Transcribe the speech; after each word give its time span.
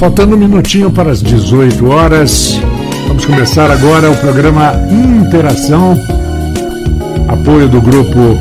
Faltando 0.00 0.34
um 0.34 0.38
minutinho 0.38 0.90
para 0.90 1.10
as 1.10 1.22
18 1.22 1.86
horas, 1.86 2.58
vamos 3.06 3.26
começar 3.26 3.70
agora 3.70 4.10
o 4.10 4.16
programa 4.16 4.72
Interação, 4.90 5.94
apoio 7.28 7.68
do 7.68 7.82
grupo 7.82 8.34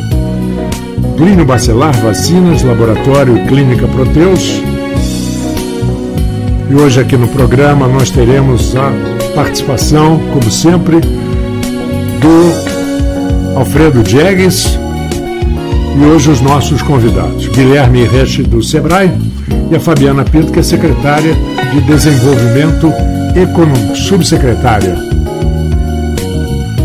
Plínio 1.17 1.43
Bacelar 1.43 1.93
Vacinas, 1.97 2.63
Laboratório 2.63 3.45
Clínica 3.45 3.85
Proteus. 3.89 4.61
E 6.69 6.75
hoje 6.75 7.01
aqui 7.01 7.17
no 7.17 7.27
programa 7.27 7.89
nós 7.89 8.09
teremos 8.09 8.73
a 8.77 8.93
participação, 9.35 10.17
como 10.31 10.49
sempre, 10.49 11.01
do 12.21 13.57
Alfredo 13.57 14.01
Diegues 14.01 14.79
e 16.01 16.05
hoje 16.05 16.31
os 16.31 16.39
nossos 16.39 16.81
convidados, 16.81 17.47
Guilherme 17.47 18.07
Reche 18.07 18.43
do 18.43 18.63
Sebrae 18.63 19.11
e 19.71 19.75
a 19.75 19.79
Fabiana 19.79 20.23
Pinto, 20.23 20.51
que 20.51 20.59
é 20.59 20.63
secretária 20.63 21.35
de 21.71 21.81
Desenvolvimento 21.81 22.91
Econômico, 23.35 23.95
subsecretária, 23.95 24.95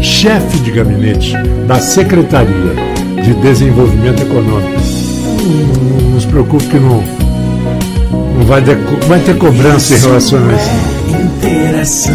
chefe 0.03 0.59
de 0.59 0.71
gabinete 0.71 1.33
da 1.67 1.81
Secretaria 1.81 2.75
de 3.23 3.35
Desenvolvimento 3.35 4.23
Econômico. 4.23 4.81
Não, 5.43 6.11
não 6.11 6.21
se 6.21 6.27
preocupe 6.27 6.67
que 6.67 6.79
não, 6.79 7.03
não 8.37 8.45
vai, 8.47 8.63
ter, 8.63 8.77
vai 9.07 9.21
ter 9.21 9.39
cobrança 9.39 9.95
em 9.95 9.99
relação 9.99 10.39
a 10.39 10.53
isso. 11.83 12.11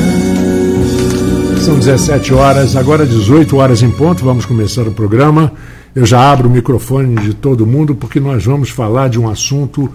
São 1.62 1.78
17 1.78 2.34
horas, 2.34 2.76
agora 2.76 3.06
18 3.06 3.58
horas 3.58 3.82
em 3.82 3.90
ponto, 3.90 4.24
vamos 4.24 4.46
começar 4.46 4.88
o 4.88 4.92
programa. 4.92 5.52
Eu 5.96 6.06
já 6.06 6.32
abro 6.32 6.48
o 6.48 6.52
microfone 6.52 7.16
de 7.22 7.34
todo 7.34 7.66
mundo 7.66 7.96
porque 7.96 8.20
nós 8.20 8.46
vamos 8.46 8.70
falar 8.70 9.10
de 9.10 9.20
um 9.20 9.28
assunto 9.28 9.90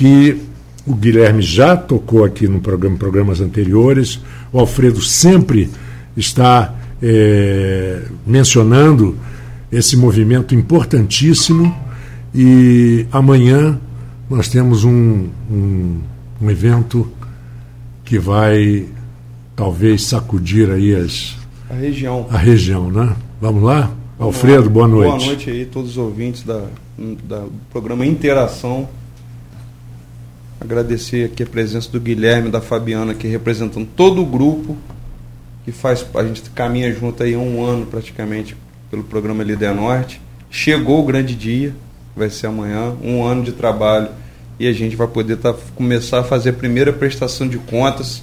que 0.00 0.34
o 0.86 0.94
Guilherme 0.94 1.42
já 1.42 1.76
tocou 1.76 2.24
aqui 2.24 2.48
no 2.48 2.58
programa, 2.58 2.96
programas 2.96 3.38
anteriores. 3.38 4.18
O 4.50 4.58
Alfredo 4.58 5.02
sempre 5.02 5.68
está 6.16 6.74
é, 7.02 8.04
mencionando 8.26 9.18
esse 9.70 9.98
movimento 9.98 10.54
importantíssimo 10.54 11.76
e 12.34 13.04
amanhã 13.12 13.78
nós 14.30 14.48
temos 14.48 14.84
um, 14.84 15.28
um, 15.50 16.00
um 16.40 16.50
evento 16.50 17.06
que 18.02 18.18
vai 18.18 18.86
talvez 19.54 20.06
sacudir 20.06 20.70
aí 20.70 20.94
as, 20.94 21.36
a 21.68 21.74
região. 21.74 22.26
A 22.30 22.38
região, 22.38 22.90
né? 22.90 23.14
Vamos 23.38 23.62
lá? 23.62 23.90
Alfredo, 24.18 24.70
boa 24.70 24.88
noite. 24.88 25.10
Boa 25.10 25.26
noite 25.26 25.50
aí, 25.50 25.66
todos 25.66 25.90
os 25.90 25.98
ouvintes 25.98 26.42
da, 26.42 26.64
da, 27.28 27.40
do 27.40 27.52
programa 27.70 28.06
Interação. 28.06 28.88
Agradecer 30.60 31.24
aqui 31.24 31.42
a 31.42 31.46
presença 31.46 31.90
do 31.90 31.98
Guilherme, 31.98 32.50
da 32.50 32.60
Fabiana, 32.60 33.12
aqui 33.12 33.26
representando 33.26 33.88
todo 33.96 34.20
o 34.20 34.26
grupo 34.26 34.76
que 35.64 35.72
faz. 35.72 36.04
A 36.14 36.22
gente 36.22 36.42
caminha 36.50 36.92
junto 36.92 37.22
aí 37.22 37.32
há 37.32 37.38
um 37.38 37.64
ano 37.64 37.86
praticamente 37.86 38.54
pelo 38.90 39.02
programa 39.02 39.42
Líder 39.42 39.74
Norte. 39.74 40.20
Chegou 40.50 41.00
o 41.00 41.06
grande 41.06 41.34
dia, 41.34 41.74
vai 42.14 42.28
ser 42.28 42.48
amanhã, 42.48 42.94
um 43.02 43.24
ano 43.24 43.42
de 43.42 43.52
trabalho 43.52 44.08
e 44.58 44.66
a 44.68 44.72
gente 44.74 44.96
vai 44.96 45.08
poder 45.08 45.38
tá, 45.38 45.54
começar 45.74 46.20
a 46.20 46.24
fazer 46.24 46.50
a 46.50 46.52
primeira 46.52 46.92
prestação 46.92 47.48
de 47.48 47.56
contas 47.56 48.22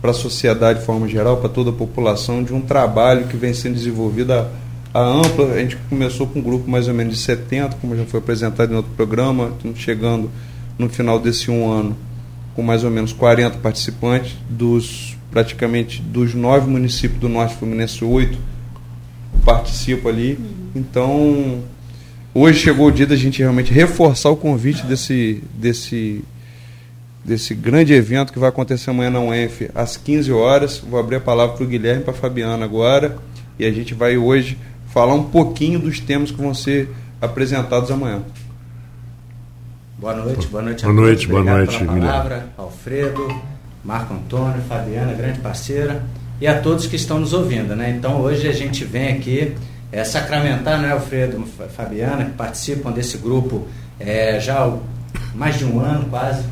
para 0.00 0.12
a 0.12 0.14
sociedade 0.14 0.78
de 0.78 0.86
forma 0.86 1.06
geral, 1.06 1.36
para 1.36 1.50
toda 1.50 1.68
a 1.68 1.74
população, 1.74 2.42
de 2.42 2.54
um 2.54 2.62
trabalho 2.62 3.26
que 3.26 3.36
vem 3.36 3.52
sendo 3.52 3.74
desenvolvido 3.74 4.32
há 4.32 4.48
a 4.94 5.00
ampla, 5.02 5.52
a 5.52 5.58
gente 5.58 5.76
começou 5.90 6.26
com 6.26 6.38
um 6.38 6.42
grupo 6.42 6.68
mais 6.68 6.88
ou 6.88 6.94
menos 6.94 7.14
de 7.14 7.20
70, 7.20 7.76
como 7.76 7.94
já 7.94 8.04
foi 8.06 8.18
apresentado 8.18 8.72
em 8.72 8.76
outro 8.76 8.90
programa, 8.96 9.52
chegando 9.76 10.30
no 10.80 10.88
final 10.88 11.18
desse 11.20 11.50
um 11.50 11.70
ano 11.70 11.96
com 12.54 12.62
mais 12.62 12.82
ou 12.82 12.90
menos 12.90 13.12
40 13.12 13.58
participantes, 13.58 14.34
dos 14.48 15.16
praticamente 15.30 16.02
dos 16.02 16.34
nove 16.34 16.68
municípios 16.68 17.20
do 17.20 17.28
Norte 17.28 17.54
Fluminense, 17.54 18.04
oito 18.04 18.36
participam 19.44 20.08
ali. 20.08 20.38
Então, 20.74 21.62
hoje 22.34 22.58
chegou 22.58 22.88
o 22.88 22.90
dia 22.90 23.06
da 23.06 23.14
gente 23.14 23.38
realmente 23.38 23.72
reforçar 23.72 24.30
o 24.30 24.36
convite 24.36 24.84
desse, 24.86 25.42
desse, 25.54 26.24
desse 27.24 27.54
grande 27.54 27.92
evento 27.92 28.32
que 28.32 28.38
vai 28.38 28.48
acontecer 28.48 28.90
amanhã 28.90 29.10
na 29.10 29.20
UENF 29.20 29.70
às 29.74 29.96
15 29.96 30.32
horas. 30.32 30.78
Vou 30.78 30.98
abrir 30.98 31.16
a 31.16 31.20
palavra 31.20 31.56
para 31.56 31.64
o 31.64 31.68
Guilherme 31.68 32.00
e 32.00 32.04
para 32.04 32.14
a 32.14 32.16
Fabiana 32.16 32.64
agora. 32.64 33.16
E 33.58 33.64
a 33.64 33.70
gente 33.70 33.94
vai 33.94 34.16
hoje 34.16 34.58
falar 34.88 35.14
um 35.14 35.24
pouquinho 35.24 35.78
dos 35.78 36.00
temas 36.00 36.30
que 36.30 36.38
vão 36.38 36.54
ser 36.54 36.88
apresentados 37.20 37.90
amanhã. 37.90 38.22
Boa 40.00 40.14
noite, 40.14 40.46
boa 40.46 40.62
noite 40.62 40.82
boa. 40.82 40.94
Noite, 40.94 41.28
boa 41.28 41.44
noite, 41.44 41.78
pela 41.78 41.92
palavra, 41.92 42.46
Alfredo, 42.56 43.28
Marco 43.84 44.14
Antônio, 44.14 44.62
Fabiana, 44.66 45.12
grande 45.12 45.40
parceira, 45.40 46.02
e 46.40 46.46
a 46.46 46.58
todos 46.58 46.86
que 46.86 46.96
estão 46.96 47.20
nos 47.20 47.34
ouvindo. 47.34 47.76
Né? 47.76 47.90
Então 47.90 48.18
hoje 48.18 48.48
a 48.48 48.52
gente 48.52 48.82
vem 48.82 49.08
aqui 49.08 49.54
é, 49.92 50.02
sacramentar, 50.02 50.80
né, 50.80 50.90
Alfredo, 50.90 51.44
Fabiana, 51.76 52.24
que 52.24 52.30
participam 52.30 52.90
desse 52.92 53.18
grupo 53.18 53.68
é, 53.98 54.40
já 54.40 54.64
há 54.64 54.74
mais 55.34 55.58
de 55.58 55.66
um 55.66 55.78
ano 55.78 56.06
quase, 56.08 56.44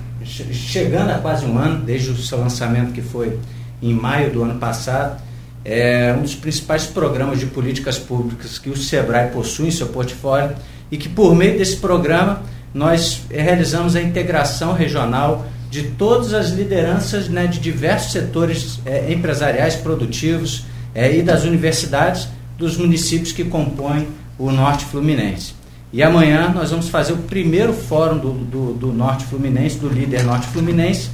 chegando 0.53 1.11
a 1.11 1.19
quase 1.19 1.47
um 1.47 1.57
ano, 1.57 1.83
desde 1.83 2.11
o 2.11 2.19
seu 2.19 2.39
lançamento 2.39 2.93
que 2.93 3.01
foi 3.01 3.41
em 3.81 3.95
maio 3.95 4.31
do 4.31 4.43
ano 4.43 4.59
passado 4.59 5.23
é 5.65 6.15
um 6.17 6.23
dos 6.23 6.35
principais 6.35 6.87
programas 6.87 7.41
de 7.41 7.47
políticas 7.47 7.99
públicas 7.99 8.59
que 8.59 8.69
o 8.69 8.77
SEBRAE 8.77 9.31
possui 9.31 9.69
em 9.69 9.71
seu 9.71 9.87
portfólio 9.87 10.55
e 10.91 10.97
que, 10.97 11.09
por 11.09 11.35
meio 11.35 11.59
desse 11.59 11.77
programa, 11.77 12.43
nós 12.75 13.23
realizamos 13.31 13.97
a 13.97 14.03
integração 14.03 14.73
regional 14.73 15.47
de 15.71 15.83
todas 15.83 16.33
as 16.33 16.51
lideranças 16.51 17.29
né, 17.29 17.47
de 17.47 17.59
diversos 17.59 18.13
setores 18.13 18.81
é, 18.87 19.13
empresariais 19.13 19.77
produtivos 19.77 20.65
é, 20.95 21.17
e 21.17 21.23
das 21.23 21.45
universidades 21.45 22.29
dos 22.57 22.77
municípios 22.77 23.33
que 23.33 23.45
compõem 23.45 24.09
o 24.39 24.51
Norte 24.51 24.85
Fluminense. 24.85 25.55
E 25.93 26.03
amanhã 26.03 26.51
nós 26.55 26.71
vamos 26.71 26.89
fazer 26.89 27.13
o 27.13 27.19
primeiro 27.19 27.73
fórum 27.73 28.19
do, 28.19 28.33
do, 28.33 28.75
do 28.75 28.93
Norte 28.93 29.25
Fluminense, 29.25 29.79
do 29.79 29.89
líder 29.89 30.23
Norte 30.23 30.47
Fluminense, 30.49 31.11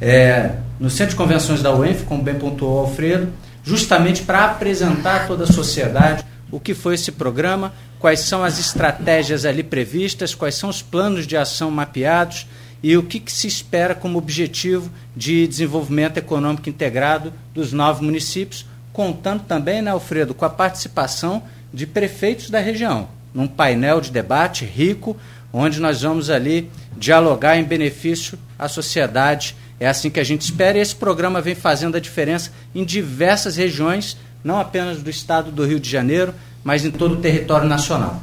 é, 0.00 0.52
no 0.78 0.90
Centro 0.90 1.10
de 1.10 1.16
Convenções 1.16 1.62
da 1.62 1.74
UENF, 1.74 2.04
como 2.04 2.22
bem 2.22 2.34
pontuou 2.34 2.80
Alfredo, 2.80 3.28
justamente 3.64 4.22
para 4.22 4.44
apresentar 4.44 5.22
a 5.22 5.26
toda 5.26 5.44
a 5.44 5.46
sociedade 5.46 6.24
o 6.50 6.60
que 6.60 6.74
foi 6.74 6.94
esse 6.94 7.10
programa, 7.10 7.72
quais 8.06 8.20
são 8.20 8.44
as 8.44 8.60
estratégias 8.60 9.44
ali 9.44 9.64
previstas, 9.64 10.32
quais 10.32 10.54
são 10.54 10.70
os 10.70 10.80
planos 10.80 11.26
de 11.26 11.36
ação 11.36 11.72
mapeados 11.72 12.46
e 12.80 12.96
o 12.96 13.02
que, 13.02 13.18
que 13.18 13.32
se 13.32 13.48
espera 13.48 13.96
como 13.96 14.16
objetivo 14.16 14.92
de 15.16 15.44
desenvolvimento 15.44 16.16
econômico 16.16 16.68
integrado 16.68 17.32
dos 17.52 17.72
nove 17.72 18.04
municípios, 18.04 18.64
contando 18.92 19.42
também, 19.42 19.82
né, 19.82 19.90
Alfredo, 19.90 20.34
com 20.34 20.44
a 20.44 20.50
participação 20.50 21.42
de 21.74 21.84
prefeitos 21.84 22.48
da 22.48 22.60
região, 22.60 23.08
num 23.34 23.48
painel 23.48 24.00
de 24.00 24.12
debate 24.12 24.64
rico, 24.64 25.16
onde 25.52 25.80
nós 25.80 26.02
vamos 26.02 26.30
ali 26.30 26.70
dialogar 26.96 27.58
em 27.58 27.64
benefício 27.64 28.38
à 28.56 28.68
sociedade. 28.68 29.56
É 29.80 29.88
assim 29.88 30.10
que 30.10 30.20
a 30.20 30.24
gente 30.24 30.42
espera 30.42 30.78
e 30.78 30.80
esse 30.80 30.94
programa 30.94 31.40
vem 31.40 31.56
fazendo 31.56 31.96
a 31.96 32.00
diferença 32.00 32.52
em 32.72 32.84
diversas 32.84 33.56
regiões, 33.56 34.16
não 34.44 34.60
apenas 34.60 35.02
do 35.02 35.10
estado 35.10 35.50
do 35.50 35.66
Rio 35.66 35.80
de 35.80 35.90
Janeiro, 35.90 36.32
mas 36.66 36.84
em 36.84 36.90
todo 36.90 37.12
o 37.12 37.16
território 37.18 37.68
nacional. 37.68 38.20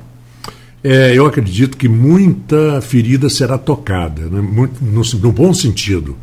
É, 0.83 1.17
eu 1.17 1.25
acredito 1.25 1.77
que 1.77 1.87
muita 1.87 2.81
ferida 2.81 3.29
será 3.29 3.57
tocada, 3.57 4.23
né? 4.23 4.41
Muito, 4.41 4.83
no, 4.83 5.01
no, 5.01 5.31
bom 5.31 5.53
sentido, 5.53 6.17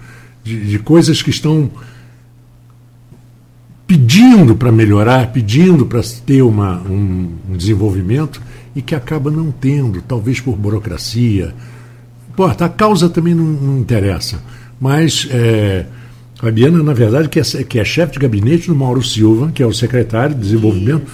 de, 0.44 0.66
de 0.66 0.78
coisas 0.80 1.22
que 1.22 1.30
estão 1.30 1.70
pedindo 3.86 4.54
para 4.54 4.70
melhorar, 4.70 5.32
pedindo 5.32 5.86
para 5.86 6.02
ter 6.26 6.42
uma, 6.42 6.82
um, 6.82 7.36
um, 7.48 7.56
desenvolvimento 7.56 8.42
e 8.76 8.82
que 8.82 8.94
acaba 8.94 9.30
não 9.30 9.50
tendo, 9.50 10.02
talvez 10.02 10.40
por 10.40 10.54
burocracia. 10.56 11.54
Importa, 12.28 12.66
a 12.66 12.68
causa 12.68 13.08
também 13.08 13.34
não, 13.34 13.46
não 13.46 13.78
interessa. 13.78 14.42
Mas 14.78 15.26
é, 15.30 15.86
Fabiana, 16.34 16.82
na 16.82 16.92
verdade, 16.92 17.30
que 17.30 17.40
é, 17.40 17.42
que 17.64 17.78
é 17.78 17.84
chefe 17.84 18.12
de 18.12 18.18
gabinete 18.18 18.66
do 18.66 18.76
Mauro 18.76 19.02
Silva, 19.02 19.50
que 19.54 19.62
é 19.62 19.66
o 19.66 19.72
secretário 19.72 20.34
de 20.34 20.42
desenvolvimento. 20.42 21.10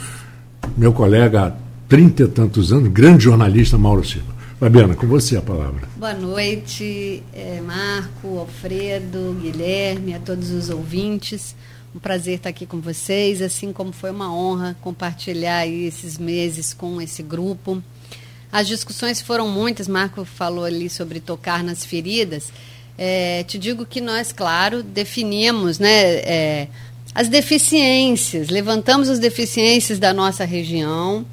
Meu 0.76 0.92
colega 0.92 1.46
há 1.46 1.52
trinta 1.88 2.22
e 2.22 2.28
tantos 2.28 2.72
anos, 2.72 2.88
grande 2.88 3.24
jornalista 3.24 3.76
Mauro 3.76 4.04
Silva. 4.04 4.34
Fabiana, 4.58 4.94
com 4.94 5.06
você 5.06 5.36
a 5.36 5.42
palavra. 5.42 5.86
Boa 5.96 6.14
noite, 6.14 7.22
é, 7.34 7.60
Marco, 7.60 8.38
Alfredo, 8.38 9.36
Guilherme, 9.40 10.14
a 10.14 10.18
todos 10.18 10.50
os 10.50 10.70
ouvintes. 10.70 11.54
Um 11.94 11.98
prazer 11.98 12.36
estar 12.36 12.48
aqui 12.48 12.64
com 12.64 12.80
vocês, 12.80 13.42
assim 13.42 13.70
como 13.70 13.92
foi 13.92 14.10
uma 14.10 14.34
honra 14.34 14.74
compartilhar 14.80 15.66
esses 15.66 16.16
meses 16.16 16.72
com 16.72 17.00
esse 17.02 17.22
grupo. 17.22 17.82
As 18.50 18.66
discussões 18.66 19.20
foram 19.20 19.46
muitas, 19.46 19.86
Marco 19.86 20.24
falou 20.24 20.64
ali 20.64 20.88
sobre 20.88 21.20
tocar 21.20 21.62
nas 21.62 21.84
feridas. 21.84 22.50
É, 22.96 23.44
te 23.44 23.58
digo 23.58 23.84
que 23.84 24.00
nós, 24.00 24.32
claro, 24.32 24.82
definimos 24.82 25.78
né, 25.78 26.14
é, 26.20 26.68
as 27.16 27.30
deficiências, 27.30 28.50
levantamos 28.50 29.08
as 29.08 29.18
deficiências 29.18 29.98
da 29.98 30.12
nossa 30.12 30.44
região, 30.44 31.24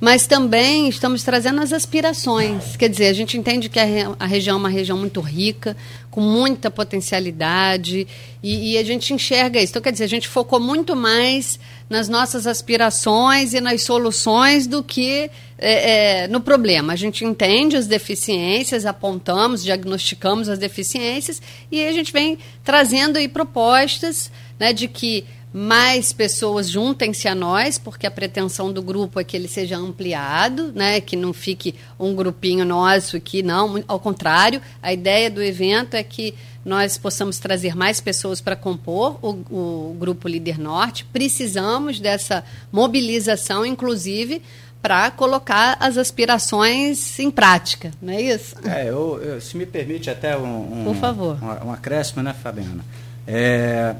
mas 0.00 0.26
também 0.26 0.88
estamos 0.88 1.22
trazendo 1.22 1.60
as 1.60 1.74
aspirações. 1.74 2.74
Quer 2.74 2.88
dizer, 2.88 3.08
a 3.08 3.12
gente 3.12 3.36
entende 3.36 3.68
que 3.68 3.78
a, 3.78 3.84
re 3.84 4.00
a 4.18 4.26
região 4.26 4.56
é 4.56 4.58
uma 4.58 4.70
região 4.70 4.96
muito 4.96 5.20
rica, 5.20 5.76
com 6.10 6.22
muita 6.22 6.70
potencialidade, 6.70 8.08
e, 8.42 8.72
e, 8.72 8.78
a 8.78 8.82
gente 8.82 9.12
enxerga 9.12 9.60
isso. 9.60 9.72
Então, 9.72 9.82
quer 9.82 9.92
dizer, 9.92 10.04
a 10.04 10.08
gente 10.08 10.26
focou 10.26 10.58
muito 10.58 10.96
mais 10.96 11.60
nas 11.90 12.08
nossas 12.08 12.46
aspirações 12.46 13.52
e 13.52 13.60
nas 13.60 13.82
soluções 13.82 14.66
do 14.66 14.82
que 14.82 15.30
é, 15.58 16.22
é, 16.22 16.28
no 16.28 16.40
problema. 16.40 16.94
A 16.94 16.96
gente 16.96 17.26
entende 17.26 17.76
as 17.76 17.86
deficiências, 17.86 18.86
apontamos, 18.86 19.62
diagnosticamos 19.62 20.48
as 20.48 20.58
deficiências, 20.58 21.42
e 21.70 21.84
a 21.84 21.92
gente 21.92 22.10
vem 22.10 22.38
trazendo 22.64 23.18
aí 23.18 23.28
propostas 23.28 24.30
né, 24.58 24.72
de 24.72 24.88
que 24.88 25.24
mais 25.52 26.12
pessoas 26.12 26.68
juntem-se 26.68 27.26
a 27.26 27.34
nós, 27.34 27.78
porque 27.78 28.06
a 28.06 28.10
pretensão 28.10 28.70
do 28.70 28.82
grupo 28.82 29.18
é 29.18 29.24
que 29.24 29.34
ele 29.34 29.48
seja 29.48 29.76
ampliado, 29.76 30.70
né, 30.74 31.00
que 31.00 31.16
não 31.16 31.32
fique 31.32 31.74
um 31.98 32.14
grupinho 32.14 32.64
nosso 32.64 33.16
aqui, 33.16 33.42
não, 33.42 33.82
ao 33.88 33.98
contrário, 33.98 34.60
a 34.82 34.92
ideia 34.92 35.30
do 35.30 35.42
evento 35.42 35.94
é 35.94 36.02
que 36.02 36.34
nós 36.62 36.98
possamos 36.98 37.38
trazer 37.38 37.76
mais 37.76 38.00
pessoas 38.00 38.40
para 38.40 38.56
compor 38.56 39.18
o, 39.22 39.30
o 39.50 39.96
Grupo 39.98 40.28
Líder 40.28 40.58
Norte. 40.58 41.06
Precisamos 41.12 42.00
dessa 42.00 42.44
mobilização, 42.72 43.64
inclusive, 43.64 44.42
para 44.82 45.10
colocar 45.10 45.76
as 45.80 45.96
aspirações 45.96 47.18
em 47.18 47.30
prática, 47.30 47.92
não 48.02 48.12
é 48.12 48.20
isso? 48.20 48.56
É, 48.64 48.88
eu, 48.88 49.20
eu 49.22 49.40
se 49.40 49.56
me 49.56 49.64
permite 49.64 50.10
até 50.10 50.36
um, 50.36 50.80
um, 50.80 50.84
Por 50.84 50.96
favor. 50.96 51.38
um, 51.42 51.68
um 51.68 51.72
acréscimo, 51.72 52.22
né, 52.22 52.34
Fabiana? 52.34 52.84
É, 53.26 53.96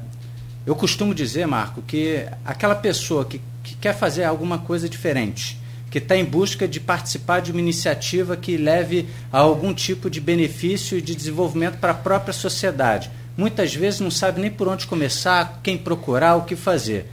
eu 0.67 0.75
costumo 0.75 1.15
dizer, 1.15 1.47
Marco, 1.47 1.81
que 1.81 2.25
aquela 2.43 2.75
pessoa 2.75 3.23
que, 3.23 3.39
que 3.63 3.73
quer 3.77 3.95
fazer 3.95 4.25
alguma 4.25 4.57
coisa 4.57 4.89
diferente, 4.89 5.57
que 5.89 5.97
está 5.97 6.17
em 6.17 6.25
busca 6.25 6.67
de 6.67 6.77
participar 6.77 7.39
de 7.39 7.51
uma 7.51 7.61
iniciativa 7.61 8.35
que 8.35 8.57
leve 8.57 9.07
a 9.31 9.37
algum 9.37 9.73
tipo 9.73 10.09
de 10.09 10.19
benefício 10.19 10.97
e 10.97 11.01
de 11.01 11.15
desenvolvimento 11.15 11.77
para 11.77 11.91
a 11.91 11.95
própria 11.95 12.33
sociedade, 12.33 13.09
muitas 13.37 13.73
vezes 13.73 14.01
não 14.01 14.11
sabe 14.11 14.41
nem 14.41 14.51
por 14.51 14.67
onde 14.67 14.85
começar, 14.85 15.61
quem 15.63 15.77
procurar, 15.77 16.35
o 16.35 16.41
que 16.41 16.57
fazer. 16.57 17.05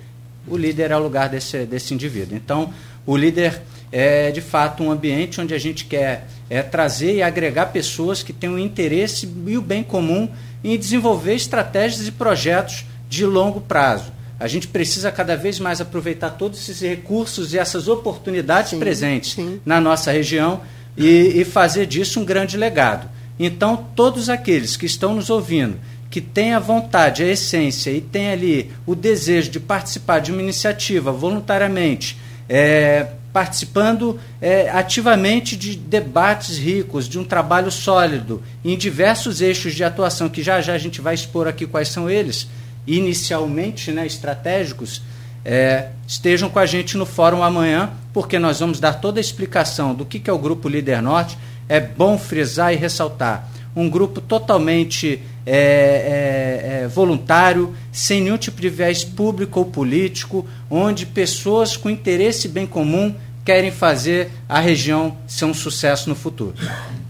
O 0.49 0.57
líder 0.57 0.91
é 0.91 0.97
o 0.97 1.01
lugar 1.01 1.29
desse, 1.29 1.65
desse 1.65 1.95
indivíduo. 1.95 2.37
Então, 2.37 2.75
o 3.07 3.17
líder 3.17 3.63
é 3.93 4.33
de 4.33 4.41
fato 4.41 4.83
um 4.83 4.91
ambiente 4.91 5.41
onde 5.41 5.55
a 5.55 5.59
gente 5.59 5.85
quer 5.85 6.27
é, 6.51 6.61
trazer 6.61 7.15
e 7.15 7.23
agregar 7.23 7.67
pessoas 7.67 8.21
que 8.21 8.33
têm 8.33 8.51
o 8.51 8.59
interesse 8.59 9.33
e 9.47 9.57
o 9.57 9.63
bem 9.63 9.85
comum 9.85 10.29
em 10.65 10.77
desenvolver 10.77 11.35
estratégias 11.35 12.09
e 12.09 12.11
projetos 12.11 12.85
de 13.09 13.25
longo 13.25 13.61
prazo. 13.61 14.13
A 14.39 14.49
gente 14.49 14.69
precisa 14.69 15.13
cada 15.13 15.37
vez 15.37 15.61
mais 15.61 15.81
aproveitar 15.81 16.31
todos 16.31 16.59
esses 16.59 16.81
recursos 16.81 17.55
e 17.55 17.59
essas 17.59 17.89
oportunidades 17.89 18.71
sim, 18.71 18.79
presentes 18.79 19.35
sim. 19.35 19.61
na 19.65 19.81
nossa 19.81 20.11
região 20.11 20.61
e, 20.97 21.41
e 21.41 21.45
fazer 21.45 21.87
disso 21.87 22.21
um 22.21 22.25
grande 22.25 22.57
legado. 22.57 23.09
Então, 23.39 23.87
todos 23.95 24.29
aqueles 24.29 24.77
que 24.77 24.87
estão 24.87 25.15
nos 25.15 25.31
ouvindo, 25.31 25.79
que 26.11 26.21
têm 26.21 26.53
a 26.53 26.59
vontade, 26.59 27.23
a 27.23 27.27
essência 27.27 27.91
e 27.91 28.01
têm 28.01 28.31
ali 28.31 28.71
o 28.87 28.95
desejo 28.95 29.51
de 29.51 29.59
participar 29.59 30.21
de 30.21 30.31
uma 30.31 30.43
iniciativa 30.43 31.11
voluntariamente, 31.11 32.17
é, 32.49 33.07
participando 33.33 34.21
é, 34.41 34.71
ativamente 34.71 35.57
de 35.57 35.75
debates 35.75 36.57
ricos, 36.57 37.09
de 37.09 37.19
um 37.19 37.25
trabalho 37.25 37.71
sólido 37.71 38.41
em 38.65 38.79
diversos 38.79 39.41
eixos 39.41 39.75
de 39.75 39.83
atuação, 39.83 40.29
que 40.29 40.43
já 40.43 40.61
já 40.61 40.75
a 40.75 40.79
gente 40.79 41.01
vai 41.01 41.15
expor 41.15 41.49
aqui 41.49 41.67
quais 41.67 41.89
são 41.89 42.09
eles 42.09 42.47
inicialmente 42.87 43.91
né, 43.91 44.07
estratégicos, 44.07 45.03
é, 45.45 45.89
estejam 46.07 46.49
com 46.49 46.59
a 46.59 46.67
gente 46.67 46.97
no 46.97 47.05
fórum 47.05 47.43
amanhã, 47.43 47.91
porque 48.13 48.39
nós 48.39 48.61
vamos 48.61 48.81
dar 48.81 48.95
toda 48.95 49.19
a 49.19 49.23
explicação 49.23 49.95
do 49.95 50.05
que, 50.05 50.19
que 50.19 50.31
é 50.31 50.33
o 50.33 50.39
Grupo 50.39 50.69
Líder 50.69 51.03
Norte. 51.03 51.37
É 51.69 51.81
bom 51.81 52.19
frisar 52.19 52.73
e 52.73 52.77
ressaltar. 52.77 53.49
Um 53.77 53.91
grupo 53.91 54.21
totalmente 54.21 55.21
é, 55.45 55.57
é, 55.57 56.83
é, 56.85 56.89
voluntário, 56.89 57.75
sem 57.93 58.23
nenhum 58.23 58.39
tipo 58.39 58.61
de 58.61 58.71
viés 58.71 59.05
público 59.05 59.59
ou 59.59 59.67
político, 59.67 60.47
onde 60.71 61.05
pessoas 61.05 61.77
com 61.77 61.91
interesse 61.91 62.49
bem 62.49 62.67
comum 62.67 63.15
querem 63.45 63.71
fazer 63.71 64.31
a 64.49 64.59
região 64.61 65.17
ser 65.27 65.45
um 65.45 65.53
sucesso 65.53 66.09
no 66.09 66.15
futuro. 66.15 66.55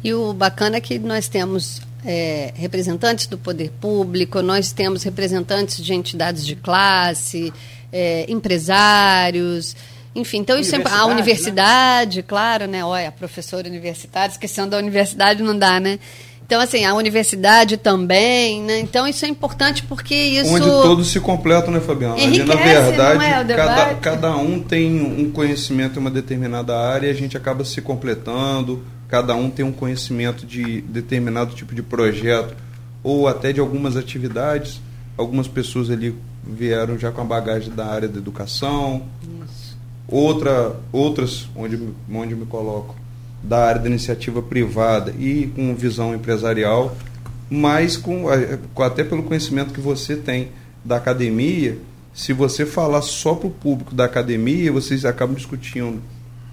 E 0.02 0.12
o 0.12 0.32
bacana 0.32 0.76
é 0.76 0.80
que 0.80 0.98
nós 0.98 1.28
temos 1.28 1.80
é, 2.04 2.52
representantes 2.54 3.26
do 3.26 3.38
poder 3.38 3.70
público, 3.80 4.42
nós 4.42 4.72
temos 4.72 5.02
representantes 5.02 5.82
de 5.82 5.94
entidades 5.94 6.44
de 6.44 6.54
classe, 6.54 7.52
é, 7.92 8.26
empresários, 8.28 9.74
enfim, 10.14 10.38
então 10.38 10.58
isso 10.58 10.76
é 10.76 10.82
a 10.86 11.06
universidade, 11.06 12.18
né? 12.18 12.24
claro, 12.26 12.66
né? 12.66 12.84
Olha, 12.84 13.10
professor 13.10 13.66
universitário, 13.66 14.30
esquecendo 14.30 14.70
da 14.70 14.78
universidade 14.78 15.42
não 15.42 15.58
dá, 15.58 15.80
né? 15.80 15.98
Então, 16.46 16.60
assim, 16.60 16.84
a 16.84 16.94
universidade 16.94 17.78
também, 17.78 18.60
né? 18.62 18.78
Então, 18.78 19.08
isso 19.08 19.24
é 19.24 19.28
importante 19.28 19.82
porque 19.84 20.14
isso. 20.14 20.54
Onde 20.54 20.66
todos 20.66 21.08
se 21.08 21.18
completam, 21.18 21.72
né, 21.72 21.80
Fabiano? 21.80 22.18
Enriquece, 22.18 22.44
na 22.44 22.54
verdade, 22.54 23.24
é 23.24 23.56
cada, 23.56 23.94
cada 23.94 24.36
um 24.36 24.60
tem 24.60 25.00
um 25.00 25.30
conhecimento 25.30 25.96
em 25.96 26.00
uma 26.00 26.10
determinada 26.10 26.76
área 26.78 27.06
e 27.06 27.10
a 27.10 27.14
gente 27.14 27.34
acaba 27.34 27.64
se 27.64 27.80
completando, 27.80 28.84
cada 29.14 29.36
um 29.36 29.48
tem 29.48 29.64
um 29.64 29.70
conhecimento 29.70 30.44
de 30.44 30.80
determinado 30.80 31.54
tipo 31.54 31.72
de 31.72 31.84
projeto 31.84 32.56
ou 33.00 33.28
até 33.28 33.52
de 33.52 33.60
algumas 33.60 33.96
atividades. 33.96 34.80
Algumas 35.16 35.46
pessoas 35.46 35.88
ali 35.88 36.16
vieram 36.44 36.98
já 36.98 37.12
com 37.12 37.20
a 37.20 37.24
bagagem 37.24 37.72
da 37.72 37.86
área 37.86 38.08
da 38.08 38.18
educação, 38.18 39.04
Isso. 39.22 39.78
outra, 40.08 40.74
outras, 40.90 41.48
onde, 41.54 41.80
onde 42.12 42.34
me 42.34 42.44
coloco, 42.44 42.96
da 43.40 43.64
área 43.64 43.82
da 43.82 43.88
iniciativa 43.88 44.42
privada 44.42 45.14
e 45.16 45.46
com 45.54 45.76
visão 45.76 46.12
empresarial, 46.12 46.96
mas 47.48 47.96
com, 47.96 48.24
até 48.82 49.04
pelo 49.04 49.22
conhecimento 49.22 49.72
que 49.72 49.80
você 49.80 50.16
tem 50.16 50.48
da 50.84 50.96
academia, 50.96 51.78
se 52.12 52.32
você 52.32 52.66
falar 52.66 53.02
só 53.02 53.36
para 53.36 53.46
o 53.46 53.52
público 53.52 53.94
da 53.94 54.06
academia, 54.06 54.72
vocês 54.72 55.04
acabam 55.04 55.36
discutindo 55.36 56.02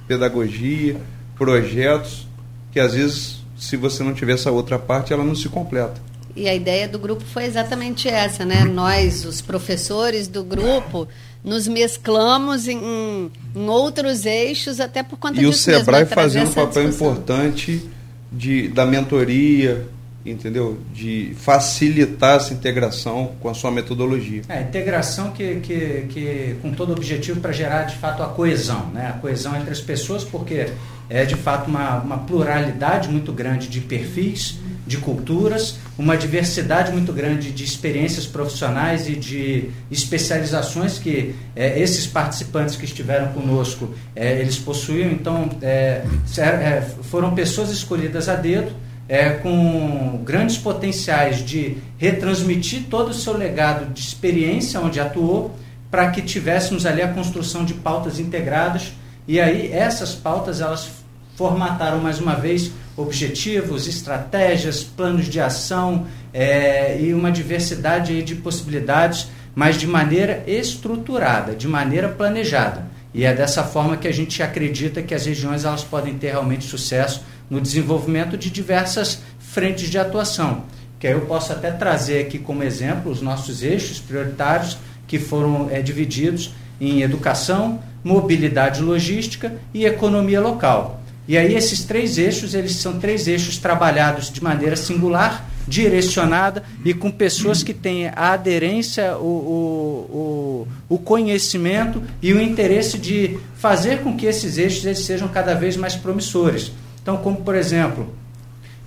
pedagogia, 0.08 0.96
projetos, 1.36 2.30
que 2.72 2.80
às 2.80 2.94
vezes, 2.94 3.38
se 3.58 3.76
você 3.76 4.04
não 4.04 4.14
tiver 4.14 4.34
essa 4.34 4.52
outra 4.52 4.80
parte, 4.80 5.14
ela 5.14 5.24
não 5.24 5.36
se 5.36 5.50
completa. 5.50 6.02
E 6.36 6.48
a 6.48 6.56
ideia 6.56 6.88
do 6.88 6.98
grupo 6.98 7.24
foi 7.24 7.44
exatamente 7.46 8.08
essa, 8.08 8.46
né? 8.46 8.64
Nós, 8.64 9.26
os 9.26 9.42
professores 9.42 10.28
do 10.28 10.44
grupo, 10.44 11.08
nos 11.44 11.68
mesclamos 11.68 12.68
em, 12.68 13.30
em 13.56 13.68
outros 13.68 14.26
eixos, 14.26 14.80
até 14.80 15.04
por 15.04 15.18
conta 15.18 15.42
e 15.42 15.46
disso 15.46 15.70
E 15.70 15.74
o 15.74 15.78
Sebrae 15.80 16.02
mesmo, 16.02 16.16
fazendo 16.16 16.50
um 16.50 16.54
papel 16.54 16.88
importante 16.88 17.90
de, 18.32 18.70
da 18.70 18.86
mentoria, 18.86 19.88
entendeu? 20.26 20.80
De 20.94 21.34
facilitar 21.38 22.38
essa 22.38 22.54
integração 22.54 23.32
com 23.40 23.50
a 23.50 23.54
sua 23.54 23.72
metodologia. 23.72 24.42
É, 24.48 24.62
integração 24.62 25.32
que, 25.32 25.56
que, 25.62 26.06
que 26.10 26.56
com 26.62 26.72
todo 26.72 26.92
objetivo 26.92 27.40
para 27.40 27.52
gerar 27.52 27.84
de 27.84 27.96
fato 27.96 28.22
a 28.22 28.28
coesão, 28.28 28.88
né? 28.88 29.08
A 29.08 29.20
coesão 29.20 29.56
entre 29.56 29.72
as 29.72 29.82
pessoas, 29.82 30.24
porque 30.24 30.68
é 31.10 31.26
de 31.26 31.36
fato 31.36 31.68
uma, 31.68 32.00
uma 32.00 32.18
pluralidade 32.20 33.10
muito 33.10 33.34
grande 33.34 33.68
de 33.68 33.82
perfis, 33.82 34.60
de 34.86 34.98
culturas, 34.98 35.78
uma 35.98 36.18
diversidade 36.18 36.92
muito 36.92 37.14
grande 37.14 37.52
de 37.52 37.64
experiências 37.64 38.26
profissionais 38.26 39.08
e 39.08 39.16
de 39.16 39.70
especializações 39.90 40.98
que 40.98 41.36
é, 41.56 41.80
esses 41.80 42.08
participantes 42.08 42.76
que 42.76 42.86
estiveram 42.86 43.32
conosco 43.34 43.94
é, 44.16 44.40
eles 44.40 44.58
possuíam. 44.58 45.12
Então, 45.12 45.50
é, 45.62 46.04
é 46.38 46.82
foram 47.04 47.34
pessoas 47.34 47.70
escolhidas 47.72 48.28
a 48.28 48.36
dedo 48.36 48.72
é, 49.12 49.32
com 49.32 50.22
grandes 50.24 50.58
potenciais 50.58 51.44
de 51.44 51.76
retransmitir 51.98 52.84
todo 52.90 53.10
o 53.10 53.14
seu 53.14 53.36
legado 53.36 53.94
de 53.94 54.00
experiência 54.00 54.80
onde 54.80 55.02
atuou, 55.02 55.54
para 55.92 56.10
que 56.12 56.22
tivéssemos 56.22 56.86
ali 56.86 57.02
a 57.02 57.10
construção 57.10 57.66
de 57.66 57.74
pautas 57.74 58.20
integradas. 58.20 58.94
E 59.28 59.38
aí 59.38 59.70
essas 59.70 60.16
pautas 60.16 60.62
elas 60.62 60.90
formataram 61.36 62.00
mais 62.00 62.22
uma 62.22 62.36
vez 62.36 62.72
objetivos, 62.96 63.86
estratégias, 63.86 64.82
planos 64.82 65.26
de 65.26 65.42
ação 65.42 66.08
é, 66.34 66.98
e 66.98 67.14
uma 67.14 67.34
diversidade 67.34 68.24
de 68.24 68.36
possibilidades, 68.36 69.28
mas 69.54 69.76
de 69.76 69.88
maneira 69.88 70.42
estruturada, 70.48 71.54
de 71.54 71.68
maneira 71.68 72.08
planejada. 72.08 72.86
E 73.14 73.26
é 73.26 73.34
dessa 73.34 73.62
forma 73.62 73.98
que 73.98 74.08
a 74.08 74.14
gente 74.14 74.42
acredita 74.42 75.02
que 75.02 75.14
as 75.14 75.26
regiões 75.26 75.66
elas 75.66 75.84
podem 75.84 76.18
ter 76.18 76.30
realmente 76.30 76.64
sucesso 76.64 77.22
no 77.52 77.60
desenvolvimento 77.60 78.38
de 78.38 78.50
diversas 78.50 79.20
frentes 79.38 79.90
de 79.90 80.00
atuação. 80.00 80.64
Que 80.98 81.08
aí 81.08 81.14
eu 81.14 81.22
posso 81.22 81.52
até 81.52 81.70
trazer 81.70 82.22
aqui 82.22 82.40
como 82.40 82.64
exemplo 82.64 83.12
os 83.12 83.22
nossos 83.22 83.62
eixos 83.62 84.00
prioritários 84.00 84.78
que 85.06 85.20
foram 85.20 85.70
é, 85.70 85.82
divididos 85.82 86.54
em 86.80 87.02
educação, 87.02 87.80
mobilidade 88.02 88.82
logística 88.82 89.54
e 89.74 89.86
economia 89.86 90.40
local. 90.40 91.02
E 91.28 91.38
aí 91.38 91.54
esses 91.54 91.84
três 91.84 92.18
eixos, 92.18 92.54
eles 92.54 92.76
são 92.76 93.00
três 93.00 93.28
eixos 93.28 93.58
trabalhados 93.58 94.32
de 94.32 94.42
maneira 94.42 94.76
singular, 94.76 95.46
direcionada 95.68 96.64
e 96.84 96.94
com 96.94 97.12
pessoas 97.12 97.62
que 97.62 97.74
têm 97.74 98.08
a 98.08 98.32
aderência, 98.32 99.18
o, 99.18 100.68
o, 100.90 100.96
o, 100.96 100.98
conhecimento 100.98 102.02
e 102.22 102.34
o 102.34 102.42
interesse 102.42 102.98
de 102.98 103.38
fazer 103.56 104.00
com 104.00 104.16
que 104.18 104.26
esses 104.26 104.58
eixos 104.58 104.86
eles 104.86 105.00
sejam 105.00 105.28
cada 105.28 105.54
vez 105.54 105.78
mais 105.78 105.96
promissores. 105.96 106.72
Então, 107.02 107.18
como 107.18 107.42
por 107.42 107.56
exemplo, 107.56 108.14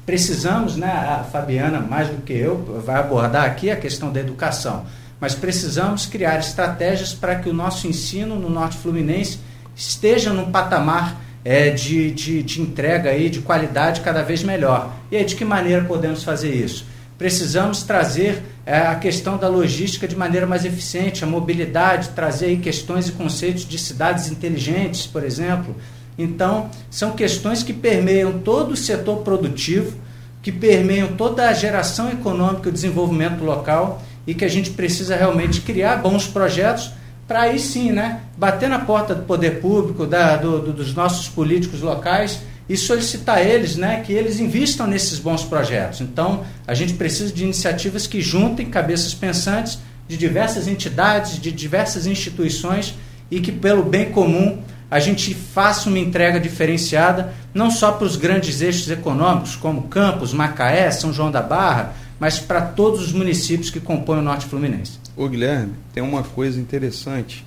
precisamos, 0.07 0.77
né, 0.77 0.91
a 0.91 1.25
Fabiana, 1.25 1.81
mais 1.81 2.09
do 2.09 2.23
que 2.23 2.33
eu, 2.33 2.83
vai 2.85 2.97
abordar 2.97 3.45
aqui 3.45 3.71
a 3.71 3.77
questão 3.77 4.13
da 4.13 4.21
educação, 4.21 4.87
mas 5.21 5.35
precisamos 5.35 6.07
criar 6.07 6.39
estratégias 6.39 7.13
para 7.13 7.37
que 7.37 7.49
o 7.49 7.55
nosso 7.55 7.87
ensino 7.87 8.37
no 8.37 8.51
Norte 8.51 8.77
Fluminense 8.77 9.39
esteja 9.75 10.33
num 10.33 10.51
patamar 10.51 11.21
é, 11.45 11.71
de, 11.71 12.11
de, 12.11 12.43
de 12.43 12.61
entrega 12.61 13.11
aí, 13.11 13.29
de 13.29 13.41
qualidade 13.41 14.01
cada 14.01 14.23
vez 14.23 14.43
melhor. 14.43 14.93
E 15.11 15.17
aí, 15.17 15.25
de 15.25 15.35
que 15.35 15.45
maneira 15.45 15.85
podemos 15.85 16.23
fazer 16.23 16.55
isso? 16.55 16.87
Precisamos 17.19 17.83
trazer 17.83 18.43
é, 18.67 18.79
a 18.79 18.95
questão 18.97 19.37
da 19.37 19.49
logística 19.49 20.09
de 20.09 20.17
maneira 20.17 20.47
mais 20.47 20.65
eficiente, 20.65 21.23
a 21.23 21.27
mobilidade, 21.27 22.09
trazer 22.11 22.47
aí 22.47 22.57
questões 22.57 23.09
e 23.09 23.13
conceitos 23.13 23.67
de 23.67 23.79
cidades 23.79 24.31
inteligentes, 24.31 25.07
por 25.07 25.23
exemplo. 25.23 25.77
Então, 26.17 26.71
são 26.91 27.13
questões 27.13 27.63
que 27.63 27.73
permeiam 27.73 28.39
todo 28.39 28.73
o 28.73 28.77
setor 28.77 29.19
produtivo, 29.19 29.97
que 30.43 30.53
permeiam 30.53 31.09
toda 31.17 31.49
a 31.49 31.53
geração 31.53 32.11
econômica 32.11 32.69
e 32.69 32.71
o 32.71 32.73
desenvolvimento 32.73 33.43
local 33.43 34.03
e 34.27 34.35
que 34.35 34.45
a 34.45 34.49
gente 34.49 34.71
precisa 34.71 35.17
realmente 35.17 35.61
criar 35.61 35.97
bons 35.97 36.27
projetos 36.27 36.93
para 37.27 37.43
aí 37.43 37.59
sim, 37.59 37.91
né, 37.91 38.21
bater 38.37 38.69
na 38.69 38.79
porta 38.79 39.15
do 39.15 39.23
poder 39.23 39.61
público, 39.61 40.07
da, 40.07 40.37
do, 40.37 40.61
do, 40.61 40.73
dos 40.73 40.95
nossos 40.95 41.29
políticos 41.29 41.81
locais 41.81 42.41
e 42.69 42.77
solicitar 42.77 43.45
eles, 43.45 43.77
né, 43.77 44.03
que 44.05 44.13
eles 44.13 44.39
investam 44.39 44.87
nesses 44.87 45.19
bons 45.19 45.43
projetos. 45.43 46.01
Então, 46.01 46.45
a 46.67 46.75
gente 46.75 46.95
precisa 46.95 47.33
de 47.33 47.45
iniciativas 47.45 48.07
que 48.07 48.21
juntem 48.21 48.67
cabeças 48.67 49.15
pensantes 49.15 49.79
de 50.07 50.17
diversas 50.17 50.69
entidades, 50.69 51.41
de 51.41 51.51
diversas 51.51 52.07
instituições 52.07 52.95
e 53.31 53.41
que 53.41 53.51
pelo 53.51 53.83
bem 53.83 54.11
comum 54.11 54.63
a 54.95 55.01
gente 55.01 55.35
faça 55.35 55.89
uma 55.89 55.99
entrega 55.99 56.39
diferenciada, 56.39 57.35
não 57.53 57.69
só 57.69 57.91
para 57.91 58.07
os 58.07 58.15
grandes 58.15 58.61
eixos 58.61 58.89
econômicos, 58.89 59.57
como 59.57 59.89
Campos, 59.89 60.33
Macaé, 60.33 60.89
São 60.93 61.13
João 61.13 61.33
da 61.33 61.43
Barra, 61.43 61.97
mas 62.21 62.39
para 62.39 62.61
todos 62.61 63.03
os 63.03 63.13
municípios 63.13 63.71
que 63.71 63.81
compõem 63.81 64.21
o 64.21 64.23
Norte 64.23 64.47
Fluminense. 64.47 65.01
Ô 65.17 65.27
Guilherme, 65.27 65.73
tem 65.93 66.01
uma 66.01 66.23
coisa 66.23 66.61
interessante 66.61 67.45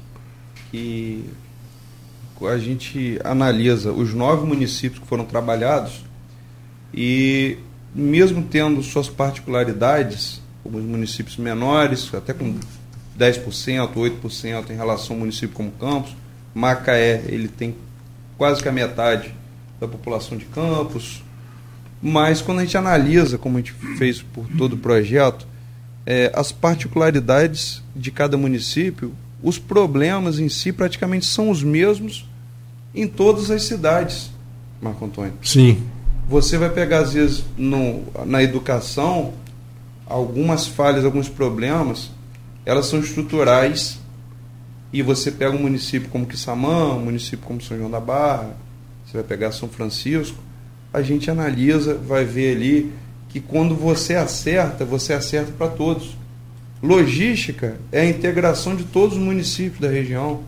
que 0.70 1.24
a 2.42 2.58
gente 2.58 3.18
analisa 3.24 3.94
os 3.94 4.13
nove 4.13 4.46
municípios 4.46 5.00
que 5.00 5.08
foram 5.08 5.24
trabalhados 5.24 6.04
e 6.94 7.58
mesmo 7.96 8.44
tendo 8.44 8.84
suas 8.84 9.08
particularidades, 9.08 10.42
os 10.66 10.84
municípios 10.84 11.38
menores, 11.38 12.13
até 12.13 12.34
com 12.34 12.60
10%, 13.18 13.94
8% 13.94 14.70
em 14.70 14.75
relação 14.75 15.16
ao 15.16 15.22
município 15.22 15.56
como 15.56 15.72
Campos, 15.72 16.13
Macaé 16.58 17.24
ele 17.28 17.48
tem 17.48 17.76
quase 18.38 18.62
que 18.62 18.68
a 18.68 18.72
metade 18.72 19.34
da 19.80 19.88
população 19.88 20.38
de 20.38 20.46
Campos, 20.46 21.24
mas 22.02 22.42
quando 22.42 22.60
a 22.60 22.64
gente 22.64 22.78
analisa, 22.78 23.38
como 23.38 23.58
a 23.58 23.62
gente 23.62 23.74
fez 23.98 24.22
por 24.22 24.48
todo 24.58 24.74
o 24.74 24.78
projeto, 24.78 25.48
é, 26.06 26.32
as 26.34 26.52
particularidades 26.52 27.84
de 27.96 28.10
cada 28.12 28.38
município, 28.38 29.14
os 29.44 29.60
problemas 29.60 30.40
em 30.40 30.50
si 30.50 30.72
praticamente 30.72 31.26
são 31.26 31.50
os 31.50 31.62
mesmos 31.62 32.28
em 32.94 33.08
todas 33.08 33.52
as 33.52 33.64
cidades, 33.64 34.32
Marco 34.82 35.06
Antônio. 35.06 35.34
Sim. 35.44 35.84
Você 36.28 36.58
vai 36.58 36.70
pegar, 36.70 37.00
às 37.00 37.14
vezes, 37.14 37.44
no, 37.56 38.04
na 38.26 38.42
educação, 38.42 39.34
algumas 40.08 40.66
falhas, 40.66 41.06
alguns 41.06 41.30
problemas, 41.30 42.10
elas 42.66 42.88
são 42.88 43.00
estruturais. 43.00 44.00
E 44.98 45.04
você 45.04 45.30
pega 45.30 45.56
um 45.56 45.62
município 45.62 46.10
como 46.10 46.25
Quissamã, 46.25 46.96
um 46.96 47.06
município 47.06 47.46
como 47.46 47.62
São 47.62 47.77
João 47.77 47.88
da 47.88 48.00
Barra, 48.00 48.58
você 49.06 49.13
vai 49.13 49.24
pegar 49.24 49.51
São 49.51 49.70
Francisco, 49.70 50.39
a 50.92 51.04
gente 51.04 51.30
analisa, 51.30 51.94
vai 51.94 52.25
ver 52.25 52.56
ali 52.56 52.92
que 53.30 53.39
quando 53.39 53.75
você 53.75 54.16
acerta, 54.16 54.84
você 54.84 55.13
acerta 55.13 55.51
para 55.56 55.68
todos. 55.68 56.18
Logística 56.82 57.77
é 57.92 58.01
a 58.01 58.10
integração 58.10 58.75
de 58.75 58.86
todos 58.86 59.16
os 59.16 59.22
municípios 59.22 59.80
da 59.80 59.88
região. 59.88 60.42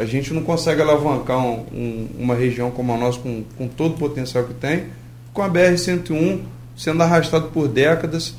A 0.00 0.04
gente 0.04 0.34
não 0.34 0.42
consegue 0.42 0.82
alavancar 0.82 1.38
um, 1.38 1.64
um, 1.72 2.08
uma 2.18 2.34
região 2.34 2.72
como 2.72 2.92
a 2.92 2.96
nossa, 2.96 3.20
com, 3.20 3.44
com 3.56 3.68
todo 3.68 3.94
o 3.94 3.98
potencial 3.98 4.42
que 4.42 4.54
tem, 4.54 4.86
com 5.32 5.42
a 5.42 5.48
BR-101 5.48 6.40
sendo 6.76 7.04
arrastado 7.04 7.50
por 7.50 7.68
décadas, 7.68 8.34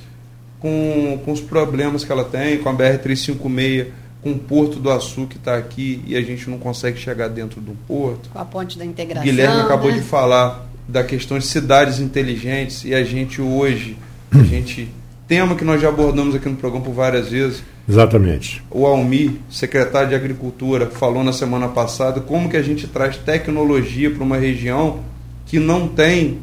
com, 0.59 1.21
com 1.23 1.31
os 1.31 1.39
problemas 1.39 2.03
que 2.03 2.11
ela 2.11 2.25
tem, 2.25 2.57
com 2.57 2.67
a 2.67 2.73
BR-356, 2.73 4.03
com 4.25 4.31
o 4.31 4.39
Porto 4.39 4.79
do 4.79 4.89
Açu 4.89 5.27
que 5.27 5.37
está 5.37 5.55
aqui 5.55 6.01
e 6.07 6.15
a 6.15 6.21
gente 6.23 6.49
não 6.49 6.57
consegue 6.57 6.97
chegar 6.97 7.27
dentro 7.27 7.61
do 7.61 7.73
porto. 7.87 8.27
Com 8.33 8.39
a 8.39 8.43
ponte 8.43 8.75
da 8.75 8.83
integração. 8.83 9.23
Guilherme 9.23 9.61
acabou 9.61 9.91
né? 9.91 9.99
de 9.99 10.03
falar 10.03 10.65
da 10.87 11.03
questão 11.03 11.37
de 11.37 11.45
cidades 11.45 11.99
inteligentes 11.99 12.83
e 12.85 12.95
a 12.95 13.03
gente 13.03 13.39
hoje, 13.39 13.95
a 14.31 14.41
gente 14.41 14.89
tema 15.27 15.53
que 15.53 15.63
nós 15.63 15.79
já 15.79 15.89
abordamos 15.89 16.33
aqui 16.33 16.49
no 16.49 16.55
programa 16.55 16.83
por 16.83 16.91
várias 16.91 17.29
vezes. 17.29 17.63
Exatamente. 17.87 18.63
O 18.71 18.87
Almi, 18.87 19.39
secretário 19.47 20.09
de 20.09 20.15
Agricultura, 20.15 20.87
falou 20.87 21.23
na 21.23 21.31
semana 21.31 21.67
passada 21.67 22.19
como 22.19 22.49
que 22.49 22.57
a 22.57 22.63
gente 22.63 22.87
traz 22.87 23.17
tecnologia 23.17 24.09
para 24.09 24.23
uma 24.23 24.37
região 24.37 25.01
que 25.45 25.59
não 25.59 25.87
tem 25.87 26.39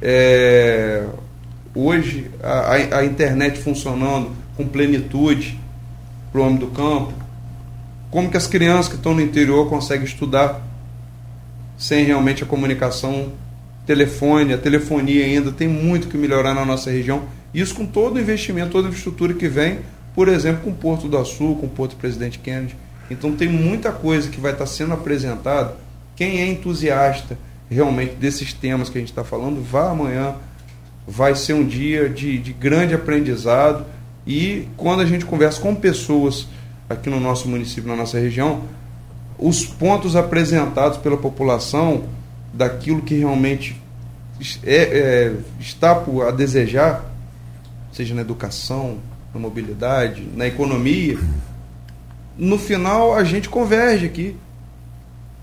é, 0.00 1.04
hoje 1.74 2.30
a, 2.42 2.96
a, 3.00 3.04
internet 3.04 3.58
funcionando 3.58 4.30
com 4.56 4.66
plenitude 4.66 5.60
para 6.32 6.40
o 6.40 6.44
homem 6.44 6.56
do 6.56 6.68
campo. 6.68 7.12
Como 8.10 8.30
que 8.30 8.36
as 8.36 8.46
crianças 8.46 8.88
que 8.88 8.96
estão 8.96 9.14
no 9.14 9.20
interior 9.20 9.68
conseguem 9.68 10.04
estudar 10.04 10.60
sem 11.76 12.04
realmente 12.04 12.42
a 12.42 12.46
comunicação 12.46 13.32
telefone, 13.86 14.54
a 14.54 14.58
telefonia 14.58 15.24
ainda 15.24 15.50
tem 15.50 15.68
muito 15.68 16.08
que 16.08 16.16
melhorar 16.16 16.54
na 16.54 16.64
nossa 16.64 16.90
região. 16.90 17.22
Isso 17.52 17.74
com 17.74 17.84
todo 17.84 18.16
o 18.16 18.20
investimento, 18.20 18.70
toda 18.70 18.88
a 18.88 18.90
infraestrutura 18.90 19.34
que 19.34 19.48
vem, 19.48 19.80
por 20.14 20.28
exemplo, 20.28 20.62
com 20.62 20.70
o 20.70 20.74
Porto 20.74 21.08
do 21.08 21.18
Açul, 21.18 21.56
com 21.56 21.66
o 21.66 21.68
Porto 21.70 21.96
Presidente 21.96 22.38
Kennedy. 22.38 22.76
Então 23.10 23.34
tem 23.34 23.48
muita 23.48 23.92
coisa 23.92 24.30
que 24.30 24.40
vai 24.40 24.52
estar 24.52 24.66
sendo 24.66 24.94
apresentada. 24.94 25.76
Quem 26.16 26.40
é 26.40 26.46
entusiasta 26.46 27.36
realmente 27.68 28.14
desses 28.14 28.52
temas 28.52 28.88
que 28.88 28.98
a 28.98 29.00
gente 29.00 29.10
está 29.10 29.24
falando, 29.24 29.62
vá 29.62 29.90
amanhã. 29.90 30.36
Vai 31.06 31.34
ser 31.34 31.54
um 31.54 31.66
dia 31.66 32.08
de, 32.08 32.38
de 32.38 32.52
grande 32.52 32.94
aprendizado. 32.94 33.84
E 34.26 34.68
quando 34.76 35.00
a 35.00 35.06
gente 35.06 35.24
conversa 35.24 35.60
com 35.60 35.74
pessoas 35.74 36.46
aqui 36.88 37.10
no 37.10 37.18
nosso 37.18 37.48
município, 37.48 37.88
na 37.88 37.96
nossa 37.96 38.18
região, 38.18 38.62
os 39.38 39.64
pontos 39.64 40.14
apresentados 40.14 40.98
pela 40.98 41.16
população 41.16 42.04
daquilo 42.52 43.02
que 43.02 43.14
realmente 43.14 43.80
é, 44.62 44.76
é, 44.76 45.36
está 45.58 46.02
a 46.28 46.30
desejar, 46.30 47.04
seja 47.92 48.14
na 48.14 48.20
educação, 48.20 48.98
na 49.34 49.40
mobilidade, 49.40 50.26
na 50.36 50.46
economia, 50.46 51.18
no 52.36 52.58
final 52.58 53.14
a 53.14 53.24
gente 53.24 53.48
converge 53.48 54.06
aqui. 54.06 54.36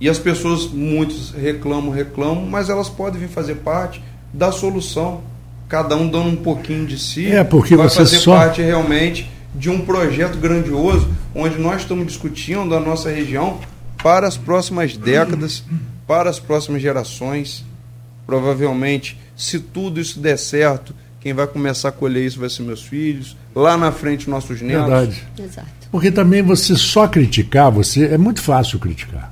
E 0.01 0.07
as 0.07 0.17
pessoas, 0.17 0.65
muitos 0.65 1.31
reclamam, 1.31 1.91
reclamam, 1.91 2.45
mas 2.45 2.69
elas 2.69 2.87
podem 2.87 3.19
vir 3.19 3.27
fazer 3.27 3.55
parte 3.55 4.01
da 4.33 4.49
solução. 4.51 5.21
Cada 5.69 5.95
um 5.95 6.09
dando 6.09 6.29
um 6.29 6.35
pouquinho 6.35 6.85
de 6.85 6.99
si. 6.99 7.27
É, 7.27 7.43
porque 7.43 7.77
vai 7.77 7.87
você 7.87 7.97
fazer 7.97 8.17
só... 8.17 8.35
parte 8.35 8.61
realmente 8.61 9.29
de 9.55 9.69
um 9.69 9.81
projeto 9.81 10.37
grandioso, 10.37 11.07
onde 11.33 11.57
nós 11.57 11.81
estamos 11.81 12.07
discutindo 12.07 12.75
a 12.75 12.79
nossa 12.79 13.09
região 13.09 13.59
para 14.01 14.27
as 14.27 14.35
próximas 14.35 14.97
décadas, 14.97 15.63
para 16.07 16.29
as 16.29 16.39
próximas 16.39 16.81
gerações. 16.81 17.63
Provavelmente, 18.25 19.17
se 19.35 19.59
tudo 19.59 19.99
isso 19.99 20.19
der 20.19 20.37
certo, 20.37 20.93
quem 21.19 21.33
vai 21.33 21.47
começar 21.47 21.89
a 21.89 21.91
colher 21.91 22.25
isso 22.25 22.39
vai 22.39 22.49
ser 22.49 22.63
meus 22.63 22.81
filhos, 22.81 23.37
lá 23.55 23.77
na 23.77 23.91
frente 23.91 24.29
nossos 24.29 24.61
netos. 24.61 24.87
Verdade. 24.87 25.27
Exato. 25.37 25.67
Porque 25.91 26.11
também 26.11 26.41
você 26.41 26.75
só 26.75 27.07
criticar, 27.07 27.71
você 27.71 28.05
é 28.05 28.17
muito 28.17 28.41
fácil 28.41 28.79
criticar. 28.79 29.31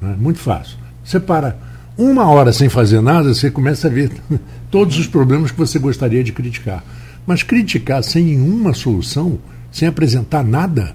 Né? 0.00 0.16
Muito 0.18 0.38
fácil. 0.38 0.76
Você 1.04 1.20
para 1.20 1.56
uma 1.98 2.26
hora 2.28 2.52
sem 2.52 2.68
fazer 2.68 3.00
nada, 3.00 3.32
você 3.32 3.50
começa 3.50 3.86
a 3.88 3.90
ver 3.90 4.10
todos 4.70 4.98
os 4.98 5.06
problemas 5.06 5.50
que 5.50 5.58
você 5.58 5.78
gostaria 5.78 6.22
de 6.22 6.32
criticar. 6.32 6.84
Mas 7.26 7.42
criticar 7.42 8.02
sem 8.04 8.24
nenhuma 8.24 8.74
solução, 8.74 9.38
sem 9.72 9.88
apresentar 9.88 10.44
nada, 10.44 10.94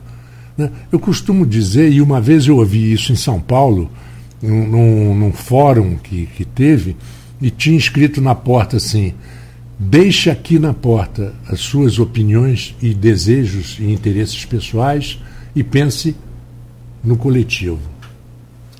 né? 0.58 0.70
eu 0.92 1.00
costumo 1.00 1.46
dizer, 1.46 1.92
e 1.92 2.02
uma 2.02 2.22
vez 2.22 2.48
eu 2.48 2.58
ouvi 2.58 2.94
isso 2.94 3.12
em 3.12 3.16
São 3.16 3.40
Paulo, 3.40 3.90
num, 4.42 5.16
num, 5.16 5.32
fórum 5.32 5.98
que, 5.98 6.28
que 6.28 6.46
teve, 6.46 6.96
e 7.42 7.50
tinha 7.50 7.78
escrito 7.78 8.22
na 8.22 8.34
porta 8.34 8.78
assim: 8.78 9.14
deixe 9.78 10.30
aqui 10.30 10.58
na 10.58 10.74
porta 10.74 11.34
as 11.48 11.60
suas 11.60 12.00
opiniões 12.00 12.76
e 12.82 12.94
desejos 12.94 13.78
e 13.80 13.92
interesses 13.92 14.46
pessoais 14.46 15.20
e 15.56 15.64
pense 15.64 16.16
no 17.04 17.18
coletivo. 17.18 17.91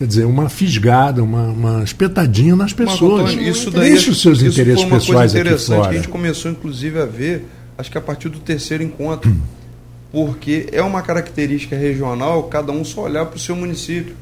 Quer 0.02 0.08
dizer, 0.08 0.26
uma 0.26 0.50
fisgada, 0.50 1.24
uma, 1.24 1.44
uma 1.50 1.84
espetadinha 1.84 2.56
nas 2.56 2.74
pessoas. 2.74 3.30
Antônio, 3.30 3.48
isso 3.48 3.70
daí, 3.70 3.92
Deixa 3.92 4.10
os 4.10 4.20
seus 4.20 4.42
isso 4.42 4.48
interesses 4.50 4.82
foi 4.82 4.90
uma 4.92 4.98
pessoais 5.00 5.32
coisa 5.32 5.38
aqui 5.38 5.48
interessante 5.48 5.76
fora. 5.78 5.90
que 5.90 5.94
a 5.94 5.98
gente 6.00 6.10
começou, 6.10 6.50
inclusive, 6.50 7.00
a 7.00 7.06
ver, 7.06 7.46
acho 7.78 7.92
que 7.92 7.98
a 8.00 8.02
partir 8.02 8.28
do 8.30 8.40
terceiro 8.40 8.84
encontro. 8.84 9.32
Porque 10.12 10.68
é 10.72 10.82
uma 10.82 11.04
característica 11.04 11.76
regional, 11.76 12.44
cada 12.44 12.72
um 12.72 12.84
só 12.84 13.04
olhar 13.04 13.28
para 13.28 13.38
o 13.38 13.40
seu 13.40 13.56
município. 13.56 14.16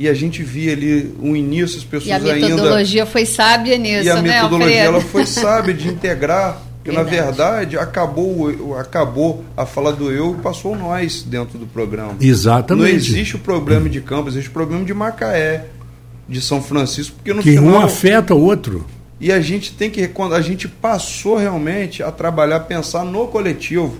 E 0.00 0.08
a 0.08 0.14
gente 0.14 0.42
via 0.42 0.72
ali 0.72 1.14
o 1.20 1.36
início, 1.36 1.78
as 1.78 1.84
pessoas 1.84 2.06
E 2.08 2.12
a 2.12 2.16
ainda. 2.34 2.48
metodologia 2.48 3.06
foi 3.06 3.24
sábia 3.24 3.78
nisso, 3.78 4.04
E 4.04 4.10
a 4.10 4.16
né, 4.20 4.22
metodologia 4.22 4.66
Alfredo? 4.86 4.96
ela 4.96 5.00
foi 5.00 5.26
sábia 5.26 5.74
de 5.74 5.88
integrar, 5.88 6.60
porque 6.88 6.92
na 6.92 7.02
Verdade. 7.02 7.36
verdade 7.36 7.78
acabou, 7.78 8.78
acabou 8.78 9.44
a 9.56 9.66
fala 9.66 9.92
do 9.92 10.10
eu 10.10 10.34
e 10.38 10.42
passou 10.42 10.74
nós 10.74 11.22
dentro 11.22 11.58
do 11.58 11.66
programa. 11.66 12.14
Exatamente. 12.20 12.88
Não 12.88 12.96
existe 12.96 13.36
o 13.36 13.38
problema 13.38 13.88
de 13.88 14.00
Campos, 14.00 14.34
existe 14.34 14.48
o 14.48 14.52
problema 14.52 14.84
de 14.84 14.94
Macaé, 14.94 15.66
de 16.28 16.40
São 16.40 16.62
Francisco, 16.62 17.16
porque 17.16 17.32
no 17.34 17.42
que 17.42 17.52
final 17.52 17.74
um 17.74 17.80
afeta 17.80 18.34
o 18.34 18.40
outro. 18.40 18.86
e 19.20 19.30
a 19.30 19.40
gente 19.40 19.72
tem 19.74 19.90
que 19.90 20.08
quando 20.08 20.34
a 20.34 20.40
gente 20.40 20.66
passou 20.66 21.36
realmente 21.36 22.02
a 22.02 22.10
trabalhar, 22.10 22.60
pensar 22.60 23.04
no 23.04 23.26
coletivo, 23.28 23.98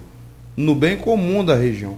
no 0.56 0.74
bem 0.74 0.96
comum 0.96 1.44
da 1.44 1.54
região. 1.54 1.96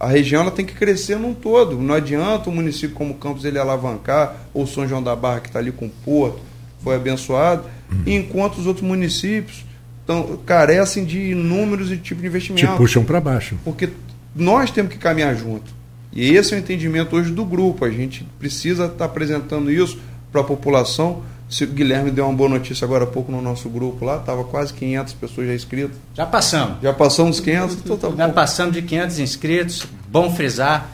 A 0.00 0.08
região 0.08 0.42
ela 0.42 0.50
tem 0.50 0.64
que 0.64 0.74
crescer 0.74 1.16
num 1.16 1.32
todo. 1.32 1.78
Não 1.78 1.94
adianta 1.94 2.50
o 2.50 2.52
município 2.52 2.96
como 2.96 3.14
Campos 3.14 3.44
ele 3.44 3.58
alavancar, 3.58 4.34
ou 4.52 4.66
São 4.66 4.88
João 4.88 5.02
da 5.02 5.14
Barra 5.14 5.40
que 5.40 5.48
está 5.48 5.60
ali 5.60 5.70
com 5.70 5.86
o 5.86 5.90
Porto, 6.04 6.40
foi 6.82 6.96
abençoado, 6.96 7.64
enquanto 8.04 8.56
os 8.56 8.66
outros 8.66 8.84
municípios 8.84 9.64
tão, 10.06 10.36
carecem 10.38 11.04
de 11.04 11.30
inúmeros 11.30 11.90
e 11.90 11.96
tipos 11.96 12.22
de 12.22 12.22
Te 12.22 12.26
investimento. 12.26 12.76
puxam 12.76 13.04
para 13.04 13.20
baixo. 13.20 13.56
Porque 13.64 13.90
nós 14.34 14.70
temos 14.70 14.92
que 14.92 14.98
caminhar 14.98 15.34
junto. 15.34 15.72
E 16.12 16.34
esse 16.34 16.54
é 16.54 16.56
o 16.56 16.60
entendimento 16.60 17.16
hoje 17.16 17.30
do 17.32 17.44
grupo. 17.44 17.84
A 17.84 17.90
gente 17.90 18.26
precisa 18.38 18.86
estar 18.86 19.06
apresentando 19.06 19.70
isso 19.70 19.98
para 20.30 20.40
a 20.42 20.44
população. 20.44 21.22
Se 21.48 21.64
o 21.64 21.66
Guilherme 21.66 22.10
deu 22.10 22.24
uma 22.26 22.34
boa 22.34 22.48
notícia 22.48 22.84
agora 22.84 23.04
há 23.04 23.06
pouco 23.06 23.30
no 23.30 23.42
nosso 23.42 23.68
grupo 23.68 24.04
lá, 24.04 24.16
estava 24.16 24.42
quase 24.44 24.72
500 24.72 25.12
pessoas 25.14 25.46
já 25.48 25.54
inscritas. 25.54 25.96
Já 26.14 26.24
passamos. 26.24 26.82
Já 26.82 26.92
passamos 26.92 27.40
500, 27.40 27.76
então 27.76 27.96
tá 27.98 28.10
Já 28.10 28.28
passamos 28.30 28.74
de 28.74 28.82
500 28.82 29.18
inscritos. 29.18 29.86
Bom 30.08 30.34
frisar. 30.34 30.90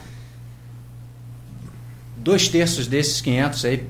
Dois 2.17 2.49
terços 2.49 2.87
desses 2.87 3.21
500 3.21 3.65
aí, 3.65 3.87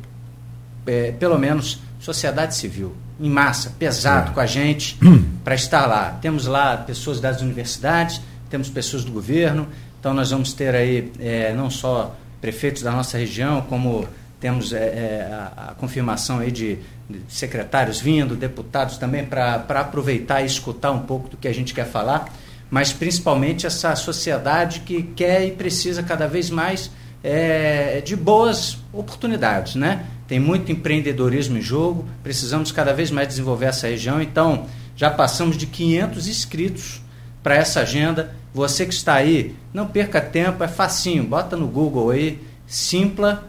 é, 0.85 1.11
pelo 1.11 1.39
menos, 1.39 1.79
sociedade 1.99 2.55
civil, 2.55 2.93
em 3.19 3.29
massa, 3.29 3.73
pesado 3.77 4.31
É. 4.31 4.33
com 4.33 4.39
a 4.39 4.45
gente, 4.45 4.97
para 5.43 5.55
estar 5.55 5.85
lá. 5.85 6.17
Temos 6.21 6.45
lá 6.45 6.77
pessoas 6.77 7.19
das 7.19 7.41
universidades, 7.41 8.21
temos 8.49 8.69
pessoas 8.69 9.03
do 9.03 9.11
governo, 9.11 9.67
então 9.99 10.13
nós 10.13 10.31
vamos 10.31 10.53
ter 10.53 10.73
aí 10.73 11.11
é, 11.19 11.53
não 11.53 11.69
só 11.69 12.15
prefeitos 12.39 12.81
da 12.81 12.91
nossa 12.91 13.17
região, 13.17 13.61
como 13.61 14.07
temos 14.39 14.71
é, 14.71 14.77
é, 14.77 15.29
a, 15.31 15.71
a 15.71 15.73
confirmação 15.75 16.39
aí 16.39 16.51
de, 16.51 16.77
de 17.09 17.21
secretários 17.27 17.99
vindo, 17.99 18.35
deputados 18.35 18.97
também, 18.97 19.25
para 19.25 19.55
aproveitar 19.55 20.41
e 20.41 20.45
escutar 20.45 20.91
um 20.91 20.99
pouco 20.99 21.27
do 21.29 21.37
que 21.37 21.47
a 21.47 21.53
gente 21.53 21.73
quer 21.73 21.85
falar, 21.85 22.33
mas 22.71 22.93
principalmente 22.93 23.65
essa 23.65 23.95
sociedade 23.95 24.81
que 24.81 25.03
quer 25.03 25.45
e 25.45 25.51
precisa 25.51 26.01
cada 26.01 26.27
vez 26.27 26.49
mais 26.49 26.89
é, 27.23 28.01
de 28.05 28.15
boas 28.15 28.77
oportunidades, 28.93 29.75
né? 29.75 30.05
Tem 30.29 30.39
muito 30.39 30.71
empreendedorismo 30.71 31.57
em 31.57 31.61
jogo, 31.61 32.07
precisamos 32.23 32.71
cada 32.71 32.93
vez 32.93 33.09
mais 33.09 33.27
desenvolver 33.27 33.65
essa 33.65 33.87
região, 33.87 34.21
então 34.21 34.67
já 34.95 35.09
passamos 35.09 35.57
de 35.57 35.65
500 35.65 36.27
inscritos 36.27 37.01
para 37.41 37.55
essa 37.55 37.81
agenda. 37.81 38.33
Você 38.53 38.85
que 38.85 38.93
está 38.93 39.15
aí, 39.15 39.55
não 39.73 39.87
perca 39.87 40.21
tempo, 40.21 40.63
é 40.63 40.67
facinho, 40.67 41.23
bota 41.23 41.57
no 41.57 41.67
Google 41.67 42.11
aí, 42.11 42.39
Simpla, 42.67 43.43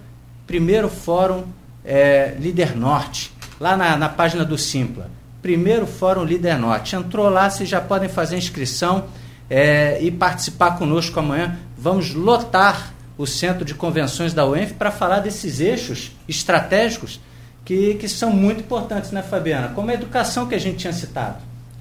primeiro 0.46 0.88
fórum 0.88 1.44
é, 1.84 2.34
Líder 2.40 2.74
Norte, 2.74 3.30
lá 3.60 3.76
na, 3.76 3.96
na 3.96 4.08
página 4.08 4.44
do 4.44 4.56
Simpla. 4.56 5.10
Primeiro 5.42 5.86
Fórum 5.86 6.24
Líder 6.24 6.58
Norte. 6.58 6.96
Entrou 6.96 7.28
lá, 7.28 7.48
vocês 7.48 7.68
já 7.68 7.80
podem 7.80 8.08
fazer 8.08 8.36
inscrição 8.36 9.06
é, 9.48 9.98
e 10.02 10.10
participar 10.10 10.78
conosco 10.78 11.18
amanhã. 11.18 11.58
Vamos 11.76 12.14
lotar 12.14 12.92
o 13.20 13.26
Centro 13.26 13.66
de 13.66 13.74
Convenções 13.74 14.32
da 14.32 14.46
UENF 14.46 14.72
para 14.72 14.90
falar 14.90 15.20
desses 15.20 15.60
eixos 15.60 16.12
estratégicos 16.26 17.20
que, 17.66 17.94
que 17.96 18.08
são 18.08 18.30
muito 18.30 18.60
importantes, 18.60 19.10
né, 19.10 19.22
Fabiana? 19.22 19.68
Como 19.74 19.90
a 19.90 19.94
educação 19.94 20.48
que 20.48 20.54
a 20.54 20.58
gente 20.58 20.78
tinha 20.78 20.92
citado. 20.92 21.36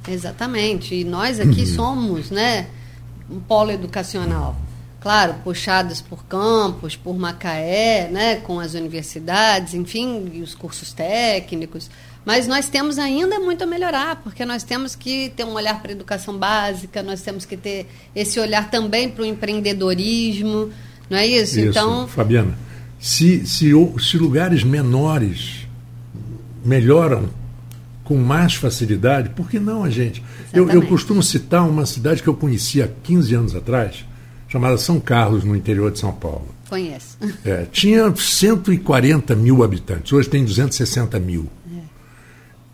Exatamente. 0.05 0.93
E 0.93 1.05
nós 1.05 1.39
aqui 1.39 1.65
somos, 1.65 2.29
né, 2.29 2.67
um 3.31 3.39
polo 3.39 3.71
educacional. 3.71 4.53
Claro, 4.99 5.35
puxados 5.41 6.01
por 6.01 6.25
campos, 6.25 6.97
por 6.97 7.17
Macaé, 7.17 8.09
né, 8.11 8.35
com 8.35 8.59
as 8.59 8.73
universidades, 8.73 9.73
enfim, 9.73 10.29
e 10.33 10.41
os 10.41 10.53
cursos 10.53 10.91
técnicos. 10.91 11.89
Mas 12.25 12.47
nós 12.47 12.67
temos 12.67 12.99
ainda 12.99 13.39
muito 13.39 13.63
a 13.63 13.65
melhorar, 13.65 14.17
porque 14.17 14.43
nós 14.43 14.63
temos 14.63 14.93
que 14.93 15.29
ter 15.29 15.45
um 15.45 15.53
olhar 15.53 15.81
para 15.81 15.91
a 15.91 15.93
educação 15.93 16.37
básica, 16.37 17.01
nós 17.01 17.21
temos 17.21 17.45
que 17.45 17.55
ter 17.55 17.87
esse 18.13 18.41
olhar 18.41 18.69
também 18.69 19.09
para 19.09 19.23
o 19.23 19.25
empreendedorismo, 19.25 20.69
não 21.09 21.17
é 21.17 21.25
isso? 21.25 21.59
Então, 21.59 22.07
Fabiana, 22.07 22.57
se, 22.99 23.45
se, 23.45 23.71
se 23.99 24.17
lugares 24.17 24.63
menores 24.63 25.67
melhoram 26.63 27.29
com 28.03 28.17
mais 28.17 28.55
facilidade, 28.55 29.29
por 29.29 29.49
que 29.49 29.59
não 29.59 29.83
a 29.83 29.89
gente? 29.89 30.23
Eu, 30.51 30.69
eu 30.69 30.81
costumo 30.81 31.21
citar 31.21 31.67
uma 31.67 31.85
cidade 31.85 32.23
que 32.23 32.27
eu 32.27 32.33
conheci 32.33 32.81
há 32.81 32.87
15 33.03 33.35
anos 33.35 33.55
atrás, 33.55 34.05
chamada 34.47 34.77
São 34.77 34.99
Carlos, 34.99 35.43
no 35.43 35.55
interior 35.55 35.91
de 35.91 35.99
São 35.99 36.11
Paulo. 36.11 36.47
conheço. 36.67 37.17
É, 37.45 37.65
tinha 37.71 38.13
140 38.13 39.35
mil 39.35 39.63
habitantes, 39.63 40.11
hoje 40.11 40.27
tem 40.27 40.43
260 40.43 41.19
mil. 41.19 41.47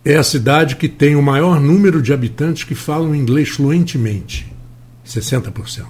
É 0.06 0.18
a 0.18 0.24
cidade 0.24 0.76
que 0.76 0.88
tem 0.88 1.16
o 1.16 1.22
maior 1.22 1.60
número 1.60 2.00
de 2.00 2.14
habitantes 2.14 2.64
que 2.64 2.76
falam 2.76 3.16
inglês 3.16 3.50
fluentemente 3.50 4.46
60%. 5.06 5.86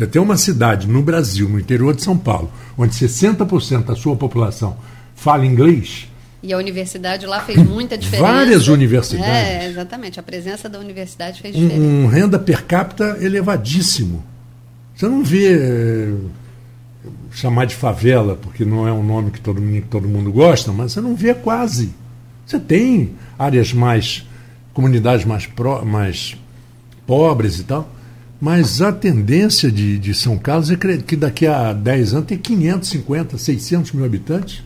Você 0.00 0.06
tem 0.06 0.22
uma 0.22 0.38
cidade 0.38 0.88
no 0.88 1.02
Brasil, 1.02 1.46
no 1.46 1.60
interior 1.60 1.94
de 1.94 2.02
São 2.02 2.16
Paulo, 2.16 2.50
onde 2.78 2.94
60% 2.94 3.84
da 3.84 3.94
sua 3.94 4.16
população 4.16 4.78
fala 5.14 5.44
inglês, 5.44 6.08
E 6.42 6.54
a 6.54 6.56
universidade 6.56 7.26
lá 7.26 7.40
fez 7.42 7.58
muita 7.62 7.96
diferença. 7.98 8.32
Várias 8.32 8.66
universidades. 8.68 9.30
É, 9.30 9.66
exatamente. 9.68 10.18
A 10.18 10.22
presença 10.22 10.70
da 10.70 10.78
universidade 10.78 11.42
fez 11.42 11.54
diferença. 11.54 11.78
um, 11.82 12.04
um 12.04 12.06
renda 12.06 12.38
per 12.38 12.64
capita 12.64 13.18
elevadíssimo. 13.20 14.24
Você 14.96 15.06
não 15.06 15.22
vê 15.22 15.52
eh, 15.54 16.14
chamar 17.32 17.66
de 17.66 17.74
favela, 17.74 18.36
porque 18.40 18.64
não 18.64 18.88
é 18.88 18.92
um 18.92 19.02
nome 19.04 19.30
que 19.30 19.40
todo, 19.40 19.60
mundo- 19.60 19.82
que 19.82 19.88
todo 19.88 20.08
mundo 20.08 20.32
gosta, 20.32 20.72
mas 20.72 20.92
você 20.92 21.00
não 21.02 21.14
vê 21.14 21.34
quase. 21.34 21.90
Você 22.46 22.58
tem 22.58 23.10
áreas 23.38 23.74
mais, 23.74 24.26
comunidades 24.72 25.26
mais, 25.26 25.44
pró, 25.46 25.84
mais 25.84 26.36
pobres 27.06 27.58
e 27.58 27.64
tal, 27.64 27.86
mas 28.40 28.80
a 28.80 28.90
tendência 28.92 29.70
de, 29.70 29.98
de 29.98 30.14
São 30.14 30.38
Carlos 30.38 30.70
é 30.70 30.76
que 30.76 31.16
daqui 31.16 31.46
a 31.46 31.72
10 31.72 32.14
anos 32.14 32.26
tem 32.26 32.38
550, 32.38 33.36
600 33.38 33.92
mil 33.92 34.04
habitantes. 34.04 34.62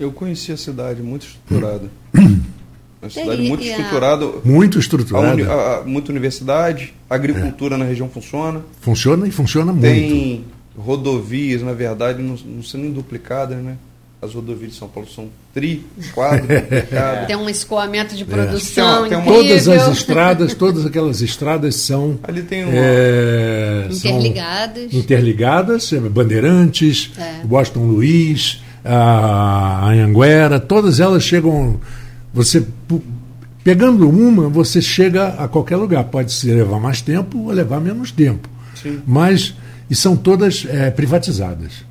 Eu 0.00 0.10
conheci 0.10 0.50
a 0.52 0.56
cidade 0.56 1.02
muito 1.02 1.26
estruturada. 1.26 1.88
Uma 2.14 3.10
cidade 3.10 3.42
muito 3.42 3.62
estruturada. 3.64 4.26
Muito 4.44 4.78
A 4.78 4.80
estruturada. 4.80 5.32
uni- 5.34 5.42
a- 5.42 5.78
a- 5.78 5.82
muita 5.84 6.10
universidade, 6.12 6.94
a 7.10 7.14
agricultura 7.14 7.76
na 7.76 7.84
região 7.84 8.08
funciona. 8.08 8.62
Funciona 8.80 9.26
e 9.26 9.30
funciona 9.30 9.72
muito. 9.72 9.84
Tem 9.86 10.44
rodovias, 10.76 11.62
na 11.62 11.72
verdade, 11.72 12.22
não, 12.22 12.36
não 12.46 12.62
são 12.62 12.80
nem 12.80 12.90
duplicadas, 12.92 13.58
né? 13.58 13.76
As 14.22 14.32
rodovias 14.34 14.70
de 14.70 14.78
São 14.78 14.86
Paulo 14.86 15.08
são 15.12 15.28
tri, 15.52 15.84
quadro. 16.14 16.46
Tem 17.26 17.34
um 17.34 17.48
escoamento 17.48 18.14
de 18.14 18.22
É. 18.22 18.26
produção 18.26 19.08
Tem 19.08 19.18
uma- 19.18 19.24
tem 19.24 19.32
uma- 19.32 19.42
Todas 19.42 19.68
as 19.68 19.96
estradas, 19.98 20.54
todas 20.54 20.86
aquelas 20.86 21.20
estradas 21.20 21.74
são, 21.74 22.16
Ali 22.22 22.42
tem 22.42 22.62
uma. 22.64 22.72
é, 22.72 23.88
são 23.90 24.10
Interligadas. 24.12 24.94
interligadas, 24.94 25.92
é, 25.92 25.98
Bandeirantes, 25.98 27.10
É. 27.18 27.40
Washington 27.50 27.86
Luiz, 27.86 28.62
a 28.84 29.88
Anhanguera, 29.88 30.60
todas 30.60 31.00
elas 31.00 31.24
chegam. 31.24 31.80
Você 32.32 32.64
pegando 33.64 34.08
uma, 34.08 34.48
você 34.48 34.80
chega 34.80 35.28
a 35.30 35.48
qualquer 35.48 35.76
lugar. 35.76 36.04
Pode 36.04 36.32
se 36.32 36.46
levar 36.48 36.78
mais 36.78 37.00
tempo 37.00 37.38
ou 37.38 37.50
levar 37.50 37.80
menos 37.80 38.12
tempo. 38.12 38.48
Sim. 38.80 39.00
Mas 39.06 39.52
e 39.90 39.94
são 39.96 40.16
todas 40.16 40.64
é, 40.68 40.90
privatizadas. 40.92 41.84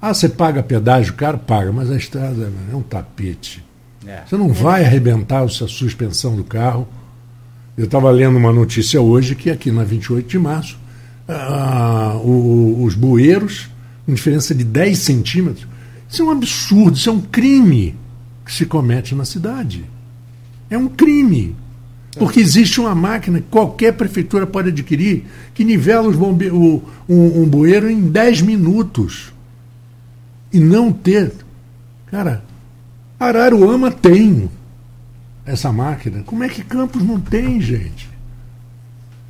Ah, 0.00 0.14
você 0.14 0.28
paga 0.28 0.62
pedágio 0.62 1.14
caro? 1.14 1.38
Paga, 1.38 1.70
mas 1.72 1.90
a 1.90 1.96
estrada 1.96 2.50
é 2.72 2.74
um 2.76 2.82
tapete. 2.82 3.62
É. 4.06 4.22
Você 4.26 4.36
não 4.36 4.52
vai 4.52 4.84
arrebentar 4.84 5.42
a 5.42 5.48
sua 5.48 5.68
suspensão 5.68 6.34
do 6.36 6.42
carro. 6.44 6.88
Eu 7.76 7.84
estava 7.84 8.10
lendo 8.10 8.36
uma 8.38 8.52
notícia 8.52 9.00
hoje 9.00 9.34
que 9.34 9.50
aqui 9.50 9.70
na 9.70 9.84
28 9.84 10.26
de 10.28 10.38
março, 10.38 10.78
ah, 11.28 12.18
o- 12.22 12.82
os 12.82 12.94
bueiros, 12.94 13.68
com 14.06 14.14
diferença 14.14 14.54
de 14.54 14.64
10 14.64 14.98
centímetros, 14.98 15.66
isso 16.08 16.22
é 16.22 16.24
um 16.24 16.30
absurdo, 16.30 16.96
isso 16.96 17.08
é 17.08 17.12
um 17.12 17.20
crime 17.20 17.94
que 18.44 18.52
se 18.52 18.66
comete 18.66 19.14
na 19.14 19.24
cidade. 19.24 19.84
É 20.68 20.76
um 20.78 20.88
crime. 20.88 21.54
Porque 22.18 22.40
existe 22.40 22.80
uma 22.80 22.94
máquina 22.94 23.38
que 23.40 23.46
qualquer 23.48 23.92
prefeitura 23.92 24.44
pode 24.46 24.70
adquirir 24.70 25.26
que 25.54 25.62
nivela 25.64 26.08
os 26.08 26.16
bombe 26.16 26.48
o, 26.50 26.82
um, 27.08 27.42
um 27.42 27.46
bueiro 27.46 27.88
em 27.88 28.00
10 28.10 28.40
minutos. 28.40 29.32
E 30.52 30.58
não 30.58 30.92
ter. 30.92 31.32
Cara, 32.06 32.42
Araruama 33.18 33.90
tem 33.90 34.50
essa 35.44 35.72
máquina. 35.72 36.22
Como 36.24 36.44
é 36.44 36.48
que 36.48 36.62
Campos 36.62 37.02
não 37.02 37.20
tem, 37.20 37.60
gente? 37.60 38.08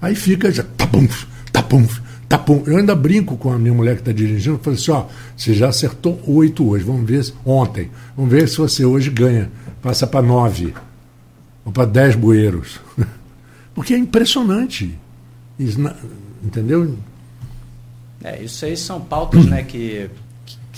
Aí 0.00 0.14
fica 0.14 0.50
já, 0.50 0.62
tapum, 0.62 1.06
tapum, 1.52 1.86
tapum. 2.28 2.62
Eu 2.66 2.78
ainda 2.78 2.94
brinco 2.94 3.36
com 3.36 3.52
a 3.52 3.58
minha 3.58 3.74
mulher 3.74 3.96
que 3.96 4.00
está 4.00 4.12
dirigindo, 4.12 4.58
falei 4.62 4.78
assim, 4.78 4.90
ó, 4.92 5.06
você 5.36 5.52
já 5.52 5.68
acertou 5.68 6.20
oito 6.26 6.66
hoje, 6.66 6.84
vamos 6.84 7.06
ver 7.06 7.24
se, 7.24 7.34
ontem, 7.44 7.90
vamos 8.16 8.30
ver 8.30 8.48
se 8.48 8.56
você 8.56 8.84
hoje 8.84 9.10
ganha, 9.10 9.50
passa 9.82 10.06
para 10.06 10.22
nove, 10.22 10.72
ou 11.64 11.72
para 11.72 11.84
dez 11.84 12.14
bueiros. 12.16 12.80
Porque 13.74 13.94
é 13.94 13.98
impressionante. 13.98 14.98
Isso, 15.58 15.78
entendeu? 16.42 16.96
É, 18.22 18.42
isso 18.42 18.64
aí 18.64 18.76
são 18.76 19.00
pautas 19.00 19.46
né, 19.46 19.62
que, 19.62 20.08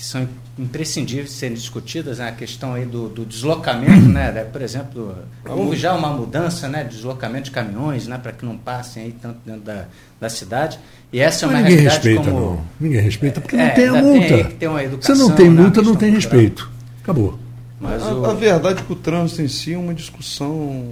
que, 0.03 0.09
são 0.09 0.29
imprescindíveis 0.59 1.29
de 1.29 1.35
serem 1.37 1.55
discutidas, 1.55 2.19
né? 2.19 2.29
a 2.29 2.33
questão 2.33 2.75
aí 2.75 2.85
do, 2.85 3.09
do 3.09 3.25
deslocamento, 3.25 4.09
né? 4.09 4.33
por 4.53 4.61
exemplo, 4.61 5.15
houve 5.49 5.77
já 5.77 5.95
uma 5.95 6.09
mudança 6.09 6.69
né, 6.69 6.83
de 6.83 6.97
deslocamento 6.97 7.45
de 7.45 7.51
caminhões, 7.53 8.09
né, 8.09 8.19
para 8.19 8.33
que 8.33 8.45
não 8.45 8.59
passem 8.59 9.05
aí 9.05 9.13
tanto 9.23 9.39
dentro 9.47 9.61
da, 9.63 9.85
da 10.21 10.29
cidade. 10.29 10.81
E 11.13 11.21
essa 11.21 11.47
é 11.47 11.49
uma 11.49 11.59
ninguém 11.59 11.77
realidade 11.77 12.09
respeita, 12.09 12.31
como... 12.33 12.41
não. 12.57 12.65
Ninguém 12.81 13.01
respeita, 13.01 13.41
porque 13.41 13.55
É, 13.55 13.69
não 13.69 13.75
tem 13.75 13.87
a 13.89 14.03
multa. 14.03 14.45
tem 14.59 14.69
uma 14.69 14.83
educação, 14.83 15.15
Você 15.15 15.23
não 15.23 15.37
tem 15.37 15.49
né, 15.51 15.63
multa, 15.63 15.83
não 15.83 15.95
tem 15.95 16.11
cultural. 16.13 16.15
respeito. 16.41 16.71
Acabou. 17.01 17.39
Mas 17.81 18.03
a, 18.03 18.13
o- 18.15 18.27
a 18.27 18.35
verdade 18.35 18.81
é 18.81 18.85
que 18.85 18.93
o 18.93 18.97
trânsito 18.97 19.41
em 19.43 19.49
si 19.49 19.73
é 19.75 19.79
uma 19.79 19.95
discussão 19.95 20.85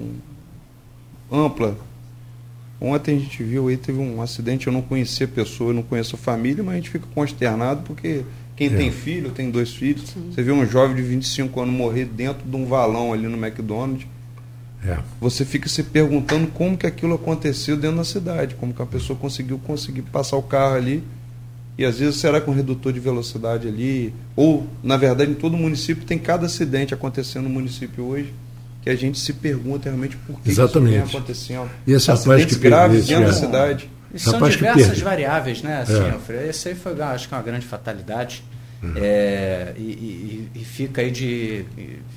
ampla. 1.30 1.76
Ontem 2.80 3.16
a 3.16 3.18
gente 3.20 3.42
viu 3.42 3.68
aí, 3.68 3.76
teve 3.76 3.98
um 3.98 4.22
acidente, 4.22 4.66
eu 4.66 4.72
não 4.72 4.80
conhecia 4.80 5.26
a 5.26 5.28
pessoa, 5.28 5.70
eu 5.70 5.74
não 5.74 5.82
conheço 5.82 6.14
a 6.16 6.18
família, 6.18 6.62
mas 6.64 6.74
a 6.74 6.76
gente 6.76 6.90
fica 6.90 7.06
consternado 7.14 7.82
porque 7.82 8.22
quem 8.60 8.66
É. 8.68 8.76
tem 8.76 8.90
filho, 8.92 9.30
tem 9.30 9.50
dois 9.50 9.72
filhos. 9.74 10.14
Você 10.30 10.42
vê 10.42 10.52
um 10.52 10.66
jovem 10.66 10.94
de 10.94 11.00
25 11.00 11.62
anos 11.62 11.74
morrer 11.74 12.04
dentro 12.04 12.46
de 12.46 12.54
um 12.54 12.66
valão 12.66 13.10
ali 13.10 13.26
no 13.26 13.42
McDonald's. 13.42 14.06
É. 14.86 14.98
Você 15.18 15.46
fica 15.46 15.66
se 15.66 15.82
perguntando 15.82 16.46
como 16.48 16.76
que 16.76 16.86
aquilo 16.86 17.14
aconteceu 17.14 17.74
dentro 17.74 17.96
da 17.96 18.04
cidade, 18.04 18.54
como 18.56 18.74
que 18.74 18.82
a 18.82 18.86
pessoa 18.86 19.18
conseguiu 19.18 19.58
conseguir 19.58 20.02
passar 20.02 20.36
o 20.36 20.42
carro 20.42 20.74
ali. 20.74 21.02
E 21.78 21.86
às 21.86 21.98
vezes 22.00 22.16
será 22.16 22.38
com 22.38 22.52
redutor 22.52 22.92
de 22.92 23.00
velocidade 23.00 23.66
ali, 23.66 24.12
ou 24.36 24.66
na 24.82 24.98
verdade 24.98 25.30
em 25.30 25.34
todo 25.34 25.56
município 25.56 26.04
tem 26.04 26.18
cada 26.18 26.44
acidente 26.44 26.92
acontecendo 26.92 27.44
no 27.44 27.48
município 27.48 28.04
hoje, 28.04 28.34
que 28.82 28.90
a 28.90 28.94
gente 28.94 29.18
se 29.18 29.32
pergunta 29.32 29.88
realmente 29.88 30.18
por 30.18 30.36
que, 30.36 30.42
que 30.42 30.50
isso 30.50 30.60
Exatamente. 30.60 30.92
vem 30.92 31.00
acontecendo. 31.00 31.70
E 31.86 31.92
esse 31.92 32.08
rapaz 32.08 32.26
Acidentes 32.28 32.56
que 32.56 32.60
fez 32.60 32.70
graves 32.74 32.98
isso, 32.98 33.08
dentro 33.08 33.24
da 33.24 33.30
é. 33.30 33.32
cidade. 33.32 33.90
E 34.12 34.18
são 34.18 34.32
diversas 34.56 35.00
variáveis, 35.00 35.62
né? 35.62 35.82
Assim, 35.82 36.04
É. 36.04 36.10
Alfredo? 36.10 36.44
Esse 36.48 36.68
aí 36.70 36.74
foi, 36.74 37.00
acho 37.00 37.28
que 37.28 37.34
uma 37.34 37.42
grande 37.42 37.66
fatalidade. 37.66 38.42
É, 38.96 39.72
e, 39.76 39.82
e- 39.82 40.50
e 40.54 40.64
fica 40.64 41.02
aí 41.02 41.10
de, 41.10 41.64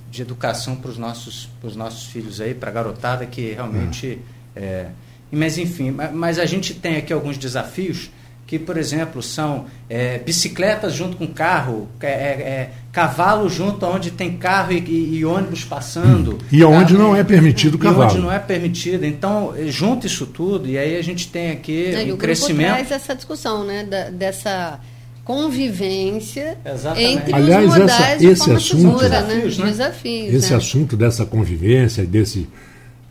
de 0.10 0.22
educação 0.22 0.76
para 0.78 0.90
os 0.92 0.98
nossos, 0.98 1.50
pros 1.60 1.76
nossos 1.76 2.06
filhos 2.08 2.40
aí, 2.40 2.54
para 2.54 2.70
a 2.70 2.74
garotada 2.74 3.26
que 3.26 3.52
realmente. 3.52 4.18
É, 4.56 4.88
mas 5.32 5.58
enfim, 5.58 5.92
ma- 5.92 6.10
mas 6.12 6.40
a 6.40 6.46
gente 6.46 6.74
tem 6.74 6.96
aqui 6.98 7.12
alguns 7.12 7.38
desafios 7.38 8.10
que, 8.46 8.60
por 8.60 8.78
exemplo, 8.78 9.22
são 9.22 9.66
é, 9.90 10.20
bicicletas 10.20 10.94
junto 10.94 11.18
com 11.18 11.26
carro, 11.28 11.88
é, 12.02 12.08
é, 12.08 12.12
é, 12.12 12.70
cavalo 12.92 13.50
junto 13.50 13.84
onde 13.86 14.12
tem 14.12 14.38
carro 14.38 14.72
e, 14.74 14.78
e- 14.80 15.16
e 15.18 15.26
ônibus 15.26 15.64
passando. 15.64 16.38
E 16.52 16.64
onde 16.64 16.94
Carro- 16.94 17.08
não 17.08 17.16
é 17.16 17.24
permitido 17.24 17.76
e 17.78 17.80
cavalo. 17.80 18.12
onde 18.12 18.22
não 18.22 18.32
é 18.32 18.38
permitido. 18.38 19.06
Então, 19.06 19.54
eh, 19.58 19.68
junta 19.68 20.06
isso 20.06 20.26
tudo 20.28 20.68
e 20.70 20.78
aí 20.78 20.96
a 20.98 21.02
gente 21.02 21.28
tem 21.30 21.52
aqui 21.52 21.90
e 21.92 21.96
um 21.96 22.02
o 22.02 22.06
grupo 22.06 22.18
crescimento. 22.18 22.68
traz 22.74 22.92
essa 22.92 23.16
discussão, 23.16 23.64
né? 23.66 23.84
da- 23.86 24.10
dessa 24.12 24.80
convivência 25.24 26.58
Exatamente. 26.66 27.14
entre 27.14 27.36
Aliás, 27.36 27.68
os 27.70 27.78
modais 27.78 27.92
essa- 28.02 28.26
esse 28.26 28.52
assunto- 28.52 28.62
segura, 29.00 29.10
Desafios, 29.10 29.58
né? 29.58 29.66
né? 29.66 29.72
Desafios. 29.72 30.34
Esse 30.34 30.52
né? 30.52 30.58
assunto 30.58 30.98
dessa 30.98 31.26
convivência, 31.26 32.06
desse 32.06 32.48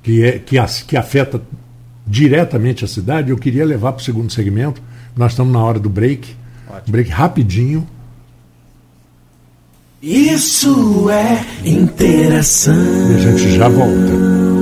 que, 0.02 0.24
é, 0.24 0.38
que, 0.38 0.58
as- 0.58 0.82
que 0.82 0.96
afeta 0.96 1.40
diretamente 2.06 2.84
a 2.84 2.88
cidade, 2.88 3.30
eu 3.30 3.38
queria 3.38 3.64
levar 3.64 3.92
para 3.92 4.00
o 4.00 4.04
segundo 4.04 4.32
segmento. 4.32 4.82
Nós 5.16 5.32
estamos 5.32 5.52
na 5.52 5.62
hora 5.62 5.78
do 5.78 5.88
break. 5.88 6.34
Ótimo. 6.68 6.92
Break 6.92 7.10
rapidinho. 7.10 7.86
Isso 10.02 11.08
é 11.10 11.44
interação. 11.64 12.74
E 12.74 13.14
a 13.14 13.18
gente 13.18 13.52
já 13.56 13.68
volta. 13.68 14.61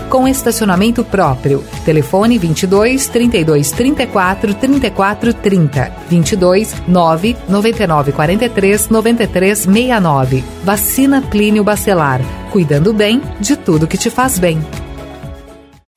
com 0.09 0.27
estacionamento 0.27 1.03
próprio. 1.03 1.63
Telefone 1.85 2.37
22 2.37 3.07
32 3.07 3.71
34 3.71 4.53
34 4.53 5.33
30. 5.33 5.91
22 6.09 6.75
9 6.87 7.37
99 7.47 8.11
43 8.11 8.89
93 8.89 9.59
69. 9.59 10.43
Vacina 10.63 11.21
Plínio 11.21 11.63
Bacelar. 11.63 12.21
Cuidando 12.51 12.93
bem 12.93 13.21
de 13.39 13.55
tudo 13.55 13.87
que 13.87 13.97
te 13.97 14.09
faz 14.09 14.37
bem. 14.37 14.61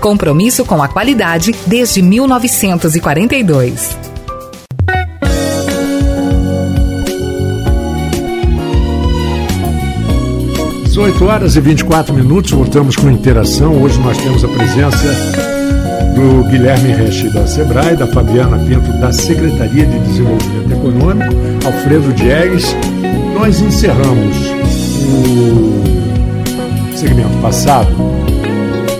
compromisso 0.00 0.64
com 0.64 0.82
a 0.82 0.88
qualidade 0.88 1.54
desde 1.66 2.02
1942. 2.02 4.10
18 11.00 11.24
horas 11.24 11.56
e 11.56 11.60
24 11.60 12.12
minutos, 12.12 12.50
voltamos 12.50 12.96
com 12.96 13.08
interação. 13.08 13.80
Hoje 13.80 13.96
nós 14.00 14.18
temos 14.18 14.44
a 14.44 14.48
presença 14.48 15.06
do 16.14 16.44
Guilherme 16.50 16.92
Reche 16.92 17.30
da 17.30 17.46
Sebrae, 17.46 17.96
da 17.96 18.06
Fabiana 18.08 18.58
Pinto 18.58 18.92
da 18.98 19.12
Secretaria 19.12 19.86
de 19.86 19.98
Desenvolvimento 20.00 20.72
Econômico, 20.72 21.32
Alfredo 21.64 22.12
Diegues. 22.12 22.74
Nós 23.34 23.60
encerramos 23.60 24.36
o 25.08 26.96
segmento 26.96 27.38
passado 27.40 27.88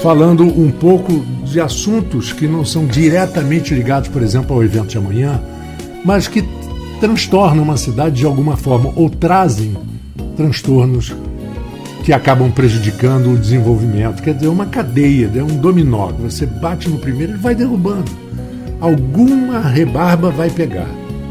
falando 0.02 0.44
um 0.44 0.70
pouco 0.70 1.24
de 1.44 1.60
assuntos 1.60 2.32
que 2.32 2.46
não 2.46 2.64
são 2.64 2.86
diretamente 2.86 3.74
ligados, 3.74 4.08
por 4.08 4.22
exemplo, 4.22 4.56
ao 4.56 4.64
evento 4.64 4.88
de 4.88 4.98
amanhã, 4.98 5.40
mas 6.04 6.26
que 6.26 6.42
transtornam 7.00 7.62
uma 7.62 7.76
cidade 7.76 8.16
de 8.16 8.26
alguma 8.26 8.56
forma 8.56 8.92
ou 8.96 9.10
trazem 9.10 9.76
transtornos 10.36 11.14
que 12.02 12.12
acabam 12.12 12.50
prejudicando 12.50 13.32
o 13.32 13.38
desenvolvimento. 13.38 14.22
Quer 14.22 14.34
dizer, 14.34 14.48
uma 14.48 14.66
cadeia, 14.66 15.30
é 15.34 15.42
um 15.42 15.56
dominó. 15.56 16.08
Você 16.20 16.46
bate 16.46 16.88
no 16.88 16.98
primeiro 16.98 17.34
e 17.34 17.36
vai 17.36 17.54
derrubando. 17.54 18.10
Alguma 18.80 19.60
rebarba 19.60 20.30
vai 20.30 20.48
pegar. 20.48 20.88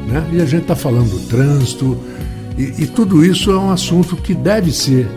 Né? 0.08 0.24
E 0.34 0.42
a 0.42 0.46
gente 0.46 0.64
está 0.64 0.76
falando 0.76 1.10
do 1.10 1.20
trânsito 1.28 1.98
E, 2.58 2.84
e 2.84 2.88
tudo 2.88 3.26
isso 3.26 3.52
é 3.52 3.58
um 3.58 3.72
assunto 3.72 4.16
que 4.16 4.34
deve 4.34 4.72
ser 4.72 5.08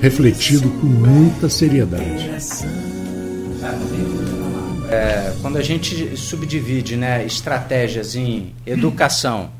refletido 0.00 0.68
com 0.68 0.86
muita 0.86 1.48
seriedade. 1.48 2.30
É, 4.92 5.32
quando 5.40 5.56
a 5.56 5.62
gente 5.62 6.16
subdivide 6.16 6.96
né, 6.96 7.24
estratégias 7.24 8.14
em 8.14 8.52
educação, 8.66 9.50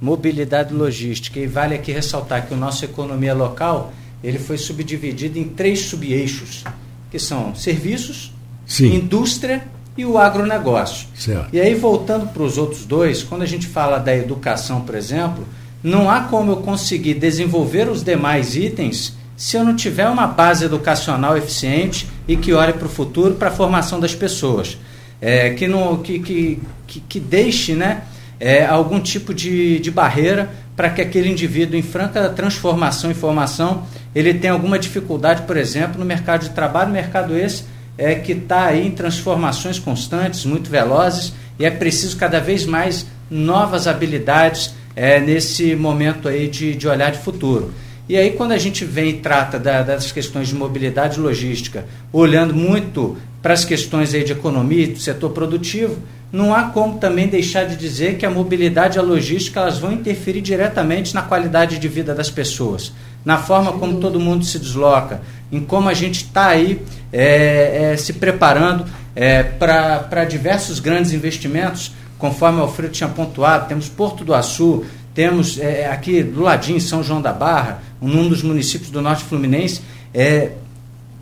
mobilidade 0.00 0.74
e 0.74 0.76
logística, 0.76 1.40
e 1.40 1.46
vale 1.46 1.74
aqui 1.74 1.90
ressaltar 1.90 2.46
que 2.46 2.52
o 2.52 2.56
nosso 2.56 2.84
economia 2.84 3.32
local 3.32 3.92
ele 4.22 4.38
foi 4.38 4.58
subdividido 4.58 5.38
em 5.38 5.44
três 5.44 5.80
subeixos, 5.80 6.64
que 7.10 7.18
são 7.18 7.54
serviços, 7.54 8.32
Sim. 8.66 8.94
indústria 8.94 9.64
e 9.96 10.04
o 10.04 10.18
agronegócio. 10.18 11.06
Certo. 11.14 11.48
E 11.52 11.60
aí, 11.60 11.74
voltando 11.74 12.26
para 12.26 12.42
os 12.42 12.58
outros 12.58 12.84
dois, 12.84 13.22
quando 13.22 13.42
a 13.42 13.46
gente 13.46 13.66
fala 13.66 13.98
da 13.98 14.14
educação, 14.14 14.80
por 14.80 14.94
exemplo, 14.94 15.46
não 15.82 16.10
há 16.10 16.22
como 16.22 16.52
eu 16.52 16.56
conseguir 16.58 17.14
desenvolver 17.14 17.88
os 17.88 18.02
demais 18.02 18.56
itens 18.56 19.14
se 19.36 19.56
eu 19.56 19.64
não 19.64 19.74
tiver 19.74 20.08
uma 20.08 20.26
base 20.26 20.64
educacional 20.64 21.36
eficiente 21.36 22.08
e 22.26 22.36
que 22.36 22.52
olhe 22.52 22.72
para 22.72 22.86
o 22.86 22.90
futuro, 22.90 23.34
para 23.34 23.48
a 23.48 23.52
formação 23.52 23.98
das 23.98 24.14
pessoas. 24.14 24.78
É, 25.20 25.50
que, 25.50 25.66
não, 25.66 25.96
que, 25.98 26.18
que, 26.18 26.60
que, 26.86 27.00
que 27.00 27.20
deixe 27.20 27.74
né, 27.74 28.02
é, 28.38 28.64
algum 28.64 29.00
tipo 29.00 29.32
de, 29.32 29.78
de 29.78 29.90
barreira 29.90 30.50
para 30.76 30.90
que 30.90 31.00
aquele 31.00 31.30
indivíduo 31.30 31.78
em 31.78 31.82
franca 31.82 32.28
transformação 32.30 33.10
e 33.10 33.14
formação 33.14 33.84
ele 34.14 34.34
tenha 34.34 34.52
alguma 34.52 34.78
dificuldade, 34.78 35.42
por 35.42 35.56
exemplo, 35.56 35.98
no 35.98 36.04
mercado 36.04 36.42
de 36.42 36.50
trabalho, 36.50 36.90
mercado 36.90 37.36
esse 37.36 37.64
é 37.96 38.14
que 38.16 38.32
está 38.32 38.66
aí 38.66 38.86
em 38.86 38.90
transformações 38.90 39.78
constantes, 39.78 40.44
muito 40.44 40.68
velozes, 40.68 41.32
e 41.58 41.64
é 41.64 41.70
preciso 41.70 42.16
cada 42.16 42.40
vez 42.40 42.66
mais 42.66 43.06
novas 43.30 43.86
habilidades 43.86 44.74
é, 44.96 45.20
nesse 45.20 45.74
momento 45.76 46.28
aí 46.28 46.48
de, 46.48 46.74
de 46.74 46.88
olhar 46.88 47.10
de 47.10 47.18
futuro. 47.18 47.72
E 48.08 48.16
aí, 48.16 48.32
quando 48.32 48.52
a 48.52 48.58
gente 48.58 48.84
vem 48.84 49.10
e 49.10 49.12
trata 49.14 49.58
da, 49.58 49.82
das 49.82 50.12
questões 50.12 50.48
de 50.48 50.54
mobilidade 50.54 51.18
e 51.18 51.22
logística, 51.22 51.86
olhando 52.12 52.54
muito 52.54 53.16
para 53.40 53.54
as 53.54 53.64
questões 53.64 54.12
aí 54.12 54.24
de 54.24 54.32
economia, 54.32 54.88
do 54.88 54.98
setor 54.98 55.30
produtivo, 55.30 55.96
não 56.30 56.52
há 56.54 56.64
como 56.64 56.98
também 56.98 57.28
deixar 57.28 57.64
de 57.64 57.76
dizer 57.76 58.16
que 58.16 58.26
a 58.26 58.30
mobilidade 58.30 58.96
e 58.96 58.98
a 58.98 59.02
logística 59.02 59.60
elas 59.60 59.78
vão 59.78 59.92
interferir 59.92 60.40
diretamente 60.40 61.14
na 61.14 61.22
qualidade 61.22 61.78
de 61.78 61.88
vida 61.88 62.14
das 62.14 62.28
pessoas, 62.28 62.92
na 63.24 63.38
forma 63.38 63.72
como 63.72 64.00
todo 64.00 64.18
mundo 64.18 64.44
se 64.44 64.58
desloca, 64.58 65.22
em 65.52 65.60
como 65.60 65.88
a 65.88 65.94
gente 65.94 66.24
está 66.24 66.48
aí 66.48 66.82
é, 67.12 67.92
é, 67.92 67.96
se 67.96 68.14
preparando 68.14 68.84
é, 69.14 69.44
para 69.44 70.24
diversos 70.24 70.80
grandes 70.80 71.12
investimentos, 71.12 71.92
conforme 72.18 72.58
o 72.58 72.62
Alfredo 72.62 72.92
tinha 72.92 73.08
pontuado, 73.08 73.68
temos 73.68 73.88
Porto 73.88 74.24
do 74.24 74.34
Açu, 74.34 74.84
temos 75.14 75.58
é, 75.58 75.86
aqui 75.86 76.22
do 76.22 76.42
ladinho 76.42 76.80
São 76.80 77.02
João 77.02 77.22
da 77.22 77.32
Barra, 77.32 77.82
um 78.02 78.28
dos 78.28 78.42
municípios 78.42 78.90
do 78.90 79.00
Norte 79.00 79.24
Fluminense, 79.24 79.80
é, 80.12 80.50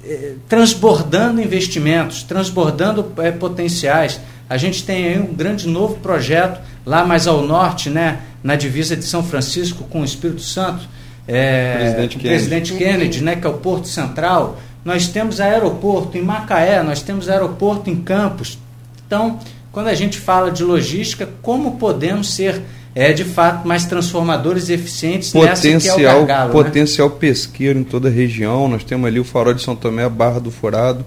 é, 0.04 0.32
transbordando 0.48 1.40
investimentos, 1.40 2.22
transbordando 2.22 3.12
é, 3.18 3.30
potenciais. 3.30 4.18
A 4.48 4.56
gente 4.56 4.84
tem 4.84 5.04
aí 5.04 5.18
um 5.18 5.34
grande 5.34 5.68
novo 5.68 5.96
projeto 5.96 6.60
lá 6.84 7.04
mais 7.04 7.26
ao 7.26 7.42
norte, 7.42 7.90
né, 7.90 8.20
na 8.42 8.56
divisa 8.56 8.96
de 8.96 9.04
São 9.04 9.22
Francisco 9.22 9.84
com 9.84 10.00
o 10.00 10.04
Espírito 10.04 10.42
Santo, 10.42 10.88
é, 11.28 11.76
Presidente 11.76 12.16
Kennedy. 12.16 12.28
presidente 12.28 12.74
Kennedy, 12.74 13.22
né, 13.22 13.36
que 13.36 13.46
é 13.46 13.50
o 13.50 13.54
Porto 13.54 13.86
Central. 13.86 14.58
Nós 14.84 15.06
temos 15.06 15.40
aeroporto 15.40 16.18
em 16.18 16.22
Macaé, 16.22 16.82
nós 16.82 17.02
temos 17.02 17.28
aeroporto 17.28 17.88
em 17.88 17.96
Campos. 17.96 18.58
Então, 19.06 19.38
quando 19.70 19.86
a 19.88 19.94
gente 19.94 20.18
fala 20.18 20.50
de 20.50 20.64
logística, 20.64 21.28
como 21.40 21.78
podemos 21.78 22.34
ser 22.34 22.60
é, 22.94 23.12
de 23.12 23.24
fato 23.24 23.66
mais 23.66 23.86
transformadores 23.86 24.68
e 24.68 24.74
eficientes 24.74 25.32
nessa 25.32 25.62
que 25.62 25.68
é 25.68 25.76
o 25.76 25.80
Potencial, 25.80 26.26
gargalo, 26.26 26.48
né? 26.48 26.52
potencial 26.52 27.10
pesqueiro 27.10 27.78
em 27.78 27.84
toda 27.84 28.08
a 28.08 28.12
região. 28.12 28.68
Nós 28.68 28.84
temos 28.84 29.06
ali 29.06 29.18
o 29.18 29.24
Farol 29.24 29.54
de 29.54 29.62
São 29.62 29.74
Tomé, 29.74 30.04
a 30.04 30.08
Barra 30.08 30.40
do 30.40 30.50
Furado, 30.50 31.04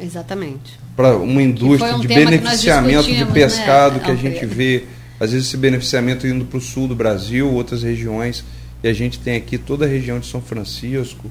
Exatamente. 0.00 0.78
para 0.96 1.16
uma 1.16 1.42
indústria 1.42 1.96
um 1.96 2.00
de 2.00 2.08
beneficiamento 2.08 3.04
de 3.04 3.10
discutimos, 3.10 3.34
pescado 3.34 3.96
né, 3.96 4.04
que 4.04 4.10
a 4.10 4.14
gente 4.14 4.46
vê, 4.46 4.84
às 5.20 5.32
vezes 5.32 5.48
esse 5.48 5.56
beneficiamento 5.56 6.26
indo 6.26 6.44
para 6.46 6.58
o 6.58 6.60
sul 6.60 6.88
do 6.88 6.94
Brasil, 6.94 7.52
outras 7.52 7.82
regiões, 7.82 8.44
e 8.82 8.88
a 8.88 8.92
gente 8.92 9.18
tem 9.18 9.36
aqui 9.36 9.58
toda 9.58 9.84
a 9.84 9.88
região 9.88 10.18
de 10.18 10.26
São 10.26 10.40
Francisco, 10.40 11.30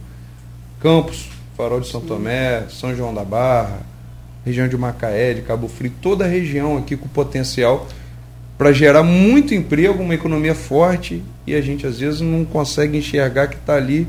Campos, 0.80 1.30
Farol 1.58 1.80
de 1.80 1.88
São 1.88 2.02
Tomé, 2.02 2.66
São 2.70 2.96
João 2.96 3.14
da 3.14 3.24
Barra, 3.24 3.80
região 4.46 4.68
de 4.68 4.78
Macaé, 4.78 5.34
de 5.34 5.42
Cabo 5.42 5.68
Frio, 5.68 5.92
toda 6.02 6.26
a 6.26 6.28
região 6.28 6.78
aqui 6.78 6.96
com 6.96 7.08
potencial 7.08 7.88
para 8.58 8.72
gerar 8.72 9.04
muito 9.04 9.54
emprego, 9.54 10.02
uma 10.02 10.14
economia 10.16 10.56
forte, 10.56 11.22
e 11.46 11.54
a 11.56 11.62
gente 11.62 11.86
às 11.86 12.00
vezes 12.00 12.22
não 12.22 12.46
consegue 12.46 12.98
enxergar 12.98 13.48
que 13.48 13.56
está 13.56 13.76
ali 13.76 14.08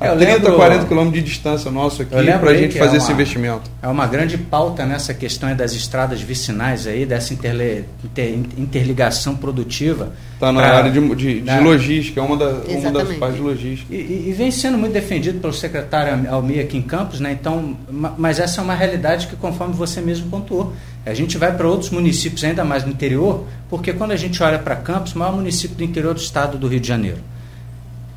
a 0.00 0.06
Eu 0.08 0.16
30, 0.16 0.32
lembro- 0.32 0.54
40 0.56 0.86
quilômetros 0.86 1.22
de 1.22 1.30
distância 1.30 1.70
nosso 1.70 2.02
aqui 2.02 2.10
para 2.10 2.50
a 2.50 2.54
gente 2.56 2.76
fazer 2.76 2.94
é 2.94 2.96
esse 2.98 3.06
uma- 3.06 3.12
investimento. 3.14 3.70
É 3.80 3.86
uma 3.86 4.04
grande 4.06 4.36
pauta 4.36 4.84
nessa 4.84 5.14
questão 5.14 5.48
aí 5.48 5.54
das 5.54 5.72
estradas 5.74 6.20
vicinais 6.20 6.88
aí, 6.88 7.06
dessa 7.06 7.32
interle- 7.32 7.84
inter- 8.04 8.34
interligação 8.58 9.36
produtiva. 9.36 10.12
Está 10.34 10.50
na 10.50 10.60
pra- 10.60 10.76
área 10.78 10.90
de, 10.90 11.14
de- 11.14 11.40
de 11.40 11.46
na- 11.46 11.60
logística, 11.60 12.20
é 12.20 12.22
uma, 12.24 12.36
da- 12.36 12.50
uma 12.68 12.90
das 12.90 13.12
partes 13.16 13.36
de 13.36 13.42
logística. 13.44 13.94
E, 13.94 13.96
e- 13.98 14.24
e 14.30 14.32
vem 14.32 14.50
sendo 14.50 14.76
muito 14.76 14.92
defendido 14.92 15.38
pelo 15.40 15.52
secretário 15.52 16.28
Almi 16.28 16.58
aqui 16.58 16.76
em 16.76 16.82
Campos, 16.82 17.20
né? 17.20 17.30
Então, 17.40 17.76
ma- 17.88 18.14
mas 18.18 18.40
essa 18.40 18.60
é 18.60 18.64
uma 18.64 18.74
realidade 18.74 19.28
que, 19.28 19.36
conforme 19.36 19.72
você 19.72 20.00
mesmo 20.00 20.28
pontuou, 20.28 20.72
a 21.04 21.14
gente 21.14 21.36
vai 21.36 21.54
para 21.56 21.66
outros 21.66 21.90
municípios 21.90 22.44
ainda 22.44 22.64
mais 22.64 22.84
no 22.84 22.90
interior, 22.90 23.44
porque 23.68 23.92
quando 23.92 24.12
a 24.12 24.16
gente 24.16 24.40
olha 24.42 24.58
para 24.58 24.76
Campos, 24.76 25.14
o 25.14 25.18
maior 25.18 25.34
município 25.34 25.76
do 25.76 25.82
interior 25.82 26.14
do 26.14 26.20
estado 26.20 26.56
do 26.56 26.68
Rio 26.68 26.80
de 26.80 26.86
Janeiro, 26.86 27.18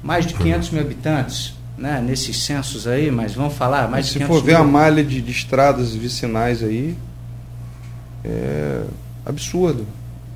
mais 0.04 0.26
de 0.26 0.36
500 0.36 0.70
mil 0.70 0.82
habitantes, 0.82 1.56
né? 1.78 2.00
Nesses 2.06 2.44
censos 2.44 2.86
aí, 2.88 3.10
mas 3.10 3.34
vamos 3.34 3.56
falar 3.56 3.90
mais 3.90 4.06
de 4.06 4.12
Se 4.14 4.20
500 4.20 4.36
for 4.36 4.46
ver 4.46 4.54
mil. 4.54 4.62
a 4.62 4.64
malha 4.64 5.04
de, 5.04 5.20
de 5.20 5.32
estradas 5.32 5.96
vicinais 5.96 6.64
aí, 6.64 6.96
é 8.24 8.84
absurdo. 9.26 9.86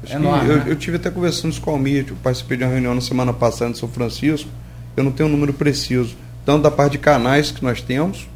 Que 0.03 0.13
Enorme, 0.13 0.49
eu, 0.49 0.57
né? 0.57 0.63
eu 0.67 0.75
tive 0.75 0.97
até 0.97 1.11
conversando 1.11 1.51
isso 1.51 1.61
com 1.61 1.71
o 1.71 1.73
Almir, 1.73 2.05
eu 2.09 2.15
participei 2.23 2.57
de 2.57 2.63
uma 2.63 2.71
reunião 2.71 2.95
na 2.95 3.01
semana 3.01 3.33
passada 3.33 3.69
em 3.69 3.75
São 3.75 3.89
Francisco, 3.89 4.49
eu 4.97 5.03
não 5.03 5.11
tenho 5.11 5.29
um 5.29 5.31
número 5.31 5.53
preciso, 5.53 6.15
tanto 6.45 6.63
da 6.63 6.71
parte 6.71 6.93
de 6.93 6.97
canais 6.99 7.51
que 7.51 7.63
nós 7.63 7.81
temos, 7.81 8.27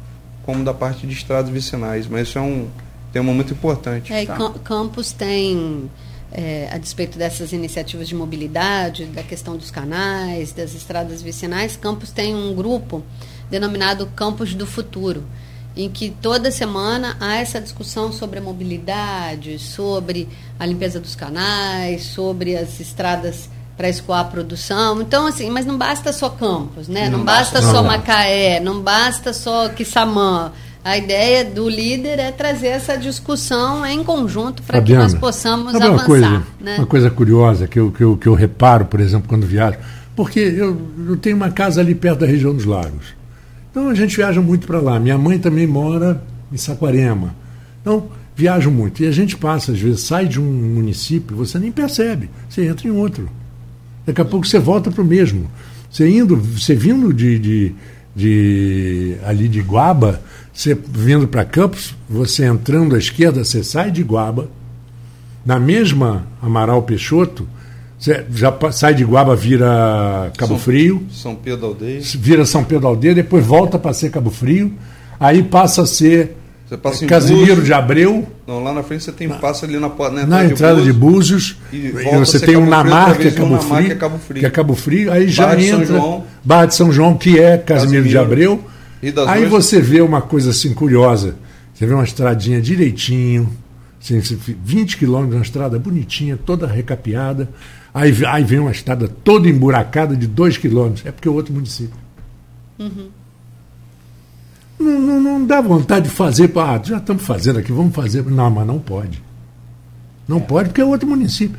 como 0.44 0.62
da 0.62 0.74
parte 0.74 1.06
de 1.06 1.14
estradas 1.14 1.50
vicinais, 1.50 2.06
mas 2.06 2.28
isso 2.28 2.38
é 2.38 2.42
um 2.42 2.68
tema 3.14 3.32
muito 3.32 3.52
importante. 3.52 4.12
É, 4.12 4.26
Tá. 4.26 4.36
Cam- 4.36 4.52
Campos 4.64 5.12
tem, 5.12 5.90
é, 6.32 6.68
a 6.70 6.76
despeito 6.78 7.16
dessas 7.16 7.52
iniciativas 7.52 8.08
de 8.08 8.14
mobilidade, 8.14 9.06
da 9.06 9.22
questão 9.22 9.56
dos 9.56 9.70
canais, 9.70 10.52
das 10.52 10.74
estradas 10.74 11.22
vicinais, 11.22 11.76
Campos 11.76 12.10
tem 12.10 12.34
um 12.34 12.54
grupo 12.54 13.02
denominado 13.50 14.06
Campos 14.16 14.52
do 14.54 14.66
Futuro, 14.66 15.22
em 15.76 15.88
que 15.88 16.10
toda 16.20 16.50
semana 16.50 17.16
há 17.20 17.36
essa 17.36 17.60
discussão 17.60 18.12
sobre 18.12 18.38
a 18.38 18.42
mobilidade, 18.42 19.58
sobre 19.58 20.28
a 20.58 20.66
limpeza 20.66 20.98
dos 21.00 21.14
canais, 21.14 22.04
sobre 22.04 22.56
as 22.56 22.80
estradas 22.80 23.48
para 23.76 23.88
escoar 23.88 24.20
a 24.20 24.24
produção. 24.24 25.00
Então, 25.02 25.26
assim, 25.26 25.50
mas 25.50 25.66
não 25.66 25.76
basta 25.76 26.12
só 26.12 26.28
Campos, 26.30 26.86
né? 26.88 27.08
Não, 27.10 27.18
Não 27.18 27.24
basta, 27.24 27.54
basta 27.60 27.62
só 27.72 27.78
só. 27.78 27.82
Macaé, 27.82 28.60
não 28.60 28.80
basta 28.80 29.32
só 29.32 29.68
Quissamã. 29.68 30.52
A 30.84 30.98
ideia 30.98 31.42
do 31.42 31.66
líder 31.66 32.18
é 32.18 32.30
trazer 32.30 32.66
essa 32.66 32.94
discussão 32.98 33.86
em 33.86 34.04
conjunto 34.04 34.62
para 34.62 34.82
que 34.82 34.92
nós 34.92 35.14
possamos 35.14 35.72
sabe 35.72 35.86
avançar. 35.86 35.98
uma 35.98 36.04
coisa, 36.04 36.42
né? 36.60 36.76
uma 36.76 36.86
coisa 36.86 37.10
curiosa 37.10 37.66
que 37.66 37.80
eu, 37.80 37.90
que, 37.90 38.04
eu, 38.04 38.16
que 38.18 38.26
eu 38.26 38.34
reparo, 38.34 38.84
por 38.84 39.00
exemplo, 39.00 39.26
quando 39.26 39.46
viajo, 39.46 39.78
porque 40.14 40.38
eu, 40.40 40.78
eu 41.08 41.16
tenho 41.16 41.36
uma 41.36 41.50
casa 41.50 41.80
ali 41.80 41.94
perto 41.94 42.20
da 42.20 42.26
região 42.26 42.54
dos 42.54 42.66
lagos. 42.66 43.14
Então 43.70 43.88
a 43.88 43.94
gente 43.94 44.14
viaja 44.14 44.42
muito 44.42 44.66
para 44.66 44.78
lá. 44.78 45.00
Minha 45.00 45.16
mãe 45.16 45.38
também 45.38 45.66
mora 45.66 46.22
em 46.52 46.56
Saquarema. 46.58 47.34
Então, 47.80 48.08
viajo 48.36 48.70
muito. 48.70 49.02
E 49.02 49.06
a 49.06 49.10
gente 49.10 49.36
passa, 49.36 49.72
às 49.72 49.80
vezes, 49.80 50.02
sai 50.02 50.26
de 50.26 50.38
um 50.38 50.44
município, 50.44 51.34
você 51.34 51.58
nem 51.58 51.72
percebe, 51.72 52.28
você 52.48 52.66
entra 52.66 52.86
em 52.86 52.90
outro. 52.90 53.28
Daqui 54.06 54.20
a 54.20 54.24
pouco 54.24 54.46
você 54.46 54.58
volta 54.58 54.90
para 54.90 55.02
o 55.02 55.04
mesmo. 55.04 55.50
Você 55.90 56.08
indo, 56.08 56.36
você 56.36 56.74
vindo 56.74 57.12
de, 57.12 57.38
de, 57.38 57.74
de 58.14 59.16
ali 59.24 59.48
de 59.48 59.60
Guaba, 59.60 60.20
você 60.52 60.74
vindo 60.74 61.26
para 61.26 61.44
Campos, 61.44 61.94
você 62.08 62.44
entrando 62.44 62.94
à 62.94 62.98
esquerda, 62.98 63.44
você 63.44 63.62
sai 63.64 63.90
de 63.90 64.02
Guaba, 64.02 64.48
na 65.44 65.58
mesma 65.58 66.26
Amaral 66.40 66.82
Peixoto, 66.82 67.46
você 67.98 68.24
já 68.32 68.54
sai 68.72 68.94
de 68.94 69.04
Guaba, 69.04 69.34
vira 69.34 70.30
Cabo 70.38 70.54
São- 70.54 70.58
Frio, 70.58 71.06
São 71.10 71.34
Pedro 71.34 71.66
Aldeia. 71.66 72.00
vira 72.16 72.46
São 72.46 72.62
Pedro 72.64 72.86
Aldeia, 72.88 73.14
depois 73.14 73.44
volta 73.44 73.78
para 73.78 73.92
ser 73.92 74.10
Cabo 74.10 74.30
Frio, 74.30 74.72
aí 75.18 75.42
passa 75.42 75.82
a 75.82 75.86
ser 75.86 76.36
Você 76.74 76.78
passa 76.78 77.04
em 77.04 77.06
Casimiro 77.08 77.46
Búzios. 77.46 77.66
de 77.66 77.72
Abreu, 77.72 78.28
Não, 78.46 78.62
lá 78.62 78.72
na 78.72 78.82
frente 78.82 79.04
você 79.04 79.12
tem 79.12 79.28
passa 79.28 79.64
ali 79.64 79.78
na, 79.78 79.88
na 79.88 80.26
na 80.26 80.44
entrada 80.44 80.82
de 80.82 80.92
Búzios, 80.92 81.56
E 81.72 81.76
e 81.76 81.90
volta 81.92 82.16
a 82.16 82.18
você 82.18 82.40
tem 82.40 82.56
um 82.56 82.66
Namar, 82.66 83.16
que 83.16 83.28
é 83.28 83.30
Cabo 83.30 83.50
Namar, 83.50 83.62
Frio, 83.62 83.86
que 83.86 83.92
é 83.92 83.94
Cabo 83.94 84.18
Frio. 84.18 84.40
que 84.40 84.46
é 84.46 84.50
Cabo 84.50 84.74
Frio, 84.74 85.12
aí 85.12 85.28
já 85.28 85.44
Barra 85.46 85.56
de 85.56 85.68
São 85.68 85.82
entra 85.82 85.96
João. 85.96 86.24
Barra 86.42 86.66
de 86.66 86.74
São 86.74 86.92
João, 86.92 87.16
que 87.16 87.38
é 87.38 87.56
Casimiro, 87.58 88.02
de 88.02 88.14
Casimiro. 88.14 88.20
Abreu. 88.20 88.64
Rio 89.00 89.12
das 89.12 89.28
Aí 89.28 89.46
você 89.46 89.80
vê 89.80 90.00
uma 90.00 90.20
coisa 90.20 90.50
assim 90.50 90.74
curiosa, 90.74 91.36
você 91.72 91.86
vê 91.86 91.94
uma 91.94 92.02
estradinha 92.04 92.60
direitinho, 92.60 93.48
assim, 94.02 94.20
20 94.20 94.96
quilômetros, 94.96 95.36
uma 95.36 95.44
estrada 95.44 95.78
bonitinha, 95.78 96.36
toda 96.36 96.66
recapeada. 96.66 97.48
Aí, 97.92 98.12
aí 98.26 98.42
vem 98.42 98.58
uma 98.58 98.72
estrada 98.72 99.06
toda 99.06 99.48
emburacada 99.48 100.16
de 100.16 100.26
dois 100.26 100.58
quilômetros. 100.58 101.06
É 101.06 101.12
porque 101.12 101.28
é 101.28 101.30
outro 101.30 101.54
município. 101.54 101.96
Uhum. 102.80 103.06
Não, 104.78 105.00
não, 105.00 105.20
não, 105.20 105.46
dá 105.46 105.60
vontade 105.60 106.08
de 106.08 106.14
fazer. 106.14 106.50
Ah, 106.56 106.80
já 106.82 106.98
estamos 106.98 107.22
fazendo 107.22 107.58
aqui, 107.58 107.72
vamos 107.72 107.94
fazer. 107.94 108.24
Não, 108.24 108.50
mas 108.50 108.66
não 108.66 108.78
pode. 108.78 109.22
Não 110.26 110.38
é. 110.38 110.40
pode, 110.40 110.68
porque 110.70 110.80
é 110.80 110.84
outro 110.84 111.08
município. 111.08 111.58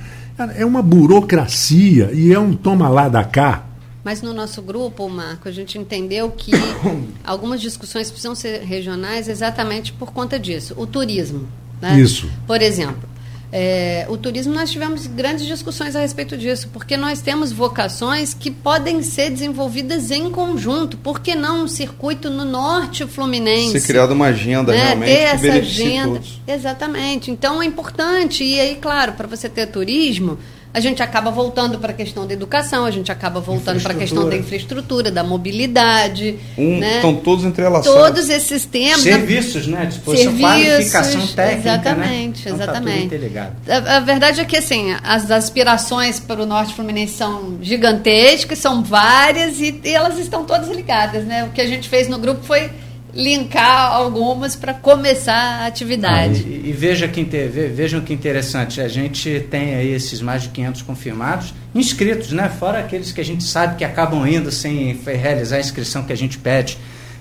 É 0.56 0.66
uma 0.66 0.82
burocracia 0.82 2.12
e 2.14 2.34
é 2.34 2.40
um 2.40 2.54
toma 2.54 2.90
lá 2.90 3.08
da 3.08 3.24
cá. 3.24 3.64
Mas 4.04 4.22
no 4.22 4.34
nosso 4.34 4.62
grupo, 4.62 5.10
Marco, 5.10 5.48
a 5.48 5.52
gente 5.52 5.78
entendeu 5.78 6.30
que 6.30 6.52
algumas 7.24 7.62
discussões 7.62 8.12
precisam 8.12 8.36
ser 8.36 8.62
regionais 8.62 9.28
exatamente 9.28 9.94
por 9.94 10.12
conta 10.12 10.38
disso. 10.38 10.74
O 10.78 10.86
turismo. 10.86 11.48
Né? 11.82 12.00
Isso. 12.00 12.30
Por 12.46 12.62
exemplo, 12.62 13.10
é, 13.52 14.06
o 14.10 14.18
turismo 14.18 14.54
nós 14.54 14.72
tivemos 14.72 15.08
grandes 15.08 15.46
discussões 15.46 15.96
a 15.96 16.00
respeito 16.00 16.38
disso, 16.38 16.70
porque 16.74 16.98
nós 16.98 17.22
temos 17.22 17.52
vocações 17.52 18.34
que 18.34 18.52
podem 18.52 19.02
ser 19.02 19.30
desenvolvidas 19.30 20.12
em 20.12 20.30
conjunto. 20.30 20.98
Por 20.98 21.20
que 21.20 21.36
não 21.36 21.64
um 21.64 21.68
circuito 21.68 22.30
no 22.30 22.44
norte 22.44 23.06
fluminense? 23.06 23.80
Ser 23.80 23.88
criada 23.88 24.14
uma 24.14 24.28
agenda 24.28 24.72
né? 24.72 24.84
realmente 24.84 25.12
ter 25.12 25.20
essa 25.22 25.54
agenda. 25.54 26.14
Todos. 26.14 26.42
Exatamente. 26.48 27.32
Então 27.32 27.62
é 27.62 27.66
importante. 27.66 28.44
E 28.44 28.60
aí, 28.60 28.76
claro, 28.76 29.14
para 29.14 29.28
você 29.28 29.48
ter 29.48 29.68
turismo, 29.68 30.38
a 30.76 30.82
gente 30.82 31.02
acaba 31.02 31.32
voltando 31.32 31.80
para 31.80 31.94
a 31.94 31.96
questão 31.96 32.28
da 32.28 32.34
educação, 32.34 32.84
a 32.84 32.92
gente 32.92 33.10
acaba 33.10 33.40
voltando 33.40 33.82
para 33.82 33.94
a 33.94 33.96
questão 33.96 34.28
da 34.28 34.36
infraestrutura, 34.36 35.10
da 35.10 35.24
mobilidade. 35.24 36.38
Um, 36.58 36.80
né? 36.80 36.98
Estão 36.98 37.16
todos 37.16 37.46
entrelaçados. 37.46 37.98
Todos 37.98 38.30
esses 38.30 38.66
temas. 38.66 39.00
Serviços, 39.00 39.68
né? 39.68 39.86
Disposição, 39.86 40.38
qualificação 40.38 41.28
técnica. 41.28 41.70
Exatamente, 41.70 42.50
né? 42.50 42.56
exatamente. 42.56 43.16
Então, 43.16 43.52
tá 43.66 43.74
a, 43.74 43.96
a, 43.96 44.00
verdade 44.02 44.42
é 44.42 44.44
que 44.44 44.58
assim, 44.58 44.94
as 45.02 45.32
aspirações 45.32 46.20
para 46.20 46.44
o 46.44 46.46
Norte 46.46 46.74
Fluminense 46.74 47.14
são 47.14 47.58
gigantescas, 47.62 48.60
são 48.60 48.84
várias 48.84 49.62
e, 49.62 49.80
e 49.82 49.92
elas 49.92 50.20
estão 50.20 50.44
todas 50.44 50.68
ligadas. 50.68 51.24
Né? 51.24 51.46
O 51.46 51.52
que 51.52 51.62
a 51.62 51.68
gente 51.68 51.88
fez 51.88 52.10
no 52.10 52.20
grupo 52.20 52.44
foi 52.44 52.70
linkar 53.16 53.94
algumas 53.94 54.58
para 54.58 54.74
começar 54.74 55.62
a 55.62 55.68
atividade. 55.68 56.44
Ah, 56.46 56.50
e, 56.50 56.70
e, 56.70 56.72
veja 56.74 57.08
que, 57.08 57.24
vejam 57.24 58.02
que 58.02 58.14
interessante, 58.14 58.82
a 58.82 58.90
gente 58.90 59.48
tem 59.50 59.76
aí 59.76 59.94
esses 59.94 60.22
mais 60.22 60.44
de 60.44 60.50
500 60.50 60.82
confirmados, 60.82 61.54
inscritos, 61.74 62.34
né? 62.34 62.50
fora 62.50 62.80
aqueles 62.80 63.14
que 63.14 63.22
a 63.22 63.26
gente 63.26 63.44
sabe 63.44 63.78
que 63.78 63.86
acabam 63.86 64.28
indo 64.28 64.52
sem 64.52 65.00
realizar 65.06 65.58
a 65.58 65.60
inscrição 65.62 66.04
que 66.04 66.12
a 66.12 66.18
gente 66.18 66.38
pede. 66.38 66.78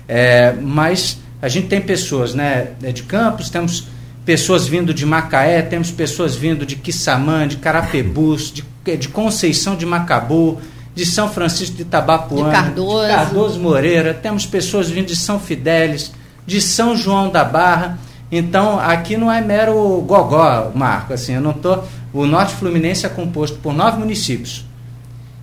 É, 0.07 0.51
mas 0.51 1.17
a 1.41 1.47
gente 1.47 1.67
tem 1.67 1.79
pessoas 1.79 2.33
né, 2.33 2.71
de 2.93 3.03
Campos, 3.03 3.49
temos 3.49 3.87
pessoas 4.25 4.67
vindo 4.67 4.93
de 4.93 5.05
Macaé, 5.05 5.61
temos 5.61 5.91
pessoas 5.91 6.35
vindo 6.35 6.65
de 6.65 6.75
Quissamã, 6.75 7.47
de 7.47 7.57
Carapebus, 7.57 8.51
de, 8.51 8.97
de 8.97 9.07
Conceição 9.07 9.75
de 9.77 9.85
Macabu, 9.85 10.59
de 10.95 11.05
São 11.05 11.29
Francisco 11.29 11.75
de 11.75 11.81
Itabapuana, 11.81 12.49
de 12.49 12.55
Cardoso. 12.55 13.01
de 13.01 13.13
Cardoso 13.13 13.59
Moreira, 13.59 14.13
temos 14.13 14.45
pessoas 14.45 14.89
vindo 14.89 15.07
de 15.07 15.15
São 15.15 15.37
Fidélis, 15.37 16.13
de 16.47 16.61
São 16.61 16.95
João 16.95 17.29
da 17.29 17.43
Barra. 17.43 17.99
Então, 18.31 18.79
aqui 18.79 19.17
não 19.17 19.31
é 19.31 19.41
mero 19.41 20.01
gogó, 20.07 20.71
Marco. 20.73 21.13
Assim, 21.13 21.33
eu 21.33 21.41
não 21.41 21.51
tô. 21.51 21.79
O 22.13 22.25
Norte 22.25 22.55
Fluminense 22.55 23.05
é 23.05 23.09
composto 23.09 23.57
por 23.57 23.73
nove 23.73 23.99
municípios. 23.99 24.65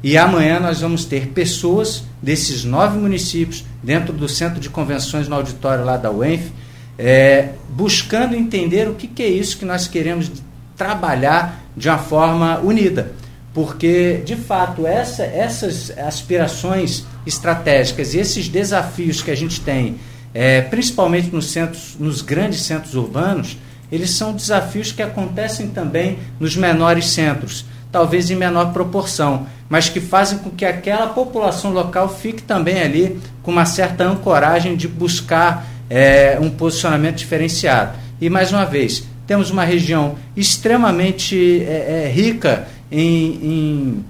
E 0.03 0.17
amanhã 0.17 0.59
nós 0.59 0.81
vamos 0.81 1.05
ter 1.05 1.29
pessoas 1.29 2.03
desses 2.21 2.65
nove 2.65 2.99
municípios 2.99 3.65
dentro 3.83 4.13
do 4.13 4.29
centro 4.29 4.59
de 4.59 4.71
convenções 4.71 5.29
no 5.29 5.37
auditório 5.37 5.85
lá 5.85 5.97
da 5.97 6.11
UENF, 6.11 6.51
é, 6.99 7.51
buscando 7.69 8.35
entender 8.35 8.89
o 8.89 8.95
que, 8.95 9.07
que 9.07 9.23
é 9.23 9.29
isso 9.29 9.59
que 9.59 9.65
nós 9.65 9.87
queremos 9.87 10.33
trabalhar 10.77 11.63
de 11.77 11.89
uma 11.89 11.99
forma 11.99 12.59
unida 12.61 13.13
porque 13.55 14.23
de 14.25 14.37
fato 14.37 14.87
essa, 14.87 15.23
essas 15.23 15.97
aspirações 15.99 17.05
estratégicas 17.27 18.15
e 18.15 18.19
esses 18.19 18.49
desafios 18.49 19.23
que 19.23 19.31
a 19.31 19.37
gente 19.37 19.61
tem, 19.61 19.97
é, 20.35 20.63
principalmente 20.63 21.29
nos 21.31 21.51
centros, 21.51 21.97
nos 21.99 22.23
grandes 22.23 22.63
centros 22.63 22.95
urbanos, 22.95 23.59
eles 23.91 24.11
são 24.11 24.33
desafios 24.33 24.91
que 24.91 25.03
acontecem 25.03 25.69
também 25.69 26.19
nos 26.41 26.57
menores 26.57 27.11
centros, 27.11 27.67
talvez 27.91 28.31
em 28.31 28.37
menor 28.37 28.73
proporção, 28.73 29.47
mas 29.69 29.91
que 29.91 30.01
fazem 30.01 30.39
com 30.39 30.49
que 30.49 30.65
aquela 30.65 31.09
população 31.09 31.73
local 31.73 32.09
fique 32.09 32.43
também 32.43 32.81
ali 32.81 33.21
com 33.43 33.51
uma 33.51 33.67
certa 33.67 34.05
ancoragem 34.05 34.77
de 34.77 34.89
buscar 34.89 35.67
é, 35.91 36.39
um 36.41 36.49
posicionamento 36.49 37.17
diferenciado. 37.17 37.93
E 38.19 38.31
mais 38.31 38.51
uma 38.51 38.65
vez, 38.65 39.05
temos 39.27 39.51
uma 39.51 39.65
região 39.65 40.17
extremamente 40.35 41.63
é, 41.65 42.07
é, 42.07 42.13
rica 42.13 42.67
em, 42.93 43.39
em, 43.43 44.05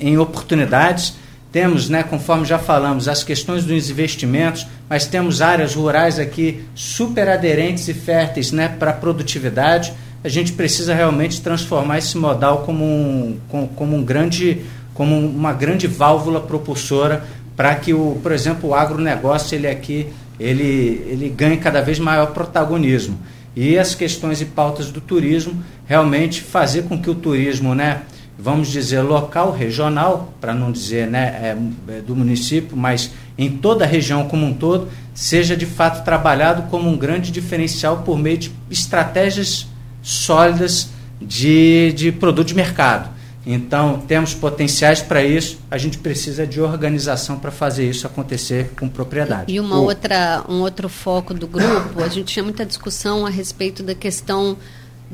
em 0.00 0.18
oportunidades. 0.18 1.16
Temos, 1.52 1.88
né, 1.88 2.02
conforme 2.02 2.44
já 2.44 2.58
falamos, 2.58 3.06
as 3.06 3.22
questões 3.22 3.64
dos 3.64 3.90
investimentos, 3.90 4.66
mas 4.88 5.06
temos 5.06 5.40
áreas 5.40 5.74
rurais 5.74 6.18
aqui 6.18 6.64
super 6.74 7.28
aderentes 7.28 7.86
e 7.86 7.94
férteis 7.94 8.50
né, 8.50 8.68
para 8.68 8.92
produtividade. 8.92 9.92
A 10.24 10.28
gente 10.28 10.52
precisa 10.52 10.94
realmente 10.94 11.40
transformar 11.40 11.98
esse 11.98 12.16
modal 12.16 12.62
como 12.62 12.84
um, 12.84 13.38
como, 13.48 13.68
como 13.68 13.96
um 13.96 14.02
grande, 14.02 14.62
como 14.94 15.16
uma 15.16 15.52
grande 15.52 15.86
válvula 15.86 16.40
propulsora 16.40 17.22
para 17.54 17.74
que, 17.76 17.94
o, 17.94 18.18
por 18.20 18.32
exemplo, 18.32 18.70
o 18.70 18.74
agronegócio 18.74 19.54
ele 19.54 19.68
aqui 19.68 20.08
ele, 20.38 21.04
ele 21.06 21.28
ganhe 21.28 21.56
cada 21.56 21.80
vez 21.80 21.98
maior 21.98 22.32
protagonismo. 22.32 23.18
E 23.54 23.78
as 23.78 23.94
questões 23.94 24.40
e 24.40 24.44
pautas 24.44 24.90
do 24.90 25.00
turismo 25.00 25.62
realmente 25.86 26.42
fazer 26.42 26.82
com 26.84 27.00
que 27.00 27.08
o 27.08 27.14
turismo, 27.14 27.74
né, 27.74 28.02
vamos 28.38 28.68
dizer, 28.68 29.00
local, 29.00 29.52
regional, 29.52 30.32
para 30.40 30.52
não 30.52 30.72
dizer 30.72 31.06
né, 31.06 31.38
é, 31.40 31.56
é, 31.92 32.00
do 32.00 32.16
município, 32.16 32.76
mas 32.76 33.10
em 33.38 33.50
toda 33.58 33.84
a 33.84 33.88
região 33.88 34.28
como 34.28 34.44
um 34.44 34.54
todo, 34.54 34.88
seja 35.14 35.56
de 35.56 35.66
fato 35.66 36.04
trabalhado 36.04 36.64
como 36.70 36.88
um 36.88 36.96
grande 36.96 37.30
diferencial 37.30 37.98
por 37.98 38.18
meio 38.18 38.38
de 38.38 38.52
estratégias 38.70 39.66
sólidas 40.02 40.90
de, 41.20 41.92
de 41.92 42.12
produto 42.12 42.48
de 42.48 42.54
mercado. 42.54 43.14
Então, 43.46 44.02
temos 44.08 44.32
potenciais 44.32 45.02
para 45.02 45.22
isso, 45.22 45.58
a 45.70 45.76
gente 45.76 45.98
precisa 45.98 46.46
de 46.46 46.60
organização 46.60 47.38
para 47.38 47.50
fazer 47.50 47.88
isso 47.88 48.06
acontecer 48.06 48.70
com 48.78 48.88
propriedade. 48.88 49.52
E 49.52 49.60
uma 49.60 49.78
outra, 49.78 50.42
um 50.48 50.60
outro 50.60 50.88
foco 50.88 51.34
do 51.34 51.46
grupo, 51.46 52.02
a 52.02 52.08
gente 52.08 52.32
tinha 52.32 52.42
muita 52.42 52.64
discussão 52.64 53.26
a 53.26 53.30
respeito 53.30 53.82
da 53.82 53.94
questão 53.94 54.56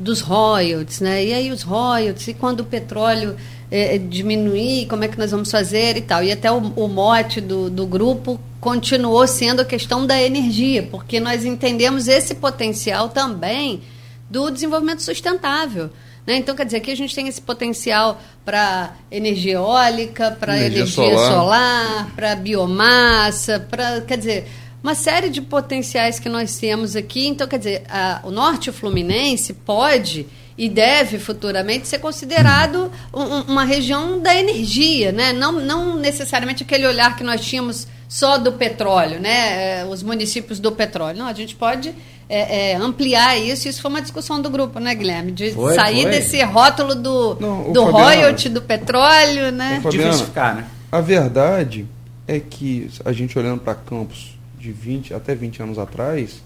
dos 0.01 0.21
royalties, 0.21 0.99
né? 0.99 1.23
E 1.23 1.33
aí 1.33 1.51
os 1.51 1.61
royalties, 1.61 2.27
e 2.27 2.33
quando 2.33 2.61
o 2.61 2.65
petróleo 2.65 3.35
é, 3.69 3.97
diminuir, 3.97 4.87
como 4.87 5.03
é 5.03 5.07
que 5.07 5.17
nós 5.17 5.31
vamos 5.31 5.49
fazer 5.49 5.95
e 5.95 6.01
tal. 6.01 6.23
E 6.23 6.31
até 6.31 6.51
o, 6.51 6.57
o 6.57 6.87
mote 6.87 7.39
do, 7.39 7.69
do 7.69 7.85
grupo 7.85 8.39
continuou 8.59 9.25
sendo 9.25 9.61
a 9.61 9.65
questão 9.65 10.05
da 10.05 10.21
energia, 10.21 10.87
porque 10.91 11.19
nós 11.19 11.45
entendemos 11.45 12.07
esse 12.07 12.35
potencial 12.35 13.09
também 13.09 13.81
do 14.29 14.49
desenvolvimento 14.49 15.01
sustentável. 15.01 15.89
Né? 16.25 16.35
Então, 16.35 16.55
quer 16.55 16.65
dizer, 16.65 16.77
aqui 16.77 16.91
a 16.91 16.95
gente 16.95 17.15
tem 17.15 17.27
esse 17.27 17.41
potencial 17.41 18.21
para 18.45 18.93
energia 19.09 19.53
eólica, 19.53 20.31
para 20.31 20.57
energia, 20.57 20.81
energia, 20.81 21.17
solar, 21.17 21.31
solar 21.31 22.15
para 22.15 22.35
biomassa, 22.35 23.59
para. 23.59 24.01
Quer 24.01 24.17
dizer, 24.17 24.47
uma 24.83 24.95
série 24.95 25.29
de 25.29 25.41
potenciais 25.41 26.19
que 26.19 26.27
nós 26.27 26.57
temos 26.57 26.95
aqui. 26.95 27.27
Então, 27.27 27.47
quer 27.47 27.57
dizer, 27.57 27.83
a, 27.89 28.21
o 28.23 28.31
norte 28.31 28.71
fluminense 28.71 29.53
pode 29.53 30.25
e 30.57 30.67
deve 30.67 31.17
futuramente 31.17 31.87
ser 31.87 31.99
considerado 31.99 32.91
um, 33.13 33.51
uma 33.51 33.63
região 33.63 34.19
da 34.19 34.35
energia, 34.35 35.11
né? 35.11 35.33
não, 35.33 35.53
não 35.53 35.95
necessariamente 35.95 36.63
aquele 36.63 36.85
olhar 36.85 37.15
que 37.15 37.23
nós 37.23 37.41
tínhamos 37.41 37.87
só 38.07 38.37
do 38.37 38.51
petróleo, 38.51 39.21
né? 39.21 39.79
É, 39.79 39.85
os 39.85 40.03
municípios 40.03 40.59
do 40.59 40.69
petróleo. 40.71 41.17
Não, 41.17 41.27
a 41.27 41.33
gente 41.33 41.55
pode 41.55 41.95
é, 42.27 42.71
é, 42.71 42.75
ampliar 42.75 43.37
isso. 43.37 43.69
Isso 43.69 43.81
foi 43.81 43.89
uma 43.89 44.01
discussão 44.01 44.41
do 44.41 44.49
grupo, 44.49 44.79
né, 44.79 44.93
Guilherme? 44.93 45.31
De 45.31 45.51
foi, 45.51 45.73
sair 45.75 46.01
foi. 46.01 46.11
desse 46.11 46.43
rótulo 46.43 46.93
do, 46.93 47.37
Não, 47.39 47.71
do 47.71 47.85
royalty 47.85 48.49
do 48.49 48.61
petróleo, 48.61 49.49
né? 49.53 49.81
Diversificar, 49.89 50.55
né? 50.55 50.65
A 50.91 50.99
verdade 50.99 51.87
é 52.27 52.37
que 52.41 52.89
a 53.05 53.13
gente 53.13 53.39
olhando 53.39 53.61
para 53.61 53.75
campos 53.75 54.37
de 54.61 54.71
20 54.71 55.13
até 55.13 55.33
20 55.33 55.63
anos 55.63 55.79
atrás, 55.79 56.43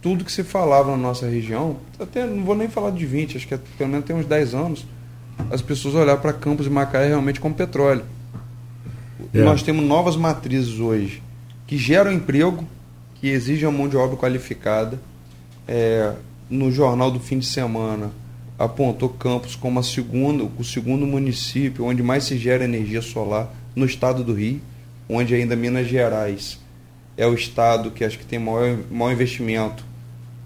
tudo 0.00 0.24
que 0.24 0.32
se 0.32 0.42
falava 0.42 0.90
na 0.90 0.96
nossa 0.96 1.28
região, 1.28 1.76
até 2.00 2.26
não 2.26 2.44
vou 2.44 2.54
nem 2.54 2.68
falar 2.68 2.90
de 2.90 3.04
20, 3.06 3.36
acho 3.36 3.46
que 3.46 3.54
é, 3.54 3.58
pelo 3.78 3.90
menos 3.90 4.06
tem 4.06 4.16
uns 4.16 4.26
10 4.26 4.54
anos, 4.54 4.86
as 5.50 5.60
pessoas 5.60 5.94
olhavam 5.94 6.22
para 6.22 6.32
Campos 6.32 6.66
e 6.66 6.70
Macaé 6.70 7.08
realmente 7.08 7.40
como 7.40 7.54
petróleo. 7.54 8.04
É. 9.32 9.42
Nós 9.42 9.62
temos 9.62 9.84
novas 9.84 10.16
matrizes 10.16 10.78
hoje 10.78 11.22
que 11.66 11.76
geram 11.76 12.12
emprego, 12.12 12.64
que 13.14 13.28
exigem 13.28 13.68
a 13.68 13.72
mão 13.72 13.88
de 13.88 13.96
obra 13.96 14.16
qualificada. 14.16 15.00
É, 15.66 16.12
no 16.48 16.70
jornal 16.70 17.10
do 17.10 17.18
fim 17.18 17.38
de 17.38 17.46
semana 17.46 18.10
apontou 18.58 19.08
Campos 19.08 19.56
como 19.56 19.80
a 19.80 19.82
segunda, 19.82 20.44
o 20.58 20.62
segundo 20.62 21.06
município 21.06 21.84
onde 21.84 22.02
mais 22.02 22.24
se 22.24 22.36
gera 22.38 22.64
energia 22.64 23.02
solar 23.02 23.52
no 23.74 23.86
estado 23.86 24.22
do 24.22 24.34
Rio, 24.34 24.60
onde 25.08 25.34
ainda 25.34 25.56
Minas 25.56 25.88
Gerais 25.88 26.62
é 27.16 27.26
o 27.26 27.34
estado 27.34 27.90
que 27.90 28.04
acho 28.04 28.18
que 28.18 28.26
tem 28.26 28.38
maior, 28.38 28.78
maior 28.90 29.12
investimento. 29.12 29.84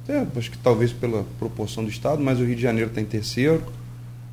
É, 0.08 0.24
acho 0.36 0.50
que 0.50 0.58
talvez 0.58 0.92
pela 0.92 1.24
proporção 1.38 1.84
do 1.84 1.90
estado, 1.90 2.22
mas 2.22 2.40
o 2.40 2.44
Rio 2.44 2.56
de 2.56 2.62
Janeiro 2.62 2.88
está 2.88 3.00
em 3.00 3.04
terceiro. 3.04 3.62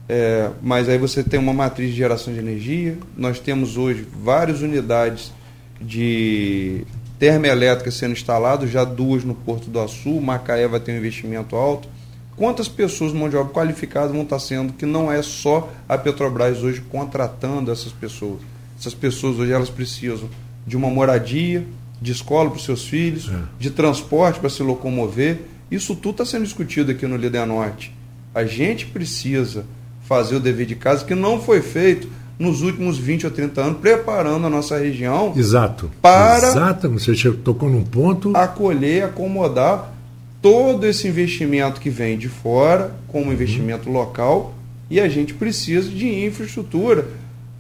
É, 0.08 0.52
mas 0.62 0.88
aí 0.88 0.98
você 0.98 1.24
tem 1.24 1.40
uma 1.40 1.54
matriz 1.54 1.92
de 1.92 1.98
geração 1.98 2.34
de 2.34 2.40
energia. 2.40 2.98
Nós 3.18 3.40
temos 3.40 3.76
hoje 3.76 4.08
várias 4.24 4.62
unidades 4.62 5.34
de 5.82 6.86
termoelétrica 7.20 7.92
sendo 7.92 8.12
instaladas, 8.12 8.70
já 8.70 8.84
duas 8.84 9.24
no 9.24 9.34
Porto 9.34 9.70
do 9.70 9.80
Açu, 9.80 10.22
Macaé 10.22 10.68
vai 10.68 10.80
ter 10.80 10.92
um 10.92 10.98
investimento 10.98 11.56
alto. 11.56 11.88
Quantas 12.36 12.68
pessoas 12.68 13.14
mão 13.14 13.30
de 13.30 13.38
obra 13.38 13.54
qualificadas 13.54 14.12
vão 14.12 14.24
estar 14.24 14.40
sendo 14.40 14.74
que 14.74 14.86
não 14.86 15.12
é 15.12 15.22
só 15.22 15.72
a 15.88 15.98
Petrobras 15.98 16.62
hoje 16.62 16.82
contratando 16.82 17.72
essas 17.72 17.94
pessoas. 17.94 18.42
Essas 18.78 18.94
pessoas 18.94 19.40
hoje 19.40 19.54
elas 19.54 19.70
precisam 19.70 20.30
de 20.68 20.76
uma 20.76 20.90
moradia, 20.90 21.66
de 22.02 22.12
escola 22.12 22.50
para 22.50 22.58
os 22.58 22.66
seus 22.66 22.86
filhos, 22.88 23.30
é. 23.30 23.38
de 23.60 23.70
transporte 23.70 24.40
para 24.40 24.50
se 24.50 24.62
locomover. 24.64 25.42
Isso 25.70 25.96
tudo 25.96 26.12
está 26.12 26.26
sendo 26.26 26.44
discutido 26.44 26.92
aqui 26.92 27.06
no 27.08 27.18
Líder 27.18 27.46
Norte. 27.46 27.96
A 28.34 28.46
gente 28.46 28.86
precisa 28.86 29.66
fazer 30.02 30.36
o 30.36 30.40
dever 30.40 30.66
de 30.66 30.76
casa 30.76 31.04
que 31.06 31.16
não 31.16 31.42
foi 31.42 31.62
feito 31.62 32.08
nos 32.38 32.62
últimos 32.62 32.98
20 32.98 33.26
ou 33.26 33.32
30 33.32 33.62
anos, 33.62 33.80
preparando 33.80 34.46
a 34.46 34.50
nossa 34.50 34.78
região 34.78 35.34
Exato. 35.36 35.90
para 36.02 36.50
Exato. 36.50 36.90
Você 36.90 37.32
tocou 37.32 37.70
num 37.70 37.84
ponto. 37.84 38.36
acolher, 38.36 39.06
acomodar 39.06 39.94
todo 40.42 40.86
esse 40.86 41.08
investimento 41.08 41.80
que 41.80 41.90
vem 41.90 42.18
de 42.18 42.30
fora, 42.30 42.94
como 43.08 43.32
investimento 43.32 43.88
uhum. 43.90 43.96
local, 43.96 44.54
e 44.90 45.00
a 45.00 45.08
gente 45.08 45.34
precisa 45.34 45.90
de 45.90 46.26
infraestrutura 46.26 47.08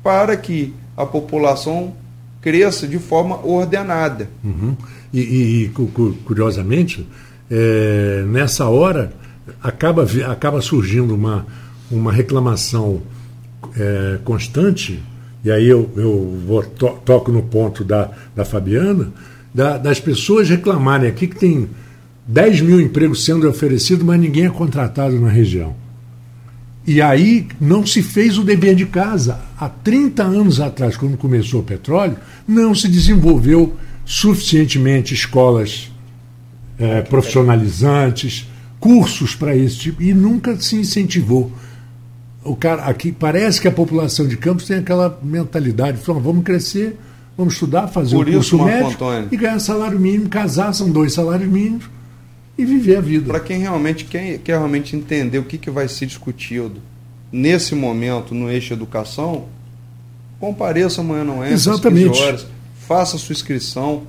para 0.03 0.37
que 0.37 0.73
a 0.95 1.05
população 1.05 1.93
cresça 2.45 2.87
de 2.87 2.99
forma 2.99 3.43
ordenada. 3.43 4.29
Uhum. 4.43 4.77
E, 5.11 5.19
e, 5.19 5.63
e, 5.63 5.69
curiosamente, 6.23 7.07
é, 7.49 8.23
nessa 8.27 8.67
hora 8.69 9.11
acaba, 9.63 10.05
acaba 10.27 10.61
surgindo 10.61 11.15
uma, 11.15 11.47
uma 11.89 12.13
reclamação 12.13 13.01
é, 13.75 14.19
constante, 14.23 15.01
e 15.43 15.49
aí 15.49 15.67
eu, 15.67 15.89
eu 15.97 16.39
vou 16.45 16.61
to, 16.61 16.99
toco 17.03 17.31
no 17.31 17.41
ponto 17.41 17.83
da, 17.83 18.11
da 18.35 18.45
Fabiana, 18.45 19.11
da, 19.51 19.79
das 19.79 19.99
pessoas 19.99 20.47
reclamarem 20.47 21.09
aqui 21.09 21.25
que 21.25 21.37
tem 21.37 21.67
10 22.27 22.61
mil 22.61 22.79
empregos 22.79 23.25
sendo 23.25 23.49
oferecidos, 23.49 24.05
mas 24.05 24.19
ninguém 24.19 24.45
é 24.45 24.49
contratado 24.51 25.19
na 25.19 25.29
região. 25.29 25.75
E 26.87 27.01
aí 27.01 27.47
não 27.59 27.85
se 27.85 28.03
fez 28.03 28.37
o 28.37 28.43
dever 28.43 28.75
de 28.75 28.85
casa. 28.85 29.39
Há 29.57 29.67
30 29.67 30.23
anos 30.23 30.59
atrás, 30.59 30.95
quando 30.95 31.17
começou 31.17 31.61
o 31.61 31.63
petróleo, 31.63 32.17
não 32.47 32.75
se 32.75 32.87
desenvolveu 32.87 33.75
suficientemente 34.05 35.13
escolas 35.13 35.91
é, 36.77 37.01
profissionalizantes, 37.01 38.47
cursos 38.79 39.35
para 39.35 39.55
esse 39.55 39.77
tipo, 39.77 40.03
e 40.03 40.13
nunca 40.13 40.59
se 40.59 40.75
incentivou 40.75 41.51
o 42.45 42.55
cara 42.55 42.83
aqui 42.83 43.11
parece 43.11 43.59
que 43.59 43.67
a 43.67 43.71
população 43.71 44.27
de 44.27 44.37
Campos 44.37 44.65
tem 44.65 44.77
aquela 44.77 45.19
mentalidade, 45.21 45.97
fala, 45.97 46.19
vamos 46.19 46.43
crescer, 46.43 46.95
vamos 47.35 47.55
estudar, 47.55 47.87
fazer 47.87 48.15
Por 48.15 48.29
um 48.29 48.33
curso 48.33 48.63
médico 48.63 49.03
Antônio. 49.03 49.27
e 49.31 49.35
ganhar 49.37 49.59
salário 49.59 49.99
mínimo, 49.99 50.29
casar, 50.29 50.71
são 50.71 50.89
dois 50.89 51.13
salários 51.13 51.49
mínimos 51.49 51.89
e 52.57 52.65
viver 52.65 52.97
a 52.97 53.01
vida. 53.01 53.27
Para 53.27 53.39
quem 53.39 53.59
realmente 53.59 54.05
quer, 54.05 54.37
quer 54.39 54.57
realmente 54.57 54.95
entender 54.95 55.39
o 55.39 55.43
que, 55.43 55.57
que 55.57 55.69
vai 55.69 55.87
ser 55.87 56.05
discutido 56.05 56.81
nesse 57.31 57.75
momento 57.75 58.33
no 58.33 58.49
eixo 58.49 58.73
educação, 58.73 59.45
compareça 60.39 61.01
amanhã 61.01 61.23
não 61.23 61.43
é 61.43 61.51
Exatamente. 61.51 62.21
horas, 62.21 62.47
faça 62.87 63.17
a 63.17 63.19
sua 63.19 63.33
inscrição. 63.33 64.03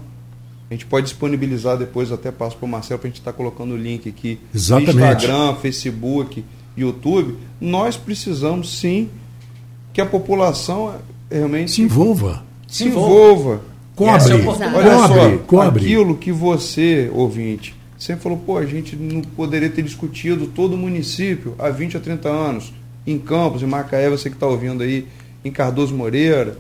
A 0.71 0.75
gente 0.75 0.87
pode 0.87 1.07
disponibilizar 1.07 1.77
depois, 1.77 2.11
até 2.11 2.31
passo 2.33 2.57
para 2.57 2.67
o 2.67 2.69
Marcelo, 2.69 2.99
para 2.99 3.09
a 3.09 3.11
gente 3.11 3.21
estar 3.21 3.33
tá 3.33 3.37
colocando 3.37 3.75
o 3.75 3.77
link 3.77 4.09
aqui. 4.09 4.39
Exatamente. 4.53 4.97
Instagram, 4.97 5.55
Facebook 5.57 6.45
YouTube, 6.77 7.37
nós 7.61 7.97
precisamos 7.97 8.79
sim 8.79 9.09
que 9.93 10.01
a 10.01 10.07
população 10.07 10.95
realmente 11.31 11.71
se 11.71 11.83
envolva. 11.83 12.45
Se 12.69 12.85
envolva. 12.85 13.63
Cobre. 13.95 14.35
É 14.35 14.77
Olha 14.77 15.09
só, 15.09 15.39
cobre. 15.47 15.85
aquilo 15.85 16.17
que 16.17 16.31
você, 16.31 17.11
ouvinte, 17.15 17.75
sempre 17.99 18.23
falou, 18.23 18.39
pô, 18.39 18.59
a 18.59 18.67
gente 18.67 18.95
não 18.97 19.23
poderia 19.23 19.71
ter 19.71 19.83
discutido 19.83 20.47
todo 20.49 20.75
o 20.75 20.77
município 20.77 21.55
há 21.59 21.71
20 21.71 21.97
a 21.97 22.01
30 22.01 22.29
anos, 22.29 22.73
em 23.07 23.19
Campos, 23.19 23.63
em 23.63 23.67
Macaé, 23.67 24.11
você 24.11 24.29
que 24.29 24.37
está 24.37 24.47
ouvindo 24.47 24.83
aí, 24.83 25.07
em 25.45 25.51
Cardoso 25.51 25.95
Moreira, 25.95 26.59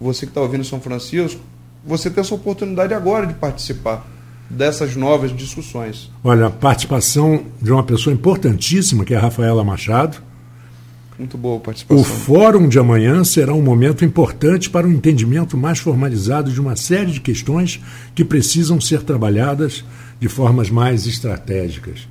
você 0.00 0.24
que 0.24 0.30
está 0.30 0.40
ouvindo 0.40 0.62
em 0.62 0.64
São 0.64 0.80
Francisco, 0.80 1.40
você 1.84 2.10
tem 2.10 2.20
essa 2.20 2.34
oportunidade 2.34 2.94
agora 2.94 3.26
de 3.26 3.34
participar 3.34 4.06
dessas 4.48 4.96
novas 4.96 5.34
discussões. 5.34 6.10
Olha, 6.24 6.46
a 6.46 6.50
participação 6.50 7.44
de 7.62 7.70
uma 7.70 7.84
pessoa 7.84 8.12
importantíssima, 8.12 9.04
que 9.04 9.14
é 9.14 9.16
a 9.16 9.20
Rafaela 9.20 9.62
Machado. 9.62 10.18
Muito 11.16 11.36
boa 11.36 11.58
a 11.58 11.60
participação. 11.60 12.00
O 12.00 12.04
fórum 12.04 12.66
de 12.66 12.78
amanhã 12.78 13.22
será 13.22 13.52
um 13.52 13.62
momento 13.62 14.04
importante 14.04 14.70
para 14.70 14.86
um 14.86 14.90
entendimento 14.90 15.56
mais 15.56 15.78
formalizado 15.78 16.50
de 16.50 16.60
uma 16.60 16.74
série 16.74 17.12
de 17.12 17.20
questões 17.20 17.80
que 18.14 18.24
precisam 18.24 18.80
ser 18.80 19.02
trabalhadas 19.02 19.84
de 20.20 20.28
formas 20.28 20.70
mais 20.70 21.06
estratégicas. 21.06 22.06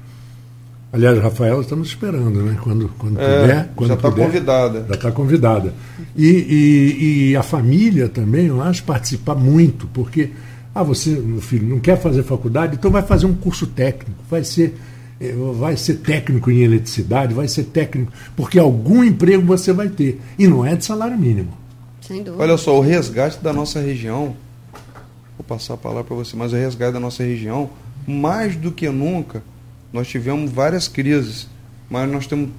Aliás, 0.91 1.20
Rafaela, 1.20 1.62
estamos 1.62 1.89
esperando, 1.89 2.41
né? 2.41 2.57
Quando, 2.64 2.89
quando 2.97 3.22
é, 3.22 3.41
puder. 3.41 3.70
Quando 3.76 3.88
já 3.89 3.93
está 3.93 4.12
convidada. 4.12 4.86
Já 4.88 4.95
está 4.95 5.12
convidada. 5.12 5.74
E, 6.16 6.26
e, 6.28 7.30
e, 7.30 7.36
a 7.36 7.43
família 7.43 8.10
também, 8.10 8.47
eu 8.47 8.60
acho, 8.60 8.84
participar 8.84 9.36
muito, 9.36 9.88
porque 9.93 10.32
ah, 10.74 10.82
você, 10.82 11.12
meu 11.12 11.41
filho, 11.41 11.68
não 11.68 11.80
quer 11.80 11.99
fazer 12.01 12.24
faculdade? 12.24 12.76
Então 12.76 12.89
vai 12.89 13.03
fazer 13.03 13.28
um 13.28 13.36
curso 13.36 13.68
técnico, 13.68 14.20
vai 14.28 14.43
ser, 14.43 14.76
eh, 15.22 15.36
vai 15.60 15.78
ser 15.78 15.95
técnico 15.95 16.49
em 16.49 16.62
eletricidade, 16.62 17.36
vai 17.36 17.47
ser 17.47 17.66
técnico, 17.66 18.12
porque 18.36 18.57
algum 18.57 19.03
emprego 19.03 19.45
você 19.45 19.72
vai 19.72 19.89
ter. 19.89 20.20
E 20.39 20.47
não 20.47 20.66
é 20.66 20.76
de 20.76 20.84
salário 20.84 21.18
mínimo. 21.18 21.55
Sem 22.01 22.24
dúvida. 22.24 22.41
Olha 22.41 22.57
só, 22.57 22.76
o 22.76 22.82
resgate 22.82 23.43
da 23.43 23.53
nossa 23.53 23.80
região, 23.80 24.36
vou 25.38 25.45
passar 25.47 25.76
a 25.76 25.78
palavra 25.78 26.03
para 26.03 26.16
você, 26.16 26.36
mas 26.36 26.51
o 26.51 26.55
resgate 26.55 26.93
da 26.93 26.99
nossa 26.99 27.24
região, 27.24 27.70
mais 28.10 28.55
do 28.55 28.72
que 28.72 28.89
nunca, 28.89 29.43
nós 29.93 30.07
tivemos 30.07 30.51
várias 30.51 30.88
crises, 30.88 31.47
mas 31.89 32.10
nós 32.12 32.28
temos, 32.28 32.49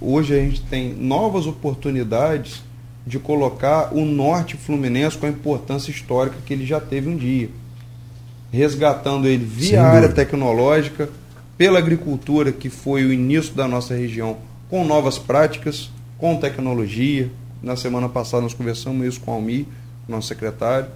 hoje 0.00 0.34
a 0.34 0.38
gente 0.38 0.62
tem 0.62 0.94
novas 0.94 1.46
oportunidades 1.46 2.62
de 3.06 3.18
colocar 3.18 3.94
o 3.94 4.04
norte 4.04 4.56
fluminense 4.56 5.18
com 5.18 5.26
a 5.26 5.28
importância 5.28 5.90
histórica 5.90 6.36
que 6.44 6.52
ele 6.52 6.64
já 6.64 6.80
teve 6.80 7.08
um 7.08 7.16
dia. 7.16 7.50
Resgatando 8.52 9.28
ele 9.28 9.44
via 9.44 9.82
área 9.82 10.08
tecnológica, 10.08 11.08
pela 11.56 11.78
agricultura, 11.78 12.52
que 12.52 12.68
foi 12.68 13.04
o 13.04 13.12
início 13.12 13.54
da 13.54 13.66
nossa 13.66 13.94
região, 13.94 14.36
com 14.68 14.84
novas 14.84 15.18
práticas, 15.18 15.90
com 16.18 16.36
tecnologia. 16.36 17.30
Na 17.62 17.76
semana 17.76 18.08
passada 18.08 18.42
nós 18.42 18.54
conversamos 18.54 19.06
isso 19.06 19.20
com 19.20 19.30
o 19.30 19.34
Almir, 19.34 19.64
nosso 20.06 20.28
secretário. 20.28 20.88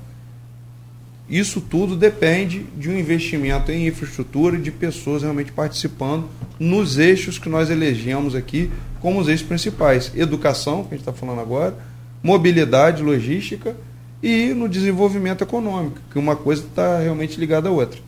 Isso 1.31 1.61
tudo 1.61 1.95
depende 1.95 2.65
de 2.77 2.91
um 2.91 2.99
investimento 2.99 3.71
em 3.71 3.87
infraestrutura 3.87 4.57
e 4.57 4.61
de 4.61 4.73
pessoas 4.73 5.23
realmente 5.23 5.53
participando 5.53 6.29
nos 6.59 6.99
eixos 6.99 7.39
que 7.39 7.49
nós 7.49 7.71
elegemos 7.71 8.35
aqui 8.35 8.69
como 9.01 9.21
os 9.21 9.29
eixos 9.29 9.47
principais. 9.47 10.11
Educação, 10.17 10.83
que 10.83 10.89
a 10.89 10.97
gente 10.97 11.09
está 11.09 11.13
falando 11.13 11.41
agora, 11.41 11.77
mobilidade, 12.21 13.01
logística 13.01 13.77
e 14.21 14.53
no 14.53 14.69
desenvolvimento 14.69 15.45
econômico, 15.45 16.01
que 16.11 16.19
uma 16.19 16.35
coisa 16.35 16.65
está 16.65 16.99
realmente 16.99 17.39
ligada 17.39 17.69
à 17.69 17.73
outra. 17.73 18.01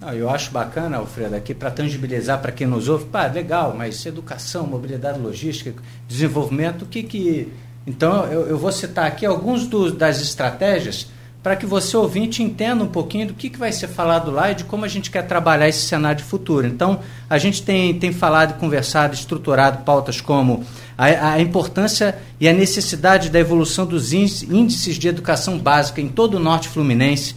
Não, 0.00 0.12
eu 0.14 0.30
acho 0.30 0.52
bacana, 0.52 0.96
Alfredo, 0.96 1.34
aqui 1.34 1.52
para 1.52 1.72
tangibilizar 1.72 2.40
para 2.40 2.52
quem 2.52 2.68
nos 2.68 2.88
ouve, 2.88 3.06
pá, 3.06 3.26
legal, 3.26 3.74
mas 3.76 4.06
educação, 4.06 4.64
mobilidade 4.64 5.18
logística, 5.18 5.74
desenvolvimento, 6.08 6.82
o 6.82 6.86
que 6.86 7.02
que. 7.02 7.52
Então, 7.84 8.26
eu, 8.26 8.46
eu 8.46 8.56
vou 8.56 8.70
citar 8.70 9.06
aqui 9.06 9.26
alguns 9.26 9.66
das 9.92 10.22
estratégias 10.22 11.08
para 11.42 11.56
que 11.56 11.64
você 11.64 11.96
ouvinte 11.96 12.42
entenda 12.42 12.84
um 12.84 12.88
pouquinho 12.88 13.28
do 13.28 13.34
que, 13.34 13.48
que 13.48 13.58
vai 13.58 13.72
ser 13.72 13.88
falado 13.88 14.30
lá 14.30 14.50
e 14.50 14.54
de 14.54 14.64
como 14.64 14.84
a 14.84 14.88
gente 14.88 15.10
quer 15.10 15.22
trabalhar 15.22 15.68
esse 15.68 15.86
cenário 15.86 16.18
de 16.18 16.24
futuro. 16.24 16.66
Então, 16.66 17.00
a 17.28 17.38
gente 17.38 17.62
tem, 17.62 17.98
tem 17.98 18.12
falado, 18.12 18.58
conversado, 18.58 19.14
estruturado 19.14 19.82
pautas 19.82 20.20
como 20.20 20.64
a, 20.98 21.32
a 21.32 21.40
importância 21.40 22.18
e 22.38 22.46
a 22.46 22.52
necessidade 22.52 23.30
da 23.30 23.38
evolução 23.38 23.86
dos 23.86 24.12
índices 24.12 24.96
de 24.96 25.08
educação 25.08 25.58
básica 25.58 26.00
em 26.00 26.08
todo 26.08 26.34
o 26.34 26.40
norte 26.40 26.68
fluminense, 26.68 27.34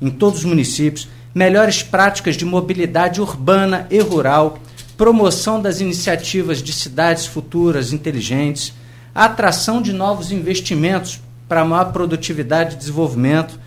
em 0.00 0.10
todos 0.10 0.40
os 0.40 0.44
municípios, 0.44 1.08
melhores 1.34 1.82
práticas 1.82 2.36
de 2.36 2.44
mobilidade 2.44 3.20
urbana 3.20 3.86
e 3.90 3.98
rural, 4.00 4.58
promoção 4.96 5.60
das 5.60 5.80
iniciativas 5.80 6.62
de 6.62 6.72
cidades 6.72 7.24
futuras 7.24 7.94
inteligentes, 7.94 8.74
atração 9.14 9.80
de 9.80 9.92
novos 9.92 10.30
investimentos 10.30 11.20
para 11.48 11.64
maior 11.64 11.92
produtividade 11.92 12.74
e 12.74 12.78
desenvolvimento, 12.78 13.58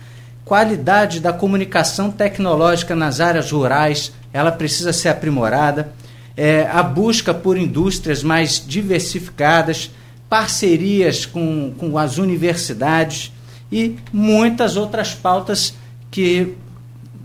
qualidade 0.44 1.20
da 1.20 1.32
comunicação 1.32 2.10
tecnológica 2.10 2.94
nas 2.94 3.20
áreas 3.20 3.50
rurais, 3.50 4.12
ela 4.32 4.52
precisa 4.52 4.92
ser 4.92 5.08
aprimorada, 5.08 5.92
é, 6.36 6.66
a 6.70 6.82
busca 6.82 7.34
por 7.34 7.58
indústrias 7.58 8.22
mais 8.22 8.64
diversificadas, 8.64 9.90
parcerias 10.28 11.26
com, 11.26 11.74
com 11.76 11.98
as 11.98 12.16
universidades 12.16 13.32
e 13.70 13.96
muitas 14.12 14.76
outras 14.76 15.14
pautas 15.14 15.74
que 16.10 16.54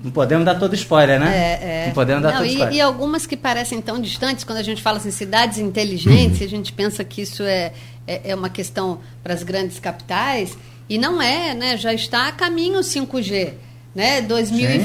Não 0.03 0.11
podemos 0.11 0.45
dar 0.45 0.55
todo 0.55 0.73
spoiler, 0.75 1.19
né? 1.19 1.35
É, 1.35 1.83
é. 1.83 1.85
Não 1.87 1.93
podemos 1.93 2.23
dar 2.23 2.31
Não, 2.31 2.37
todo 2.37 2.47
e, 2.47 2.51
spoiler. 2.51 2.75
e 2.75 2.81
algumas 2.81 3.25
que 3.25 3.35
parecem 3.35 3.81
tão 3.81 3.99
distantes, 3.99 4.43
quando 4.43 4.59
a 4.59 4.63
gente 4.63 4.81
fala 4.81 4.97
assim, 4.97 5.11
cidades 5.11 5.57
inteligentes, 5.57 6.41
a 6.45 6.47
gente 6.47 6.71
pensa 6.71 7.03
que 7.03 7.21
isso 7.21 7.43
é, 7.43 7.71
é, 8.07 8.31
é 8.31 8.35
uma 8.35 8.49
questão 8.49 8.99
para 9.23 9.33
as 9.33 9.43
grandes 9.43 9.79
capitais, 9.79 10.57
e 10.89 10.97
não 10.97 11.21
é, 11.21 11.53
né? 11.53 11.75
Já 11.77 11.93
está 11.93 12.27
a 12.29 12.31
caminho 12.31 12.79
5G. 12.79 13.53
Né? 13.95 14.21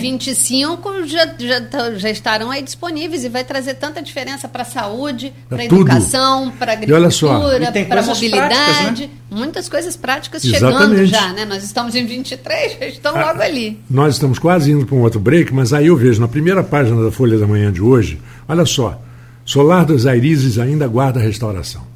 2025 0.07 1.07
já, 1.07 1.27
já, 1.39 1.61
tá- 1.61 1.93
já 1.97 2.09
estarão 2.09 2.51
aí 2.51 2.63
disponíveis 2.63 3.25
e 3.25 3.29
vai 3.29 3.45
trazer 3.45 3.75
tanta 3.75 4.01
diferença 4.01 4.49
para 4.49 4.63
a 4.63 4.65
saúde, 4.65 5.35
para 5.51 5.61
a 5.61 5.65
educação, 5.67 6.51
para 6.59 6.73
a 6.73 6.75
agricultura, 6.75 7.71
para 7.71 8.01
a 8.01 8.05
coisas 8.05 8.07
mobilidade. 8.09 9.03
né? 9.03 9.11
Muitas 9.31 9.69
coisas 9.69 9.97
práticas 9.97 10.41
chegando 10.43 10.77
Exatamente. 10.95 11.11
já, 11.11 11.33
né? 11.35 11.45
Nós 11.45 11.63
estamos 11.63 11.95
em 11.95 12.07
23, 12.07 12.79
já 12.79 12.87
estão 12.87 13.15
Ah, 13.17 13.27
logo 13.27 13.43
ali. 13.43 13.79
Nós 13.91 14.15
estamos 14.15 14.39
quase 14.39 14.71
indo 14.73 14.87
para 14.87 14.95
um 14.97 15.03
outro 15.03 15.21
break, 15.21 15.53
mas 15.53 15.75
aí 15.75 15.89
eu 15.89 15.97
vejo 15.97 16.19
na 16.21 16.29
primeira 16.29 16.63
página 16.63 17.03
da 17.05 17.11
Folha 17.13 17.39
da 17.39 17.47
Manhã 17.47 17.71
de 17.71 17.83
hoje, 17.83 18.19
olha 18.49 18.65
só, 18.65 18.99
Solar 19.45 19.85
dos 19.85 20.07
Airizes 20.07 20.59
ainda 20.59 20.87
guarda 20.89 21.21
restauração. 21.21 21.92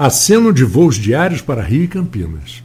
Aceno 0.00 0.50
de 0.50 0.64
voos 0.64 0.96
diários 0.96 1.42
para 1.42 1.62
Rio 1.62 1.84
e 1.84 1.86
Campinas. 1.86 2.64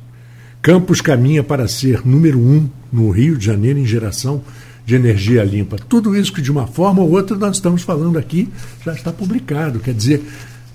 Campos 0.61 1.01
caminha 1.01 1.43
para 1.43 1.67
ser 1.67 2.07
número 2.07 2.39
um 2.39 2.69
no 2.89 3.09
Rio 3.09 3.37
de 3.37 3.45
Janeiro 3.45 3.77
em 3.77 3.85
geração 3.85 4.41
de 4.85 4.95
energia 4.95 5.43
limpa. 5.43 5.75
Tudo 5.75 6.15
isso 6.15 6.31
que 6.31 6.41
de 6.41 6.49
uma 6.49 6.65
forma 6.65 7.01
ou 7.01 7.11
outra 7.11 7.35
nós 7.35 7.57
estamos 7.57 7.81
falando 7.81 8.17
aqui 8.17 8.47
já 8.85 8.93
está 8.93 9.11
publicado. 9.11 9.79
Quer 9.79 9.93
dizer, 9.93 10.23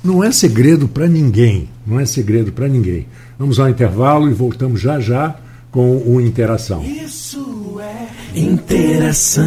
não 0.04 0.22
é 0.22 0.30
segredo 0.30 0.86
para 0.86 1.06
ninguém. 1.06 1.66
Não 1.86 1.98
é 1.98 2.04
segredo 2.04 2.52
para 2.52 2.68
ninguém. 2.68 3.06
Vamos 3.38 3.58
ao 3.58 3.70
intervalo 3.70 4.28
e 4.28 4.34
voltamos 4.34 4.82
já 4.82 5.00
já 5.00 5.34
com 5.70 5.96
o 5.96 6.20
Interação. 6.20 6.84
Isso 6.84 7.80
é 7.80 8.38
interação. 8.38 9.46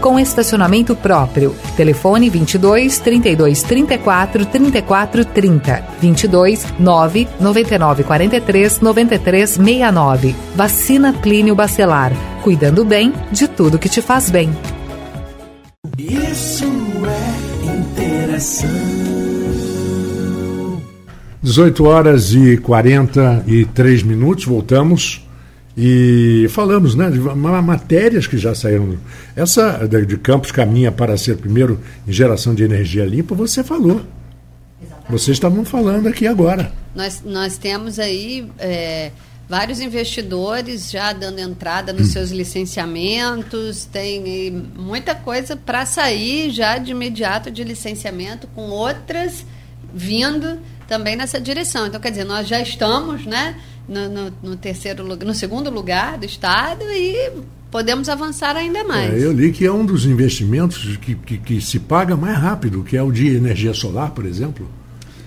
com 0.00 0.18
estacionamento 0.18 0.94
próprio. 0.96 1.54
Telefone 1.76 2.30
22 2.30 2.98
32 2.98 3.62
34 3.62 4.46
34 4.46 5.24
30. 5.24 5.84
22 6.00 6.66
9 6.78 7.28
99 7.40 8.04
43 8.04 8.80
93 8.80 9.50
69. 9.50 10.34
Vacina 10.54 11.12
Plínio 11.12 11.54
Bacelar. 11.54 12.12
Cuidando 12.42 12.84
bem 12.84 13.12
de 13.30 13.48
tudo 13.48 13.78
que 13.78 13.88
te 13.88 14.00
faz 14.00 14.30
bem. 14.30 14.50
Isso 15.98 16.64
é 17.06 17.76
interação. 17.76 18.90
18 21.42 21.84
horas 21.84 22.34
e 22.34 22.58
43 22.58 24.02
minutos, 24.02 24.44
voltamos 24.44 25.26
e 25.82 26.46
falamos 26.50 26.94
né, 26.94 27.08
de 27.08 27.18
ma- 27.18 27.62
matérias 27.62 28.26
que 28.26 28.36
já 28.36 28.54
saíram. 28.54 28.98
Essa 29.34 29.88
de 29.88 30.18
Campos 30.18 30.52
caminha 30.52 30.92
para 30.92 31.16
ser 31.16 31.38
primeiro 31.38 31.80
em 32.06 32.12
geração 32.12 32.54
de 32.54 32.62
energia 32.62 33.02
limpa, 33.06 33.34
você 33.34 33.64
falou. 33.64 34.02
Vocês 35.08 35.36
estavam 35.38 35.64
falando 35.64 36.06
aqui 36.06 36.26
agora. 36.26 36.70
Nós, 36.94 37.22
nós 37.24 37.56
temos 37.56 37.98
aí 37.98 38.46
é, 38.58 39.10
vários 39.48 39.80
investidores 39.80 40.90
já 40.90 41.14
dando 41.14 41.38
entrada 41.38 41.94
nos 41.94 42.08
seus 42.08 42.30
licenciamentos, 42.30 43.86
tem 43.86 44.52
muita 44.76 45.14
coisa 45.14 45.56
para 45.56 45.86
sair 45.86 46.50
já 46.50 46.76
de 46.76 46.90
imediato 46.90 47.50
de 47.50 47.64
licenciamento, 47.64 48.46
com 48.54 48.68
outras 48.68 49.46
vindo 49.94 50.58
também 50.86 51.16
nessa 51.16 51.40
direção. 51.40 51.86
Então, 51.86 51.98
quer 51.98 52.10
dizer, 52.10 52.24
nós 52.24 52.46
já 52.46 52.60
estamos 52.60 53.24
né, 53.24 53.56
no, 53.90 54.08
no- 54.08 54.32
no 54.42 54.56
terceiro 54.56 55.02
lugar, 55.04 55.26
no 55.26 55.34
segundo 55.34 55.68
lugar 55.68 56.16
do 56.16 56.24
estado 56.24 56.82
e 56.84 57.30
podemos 57.70 58.08
avançar 58.08 58.56
ainda 58.56 58.82
mais. 58.84 59.12
É, 59.12 59.24
eu 59.26 59.32
li 59.32 59.52
que 59.52 59.66
é 59.66 59.72
um 59.72 59.84
dos 59.84 60.06
investimentos 60.06 60.96
que, 60.96 61.14
que, 61.14 61.36
que 61.38 61.60
se 61.60 61.78
paga 61.80 62.16
mais 62.16 62.38
rápido, 62.38 62.82
que 62.82 62.96
é 62.96 63.02
o 63.02 63.10
de 63.12 63.28
energia 63.36 63.74
solar, 63.74 64.10
por 64.12 64.24
exemplo. 64.24 64.68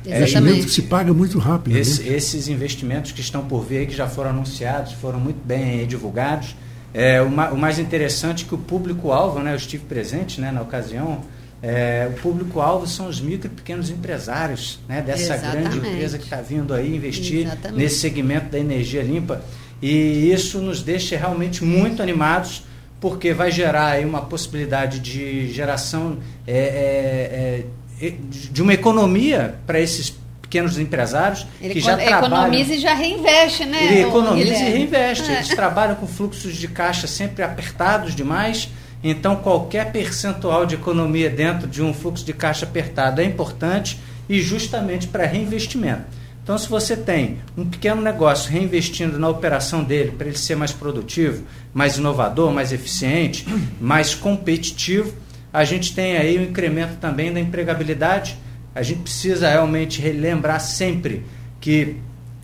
Investimento 0.05 0.23
que 0.47 0.49
Exatamente. 0.59 0.69
se 0.71 0.81
paga 0.83 1.13
muito 1.13 1.39
rápido. 1.39 1.77
Esse- 1.77 2.03
né? 2.03 2.15
esses 2.17 2.47
investimentos 2.47 3.11
que 3.13 3.21
estão 3.21 3.45
por 3.45 3.63
vir, 3.65 3.87
que 3.87 3.95
já 3.95 4.07
foram 4.07 4.31
anunciados, 4.31 4.91
foram 4.93 5.19
muito 5.19 5.39
bem 5.45 5.85
divulgados. 5.87 6.55
É, 6.93 7.21
o, 7.21 7.29
ma- 7.31 7.49
o 7.51 7.57
mais 7.57 7.79
interessante 7.79 8.43
é 8.43 8.47
que 8.47 8.53
o 8.53 8.57
público-alvo, 8.57 9.39
né, 9.39 9.53
eu 9.53 9.55
estive 9.55 9.83
presente 9.85 10.39
né, 10.41 10.51
na 10.51 10.61
ocasião, 10.61 11.21
é, 11.63 12.09
o 12.11 12.19
público-alvo 12.21 12.85
são 12.85 13.07
os 13.07 13.21
micro 13.21 13.47
e 13.47 13.49
pequenos 13.49 13.89
empresários 13.89 14.79
né, 14.85 15.01
dessa 15.01 15.37
grande 15.37 15.59
Exatamente. 15.59 15.87
empresa 15.87 16.17
que 16.17 16.25
está 16.25 16.41
vindo 16.41 16.73
aí 16.73 16.93
investir 16.93 17.45
Exatamente. 17.45 17.81
nesse 17.81 17.99
segmento 17.99 18.49
da 18.49 18.59
energia 18.59 19.01
limpa. 19.01 19.41
E 19.81 20.29
isso 20.29 20.59
nos 20.59 20.81
deixa 20.83 21.15
realmente 21.17 21.63
muito 21.63 22.03
animados, 22.03 22.63
porque 22.99 23.33
vai 23.33 23.49
gerar 23.49 23.91
aí 23.91 24.03
uma 24.03 24.23
possibilidade 24.23 24.99
de 24.99 25.53
geração 25.53 26.17
é, 26.45 27.65
é, 28.01 28.05
é, 28.07 28.13
de 28.19 28.61
uma 28.61 28.73
economia 28.73 29.55
para 29.65 29.79
esses 29.79 30.13
pequenos 30.41 30.77
empresários 30.77 31.47
Ele 31.61 31.73
que 31.75 31.79
já 31.79 31.95
trabalham. 31.95 32.27
economiza 32.27 32.73
e 32.75 32.79
já 32.79 32.93
reinveste, 32.93 33.65
né? 33.65 33.85
Ele 33.85 34.01
economiza 34.01 34.49
e 34.49 34.53
Guilherme? 34.53 34.71
reinveste. 34.71 35.31
É. 35.31 35.35
Eles 35.39 35.47
trabalham 35.47 35.95
com 35.95 36.07
fluxos 36.07 36.57
de 36.57 36.67
caixa 36.67 37.07
sempre 37.07 37.41
apertados 37.41 38.13
demais. 38.13 38.69
Então, 39.03 39.35
qualquer 39.35 39.91
percentual 39.91 40.65
de 40.65 40.75
economia 40.75 41.29
dentro 41.29 41.67
de 41.67 41.81
um 41.83 41.93
fluxo 41.93 42.25
de 42.25 42.33
caixa 42.33 42.65
apertado 42.65 43.19
é 43.19 43.25
importante 43.25 43.99
e 44.29 44.41
justamente 44.41 45.07
para 45.07 45.25
reinvestimento. 45.25 46.03
Então, 46.43 46.57
se 46.57 46.69
você 46.69 46.95
tem 46.95 47.39
um 47.57 47.65
pequeno 47.65 48.01
negócio 48.01 48.51
reinvestindo 48.51 49.17
na 49.17 49.29
operação 49.29 49.83
dele 49.83 50.11
para 50.11 50.27
ele 50.27 50.37
ser 50.37 50.55
mais 50.55 50.71
produtivo, 50.71 51.43
mais 51.73 51.97
inovador, 51.97 52.51
mais 52.51 52.71
eficiente, 52.71 53.45
mais 53.79 54.13
competitivo, 54.13 55.13
a 55.51 55.63
gente 55.63 55.93
tem 55.93 56.17
aí 56.17 56.37
o 56.37 56.43
incremento 56.43 56.95
também 56.97 57.31
da 57.31 57.39
empregabilidade. 57.39 58.37
A 58.73 58.81
gente 58.81 59.01
precisa 59.01 59.49
realmente 59.49 60.01
relembrar 60.01 60.59
sempre 60.59 61.23
que 61.61 61.97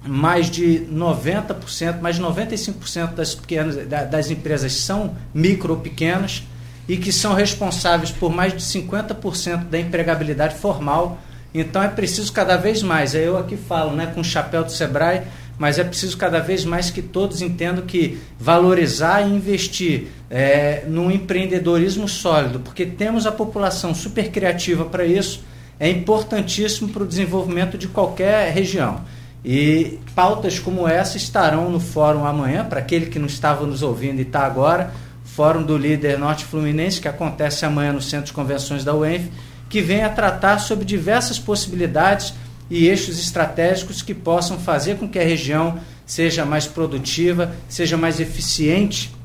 mais 0.05 0.49
de 0.49 0.87
90%, 0.91 1.99
mais 2.01 2.15
de 2.15 2.21
95% 2.21 3.13
das, 3.15 3.35
pequenas, 3.35 3.75
da- 3.87 4.03
das 4.05 4.31
empresas 4.31 4.73
são 4.73 5.15
micro 5.33 5.73
ou 5.73 5.79
pequenas 5.79 6.43
e 6.87 6.97
que 6.97 7.11
são 7.11 7.33
responsáveis 7.33 8.11
por 8.11 8.31
mais 8.33 8.53
de 8.53 8.61
50% 8.63 9.65
da 9.69 9.79
empregabilidade 9.79 10.55
formal. 10.55 11.19
Então 11.53 11.81
é 11.83 11.87
preciso 11.87 12.31
cada 12.31 12.55
vez 12.57 12.81
mais, 12.83 13.13
aí 13.15 13.23
eu 13.25 13.37
aqui 13.37 13.57
falo 13.57 13.91
né, 13.95 14.07
com 14.13 14.21
o 14.21 14.23
chapéu 14.23 14.63
do 14.63 14.71
Sebrae, 14.71 15.21
mas 15.57 15.77
é 15.77 15.83
preciso 15.83 16.15
cada 16.17 16.39
vez 16.39 16.63
mais 16.63 16.89
que 16.89 17.01
todos 17.01 17.41
entendam 17.41 17.85
que 17.85 18.19
valorizar 18.39 19.21
e 19.27 19.31
investir 19.33 20.07
é, 20.29 20.83
num 20.87 21.11
empreendedorismo 21.11 22.07
sólido, 22.07 22.59
porque 22.61 22.85
temos 22.85 23.25
a 23.25 23.31
população 23.31 23.93
super 23.93 24.31
criativa 24.31 24.85
para 24.85 25.05
isso, 25.05 25.43
é 25.79 25.89
importantíssimo 25.89 26.89
para 26.89 27.03
o 27.03 27.07
desenvolvimento 27.07 27.77
de 27.77 27.87
qualquer 27.87 28.51
região. 28.53 29.01
E 29.43 29.99
pautas 30.13 30.59
como 30.59 30.87
essa 30.87 31.17
estarão 31.17 31.69
no 31.69 31.79
fórum 31.79 32.25
amanhã, 32.25 32.65
para 32.65 32.79
aquele 32.79 33.05
que 33.05 33.19
não 33.19 33.27
estava 33.27 33.65
nos 33.65 33.81
ouvindo 33.81 34.19
e 34.19 34.23
está 34.23 34.41
agora, 34.41 34.91
Fórum 35.23 35.63
do 35.63 35.77
Líder 35.77 36.17
Norte 36.19 36.43
Fluminense, 36.43 36.99
que 36.99 37.07
acontece 37.07 37.65
amanhã 37.65 37.93
no 37.93 38.01
Centro 38.01 38.27
de 38.27 38.33
Convenções 38.33 38.83
da 38.83 38.93
UENF, 38.93 39.29
que 39.69 39.81
vem 39.81 40.03
a 40.03 40.09
tratar 40.09 40.59
sobre 40.59 40.83
diversas 40.83 41.39
possibilidades 41.39 42.33
e 42.69 42.87
eixos 42.87 43.19
estratégicos 43.19 44.01
que 44.01 44.13
possam 44.13 44.59
fazer 44.59 44.97
com 44.97 45.07
que 45.07 45.19
a 45.19 45.23
região 45.23 45.79
seja 46.05 46.43
mais 46.43 46.67
produtiva, 46.67 47.53
seja 47.69 47.95
mais 47.95 48.19
eficiente, 48.19 49.15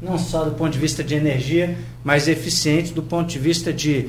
não 0.00 0.18
só 0.18 0.44
do 0.44 0.50
ponto 0.52 0.72
de 0.72 0.78
vista 0.78 1.02
de 1.02 1.14
energia, 1.14 1.78
mas 2.04 2.28
eficiente 2.28 2.92
do 2.92 3.02
ponto 3.02 3.28
de 3.28 3.38
vista 3.38 3.72
de 3.72 4.08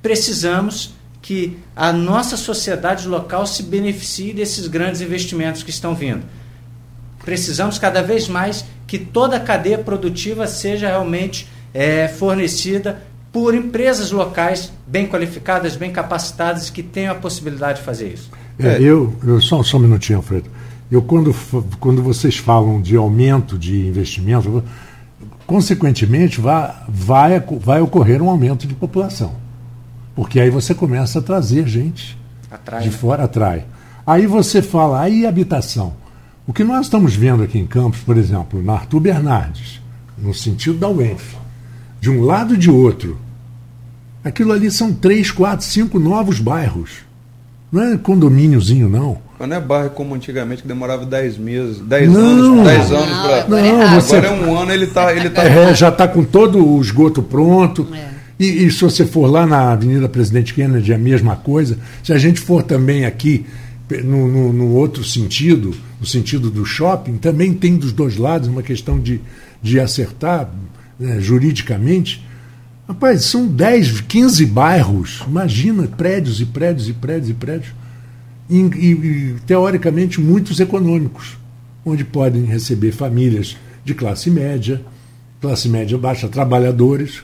precisamos 0.00 0.94
que 1.24 1.56
a 1.74 1.90
nossa 1.90 2.36
sociedade 2.36 3.08
local 3.08 3.46
se 3.46 3.62
beneficie 3.62 4.34
desses 4.34 4.66
grandes 4.66 5.00
investimentos 5.00 5.62
que 5.62 5.70
estão 5.70 5.94
vindo. 5.94 6.22
Precisamos 7.24 7.78
cada 7.78 8.02
vez 8.02 8.28
mais 8.28 8.62
que 8.86 8.98
toda 8.98 9.38
a 9.38 9.40
cadeia 9.40 9.78
produtiva 9.78 10.46
seja 10.46 10.86
realmente 10.86 11.48
é, 11.72 12.08
fornecida 12.08 13.00
por 13.32 13.54
empresas 13.54 14.10
locais 14.10 14.70
bem 14.86 15.06
qualificadas, 15.06 15.76
bem 15.76 15.90
capacitadas, 15.90 16.68
que 16.68 16.82
tenham 16.82 17.12
a 17.12 17.14
possibilidade 17.14 17.78
de 17.78 17.86
fazer 17.86 18.12
isso. 18.12 18.30
É, 18.58 18.78
eu, 18.82 19.16
eu 19.26 19.40
só, 19.40 19.62
só 19.62 19.78
um 19.78 19.80
minutinho, 19.80 20.18
Alfredo. 20.18 20.50
Eu, 20.92 21.00
quando, 21.00 21.34
quando 21.80 22.02
vocês 22.02 22.36
falam 22.36 22.82
de 22.82 22.96
aumento 22.96 23.58
de 23.58 23.86
investimento, 23.86 24.62
consequentemente 25.46 26.38
vai, 26.38 26.70
vai, 26.86 27.42
vai 27.60 27.80
ocorrer 27.80 28.20
um 28.20 28.28
aumento 28.28 28.66
de 28.66 28.74
população. 28.74 29.42
Porque 30.14 30.38
aí 30.38 30.50
você 30.50 30.74
começa 30.74 31.18
a 31.18 31.22
trazer 31.22 31.66
gente 31.66 32.16
atrai, 32.50 32.82
de 32.82 32.90
né? 32.90 32.96
fora, 32.96 33.24
atrai. 33.24 33.64
Aí 34.06 34.26
você 34.26 34.62
fala, 34.62 35.00
aí 35.00 35.26
habitação. 35.26 35.94
O 36.46 36.52
que 36.52 36.62
nós 36.62 36.86
estamos 36.86 37.16
vendo 37.16 37.42
aqui 37.42 37.58
em 37.58 37.66
Campos, 37.66 38.00
por 38.00 38.16
exemplo, 38.16 38.62
na 38.62 38.74
Arthur 38.74 39.00
Bernardes, 39.00 39.80
no 40.18 40.34
sentido 40.34 40.78
da 40.78 40.88
UENF, 40.88 41.36
de 42.00 42.10
um 42.10 42.22
lado 42.22 42.54
e 42.54 42.58
de 42.58 42.70
outro, 42.70 43.18
aquilo 44.22 44.52
ali 44.52 44.70
são 44.70 44.92
três, 44.92 45.30
quatro, 45.30 45.64
cinco 45.64 45.98
novos 45.98 46.38
bairros. 46.38 47.02
Não 47.72 47.82
é 47.82 47.96
condomíniozinho, 47.96 48.88
não. 48.88 49.18
Mas 49.38 49.48
não 49.48 49.56
é 49.56 49.60
bairro 49.60 49.90
como 49.90 50.14
antigamente, 50.14 50.62
que 50.62 50.68
demorava 50.68 51.04
dez 51.04 51.36
meses, 51.36 51.80
dez 51.80 52.14
anos, 52.14 52.64
dez 52.64 52.92
anos 52.92 53.18
para. 53.18 53.48
Não, 53.48 54.00
você... 54.00 54.16
agora 54.16 54.28
é 54.28 54.46
um 54.46 54.56
ano, 54.56 54.70
ele 54.70 54.84
está. 54.84 55.12
Ele 55.12 55.30
tá... 55.30 55.42
É, 55.42 55.74
já 55.74 55.88
está 55.88 56.06
com 56.06 56.22
todo 56.22 56.64
o 56.64 56.80
esgoto 56.80 57.22
pronto. 57.22 57.88
É. 57.92 58.13
E, 58.38 58.64
e, 58.64 58.70
se 58.70 58.80
você 58.80 59.06
for 59.06 59.26
lá 59.26 59.46
na 59.46 59.72
Avenida 59.72 60.08
Presidente 60.08 60.54
Kennedy, 60.54 60.92
é 60.92 60.96
a 60.96 60.98
mesma 60.98 61.36
coisa. 61.36 61.78
Se 62.02 62.12
a 62.12 62.18
gente 62.18 62.40
for 62.40 62.62
também 62.62 63.04
aqui 63.04 63.46
no, 64.02 64.26
no, 64.26 64.52
no, 64.52 64.70
outro 64.72 65.04
sentido, 65.04 65.74
no 66.00 66.06
sentido 66.06 66.50
do 66.50 66.64
shopping, 66.64 67.16
também 67.18 67.54
tem 67.54 67.76
dos 67.76 67.92
dois 67.92 68.16
lados 68.16 68.48
uma 68.48 68.62
questão 68.62 68.98
de, 68.98 69.20
de 69.62 69.78
acertar 69.78 70.50
né, 70.98 71.20
juridicamente. 71.20 72.24
Rapaz, 72.88 73.24
são 73.24 73.46
10, 73.46 74.02
15 74.02 74.46
bairros, 74.46 75.22
imagina, 75.26 75.86
prédios 75.86 76.40
e 76.40 76.46
prédios 76.46 76.88
e 76.88 76.92
prédios 76.92 77.30
e 77.30 77.34
prédios, 77.34 77.74
e, 78.50 78.58
e, 78.58 78.90
e 78.90 79.36
teoricamente 79.46 80.20
muitos 80.20 80.60
econômicos, 80.60 81.38
onde 81.84 82.04
podem 82.04 82.44
receber 82.44 82.92
famílias 82.92 83.56
de 83.84 83.94
classe 83.94 84.30
média, 84.30 84.82
classe 85.40 85.68
média 85.68 85.96
baixa, 85.96 86.28
trabalhadores. 86.28 87.22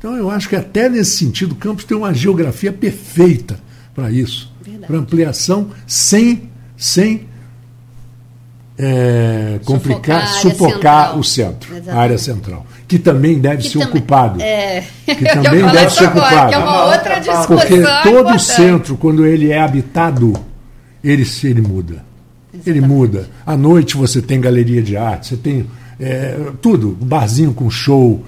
Então 0.00 0.16
eu 0.16 0.28
acho 0.28 0.48
que 0.48 0.56
até 0.56 0.88
nesse 0.88 1.18
sentido, 1.18 1.54
Campos 1.54 1.84
tem 1.84 1.96
uma 1.96 2.12
geografia 2.12 2.72
perfeita 2.72 3.60
para 3.94 4.10
isso 4.10 4.50
para 4.86 4.98
ampliação 4.98 5.68
sem, 5.86 6.50
sem 6.76 7.28
é, 8.78 9.60
complicar, 9.64 10.26
sufocar, 10.26 11.18
o 11.18 11.22
centro, 11.22 11.70
Exatamente. 11.70 11.90
a 11.90 12.00
área 12.00 12.18
central, 12.18 12.66
que 12.88 12.98
também 12.98 13.38
deve 13.38 13.62
que 13.62 13.68
ser 13.68 13.78
ocupado. 13.78 14.42
É, 14.42 14.84
que 15.06 15.24
também 15.32 15.62
deve 15.66 15.90
ser 15.90 16.08
ocupado. 16.08 16.48
Que 16.48 16.54
é 16.54 16.58
uma 16.58 16.84
outra 16.86 17.18
discussão 17.20 17.56
Porque 17.56 17.82
todo 18.02 18.34
o 18.34 18.38
centro, 18.38 18.96
quando 18.96 19.24
ele 19.24 19.52
é 19.52 19.60
habitado, 19.60 20.32
ele, 21.04 21.26
ele 21.44 21.60
muda. 21.60 22.04
Exatamente. 22.52 22.70
Ele 22.70 22.80
muda. 22.80 23.28
À 23.46 23.56
noite 23.56 23.96
você 23.96 24.20
tem 24.20 24.40
galeria 24.40 24.82
de 24.82 24.96
arte, 24.96 25.28
você 25.28 25.36
tem 25.36 25.66
é, 26.00 26.36
tudo, 26.60 26.96
um 27.00 27.06
barzinho 27.06 27.52
com 27.52 27.70
show. 27.70 28.24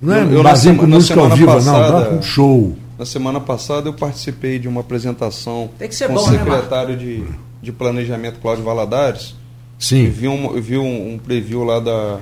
Não 0.00 0.14
é 0.14 0.22
um 0.22 0.42
barzinho 0.42 0.76
com 0.76 0.86
música 0.86 1.20
ao 1.20 1.30
vivo, 1.30 1.46
passada, 1.46 2.00
não, 2.00 2.16
com 2.16 2.22
show. 2.22 2.76
Na 2.98 3.04
semana 3.04 3.40
passada 3.40 3.88
eu 3.88 3.94
participei 3.94 4.58
de 4.58 4.66
uma 4.66 4.80
apresentação 4.80 5.70
com 5.78 6.14
bom, 6.14 6.28
o 6.28 6.30
né, 6.30 6.38
secretário 6.38 6.90
né, 6.90 6.96
de, 6.96 7.24
de 7.62 7.72
Planejamento, 7.72 8.40
Cláudio 8.40 8.64
Valadares. 8.64 9.34
Sim. 9.78 10.06
Eu 10.06 10.12
vi 10.12 10.28
um, 10.28 10.56
eu 10.56 10.62
vi 10.62 10.78
um, 10.78 11.14
um 11.14 11.18
preview 11.18 11.64
lá 11.64 11.80
da, 11.80 12.20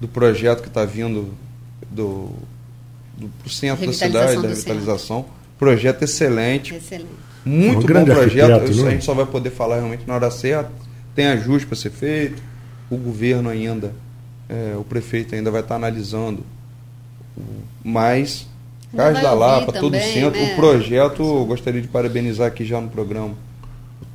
do 0.00 0.08
projeto 0.08 0.62
que 0.62 0.68
está 0.68 0.84
vindo 0.84 1.34
do, 1.90 2.30
do 3.16 3.28
pro 3.40 3.50
centro 3.50 3.86
da 3.86 3.92
cidade, 3.92 4.40
da 4.40 4.48
revitalização. 4.48 5.18
Centro. 5.18 5.32
Projeto 5.58 6.02
excelente. 6.02 6.74
Excelente. 6.74 7.08
Muito 7.44 7.90
um 7.90 7.94
bom 7.94 8.04
projeto. 8.04 8.70
Isso 8.70 8.82
a 8.82 8.84
né? 8.84 8.90
gente 8.92 9.04
só 9.04 9.14
vai 9.14 9.26
poder 9.26 9.50
falar 9.50 9.76
realmente 9.76 10.04
na 10.06 10.14
hora 10.14 10.30
certa. 10.30 10.70
Tem 11.14 11.26
ajuste 11.26 11.66
para 11.66 11.76
ser 11.76 11.90
feito. 11.90 12.40
O 12.90 12.96
governo 12.96 13.48
ainda, 13.48 13.92
é, 14.48 14.74
o 14.76 14.84
prefeito 14.84 15.34
ainda 15.34 15.50
vai 15.50 15.60
estar 15.60 15.74
tá 15.74 15.76
analisando. 15.76 16.44
Mas 17.84 18.46
Cais 18.94 19.20
da 19.20 19.34
Lapa, 19.34 19.72
todo 19.72 19.96
o 19.96 20.00
centro. 20.00 20.40
Né? 20.40 20.52
O 20.52 20.56
projeto, 20.56 21.44
gostaria 21.44 21.80
de 21.80 21.88
parabenizar 21.88 22.46
aqui 22.46 22.64
já 22.64 22.80
no 22.80 22.88
programa 22.88 23.34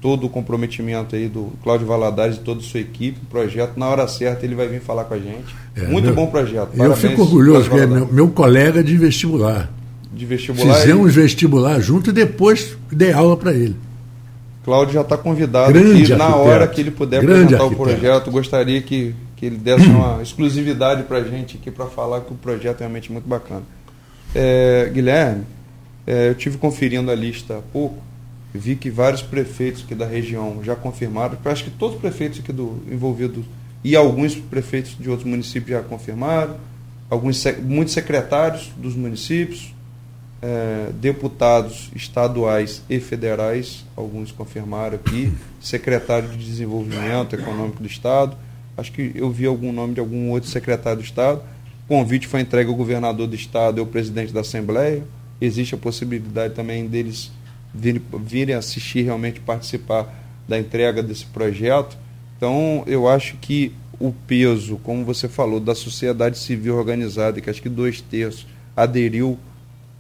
todo 0.04 0.26
o 0.26 0.30
comprometimento 0.30 1.16
aí 1.16 1.30
do 1.30 1.54
Cláudio 1.64 1.88
Valadares 1.88 2.36
e 2.36 2.40
toda 2.40 2.60
a 2.60 2.64
sua 2.64 2.82
equipe. 2.82 3.20
O 3.24 3.26
projeto, 3.28 3.78
na 3.78 3.88
hora 3.88 4.06
certa, 4.06 4.46
ele 4.46 4.54
vai 4.54 4.68
vir 4.68 4.82
falar 4.82 5.06
com 5.06 5.14
a 5.14 5.18
gente. 5.18 5.56
É, 5.74 5.88
Muito 5.88 6.06
meu, 6.08 6.14
bom 6.14 6.28
projeto. 6.28 6.72
Parabéns, 6.76 7.04
eu 7.04 7.10
fico 7.10 7.22
orgulhoso, 7.22 7.70
que 7.70 7.78
é 7.78 7.86
meu, 7.86 8.06
meu, 8.12 8.28
colega 8.28 8.84
de 8.84 8.98
vestibular. 8.98 9.72
De 10.12 10.26
vestibular. 10.26 10.76
Fizemos 10.76 11.14
e... 11.14 11.22
vestibular 11.22 11.80
junto 11.80 12.10
e 12.10 12.14
depois 12.14 12.76
dei 12.92 13.14
aula 13.14 13.38
para 13.38 13.54
ele. 13.54 13.78
Cláudio 14.66 14.94
já 14.94 15.02
está 15.02 15.18
convidado 15.18 15.72
Grande 15.72 16.04
aqui, 16.04 16.16
na 16.16 16.36
hora 16.36 16.68
que 16.68 16.82
ele 16.82 16.92
puder 16.92 17.22
Grande 17.22 17.56
apresentar 17.56 17.64
arquiteto. 17.64 17.82
o 17.82 17.86
projeto. 17.86 18.32
Gostaria 18.32 18.82
que, 18.82 19.16
que 19.44 19.48
ele 19.48 19.58
desse 19.58 19.86
uma 19.88 20.22
exclusividade 20.24 21.04
para 21.04 21.18
a 21.18 21.24
gente 21.24 21.58
aqui 21.58 21.70
para 21.70 21.88
falar 21.88 22.22
que 22.22 22.32
o 22.32 22.38
projeto 22.38 22.78
é 22.78 22.80
realmente 22.80 23.12
muito 23.12 23.28
bacana. 23.28 23.64
É, 24.34 24.90
Guilherme, 24.94 25.44
é, 26.08 26.30
eu 26.30 26.36
tive 26.36 26.58
conferindo 26.58 27.12
a 27.12 27.16
lista 27.16 27.58
há 27.58 27.62
pouco, 27.62 28.02
vi 28.54 28.76
que 28.76 28.90
vários 28.90 29.22
prefeitos 29.22 29.84
aqui 29.84 29.94
da 29.94 30.06
região 30.06 30.62
já 30.64 30.76
confirmaram, 30.76 31.38
acho 31.46 31.66
que 31.66 31.72
todos 31.72 31.96
os 31.96 32.02
prefeitos 32.02 32.40
aqui 32.40 32.54
do 32.54 32.82
envolvidos 32.90 33.44
e 33.84 33.96
alguns 33.98 34.36
prefeitos 34.36 34.96
de 34.98 35.10
outros 35.10 35.28
municípios 35.28 35.78
já 35.78 35.84
confirmaram, 35.84 36.56
alguns 37.10 37.44
muitos 37.62 37.94
secretários 37.94 38.72
dos 38.78 38.96
municípios, 38.96 39.74
é, 40.42 40.90
deputados 40.94 41.90
estaduais 41.96 42.82
e 42.90 43.00
federais, 43.00 43.86
alguns 43.96 44.32
confirmaram 44.32 44.96
aqui, 44.96 45.34
secretário 45.60 46.30
de 46.30 46.38
Desenvolvimento 46.38 47.34
Econômico 47.34 47.82
do 47.82 47.88
Estado, 47.88 48.38
acho 48.78 48.92
que 48.92 49.12
eu 49.16 49.30
vi 49.32 49.46
algum 49.46 49.72
nome 49.72 49.94
de 49.94 50.00
algum 50.00 50.30
outro 50.30 50.50
secretário 50.50 51.00
do 51.00 51.06
Estado, 51.06 51.42
o 51.86 51.88
convite 51.88 52.28
foi 52.28 52.42
entregue 52.42 52.70
ao 52.70 52.76
governador 52.76 53.28
do 53.28 53.36
estado 53.36 53.78
e 53.78 53.82
ao 53.82 53.86
presidente 53.86 54.32
da 54.32 54.42
Assembleia. 54.42 55.04
Existe 55.42 55.76
a 55.76 55.78
possibilidade 55.78 56.54
também 56.54 56.88
deles 56.88 57.30
virem, 57.74 58.02
virem 58.20 58.56
assistir, 58.56 59.02
realmente 59.02 59.42
participar 59.42 60.14
da 60.48 60.58
entrega 60.58 61.04
desse 61.04 61.26
projeto. 61.26 61.98
Então, 62.38 62.84
eu 62.88 63.08
acho 63.08 63.36
que 63.38 63.74
o 64.00 64.12
peso, 64.12 64.78
como 64.78 65.04
você 65.04 65.28
falou, 65.28 65.60
da 65.60 65.76
sociedade 65.76 66.38
civil 66.38 66.78
organizada, 66.78 67.40
que 67.42 67.50
acho 67.50 67.62
que 67.62 67.70
dois 67.70 68.02
terços 68.02 68.48
aderiu, 68.76 69.38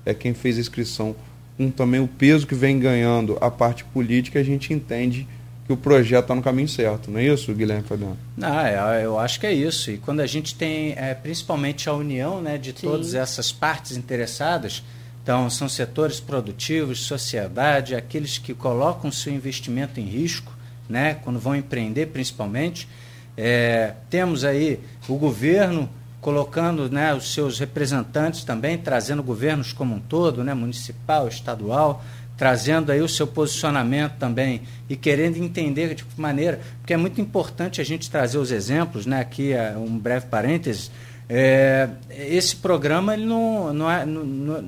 é 0.05 0.13
quem 0.13 0.34
fez 0.34 0.57
a 0.57 0.61
inscrição, 0.61 1.15
um 1.59 1.69
também 1.69 2.01
o 2.01 2.07
peso 2.07 2.47
que 2.47 2.55
vem 2.55 2.80
ganhando 2.80 3.38
a 3.39 3.51
parte 3.51 3.84
política, 3.86 4.39
a 4.39 4.43
gente 4.43 4.74
entende 4.74 5.28
que 5.66 5.72
o 5.72 5.78
projeto 5.78 6.24
está 6.24 6.36
no 6.36 6.41
caminho 6.41 6.68
certo, 6.68 7.09
não 7.09 7.20
é 7.20 7.26
isso, 7.26 7.53
Guilherme 7.53 7.84
Fabiano? 7.84 8.18
Não, 8.36 8.59
é, 8.59 9.05
eu 9.05 9.18
acho 9.18 9.39
que 9.39 9.47
é 9.47 9.53
isso. 9.53 9.91
E 9.91 9.97
quando 9.97 10.20
a 10.20 10.28
gente 10.28 10.55
tem 10.55 10.93
é, 10.97 11.14
principalmente 11.14 11.89
a 11.89 11.93
união 11.93 12.41
né, 12.41 12.57
de 12.57 12.72
Sim. 12.72 12.88
todas 12.88 13.14
essas 13.14 13.51
partes 13.51 13.95
interessadas, 13.95 14.84
então 15.24 15.49
são 15.49 15.70
setores 15.70 16.20
produtivos, 16.20 16.99
sociedade, 16.99 17.95
aqueles 17.95 18.38
que 18.38 18.53
colocam 18.53 19.09
seu 19.09 19.34
investimento 19.34 19.99
em 19.99 20.03
risco, 20.03 20.51
né, 20.89 21.16
quando 21.24 21.39
vão 21.39 21.55
empreender 21.55 22.07
principalmente. 22.07 22.88
É, 23.38 23.93
temos 24.09 24.43
aí 24.43 24.82
o 25.07 25.16
governo 25.16 25.89
colocando 26.20 26.89
né, 26.89 27.14
os 27.14 27.34
seus 27.34 27.59
representantes 27.59 28.43
também, 28.43 28.78
trazendo 28.78 29.24
governos 29.24 29.74
como 29.74 29.95
um 29.95 29.99
todo, 29.99 30.43
né, 30.43 30.53
municipal, 30.53 31.28
estadual, 31.28 32.03
trazendo 32.38 32.92
aí 32.92 33.02
o 33.02 33.08
seu 33.08 33.28
posicionamento 33.28 34.14
também 34.14 34.62
e 34.90 34.96
querendo 34.96 35.38
entender 35.38 35.96
de 35.96 36.04
que 36.04 36.22
maneira, 36.22 36.60
porque 36.80 36.94
é 36.94 36.98
muito 36.98 37.22
importante 37.22 37.80
a 37.80 37.84
gente 37.84 38.10
trazer 38.10 38.38
os 38.38 38.52
exemplos, 38.52 39.06
né? 39.06 39.20
Aqui 39.20 39.54
é 39.54 39.76
um 39.78 39.98
breve 39.98 40.26
parênteses. 40.28 40.92
É, 41.30 41.90
esse 42.10 42.56
programa 42.56 43.14
ele 43.14 43.26
não, 43.26 43.74
não, 43.74 43.90
é, 43.90 44.06
não, 44.06 44.64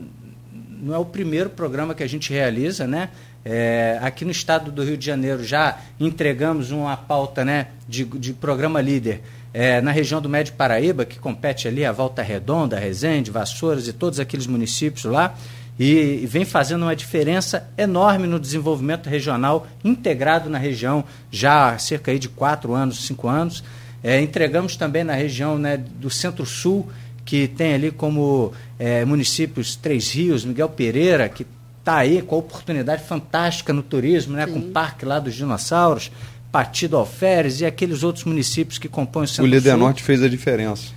não 0.82 0.94
é 0.94 0.98
o 0.98 1.06
primeiro 1.06 1.50
programa 1.50 1.94
que 1.94 2.04
a 2.04 2.08
gente 2.08 2.32
realiza, 2.32 2.88
né? 2.88 3.10
É, 3.48 4.00
aqui 4.02 4.26
no 4.26 4.32
estado 4.32 4.72
do 4.72 4.84
Rio 4.84 4.98
de 4.98 5.06
Janeiro 5.06 5.44
já 5.44 5.78
entregamos 6.00 6.72
uma 6.72 6.98
pauta 6.98 7.46
né, 7.46 7.68
de, 7.88 8.04
de 8.04 8.34
programa 8.34 8.82
líder 8.82 9.22
é, 9.54 9.80
na 9.82 9.92
região 9.92 10.20
do 10.20 10.28
Médio 10.28 10.54
Paraíba, 10.54 11.06
que 11.06 11.20
compete 11.20 11.68
ali 11.68 11.86
a 11.86 11.92
Volta 11.92 12.22
Redonda, 12.22 12.80
Resende, 12.80 13.30
Vassouras 13.30 13.88
e 13.88 13.94
todos 13.94 14.20
aqueles 14.20 14.48
municípios 14.48 15.06
lá, 15.06 15.34
e, 15.78 16.26
vem 16.26 16.46
fazendo 16.46 16.84
uma 16.84 16.96
diferença 16.96 17.70
enorme 17.78 18.28
no 18.28 18.40
desenvolvimento 18.40 19.10
regional 19.10 19.68
integrado 19.84 20.50
na 20.50 20.58
região 20.58 21.04
já 21.30 21.72
há 21.72 21.78
cerca 21.78 22.18
de 22.18 22.30
quatro 22.30 22.74
anos, 22.74 23.06
cinco 23.06 23.28
anos. 23.28 23.64
É, 24.04 24.22
entregamos 24.22 24.76
também 24.76 25.04
na 25.04 25.14
região 25.14 25.58
né, 25.58 25.78
do 25.78 26.10
Centro-Sul, 26.10 26.90
que 27.26 27.48
tem 27.48 27.74
ali 27.74 27.92
como 27.92 28.54
é, 28.80 29.04
municípios 29.04 29.76
Três 29.76 30.12
Rios, 30.12 30.46
Miguel 30.46 30.70
Pereira, 30.70 31.28
que 31.28 31.46
está 31.80 31.98
aí 31.98 32.22
com 32.22 32.36
a 32.36 32.40
oportunidade 32.40 33.04
fantástica 33.04 33.74
no 33.74 33.84
turismo, 33.84 34.36
né, 34.36 34.46
com 34.46 34.60
o 34.60 34.72
parque 34.72 35.06
lá 35.06 35.20
dos 35.20 35.36
dinossauros, 35.36 36.12
Partido 36.52 36.96
Alferes 36.96 37.60
e 37.60 37.66
aqueles 37.66 38.02
outros 38.02 38.24
municípios 38.24 38.78
que 38.78 38.88
compõem 38.88 39.26
o 39.26 39.28
Centro-Sul. 39.28 39.52
O 39.52 39.56
Líder 39.56 39.76
Norte 39.76 40.02
fez 40.04 40.24
a 40.24 40.30
diferença. 40.30 40.94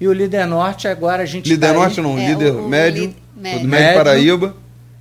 E 0.00 0.06
o 0.06 0.12
Líder 0.12 0.46
Norte 0.46 0.86
agora 0.86 1.22
a 1.22 1.26
gente 1.26 1.48
Líder 1.48 1.66
tá 1.68 1.72
Norte 1.74 2.00
aí, 2.00 2.06
não, 2.06 2.18
É, 2.18 2.28
líder 2.28 2.52
o- 2.52 2.64
o 2.66 2.68
médio, 2.68 3.02
li- 3.04 3.16
médio. 3.36 3.68
médio 3.68 3.94
Paraíba. 3.98 4.56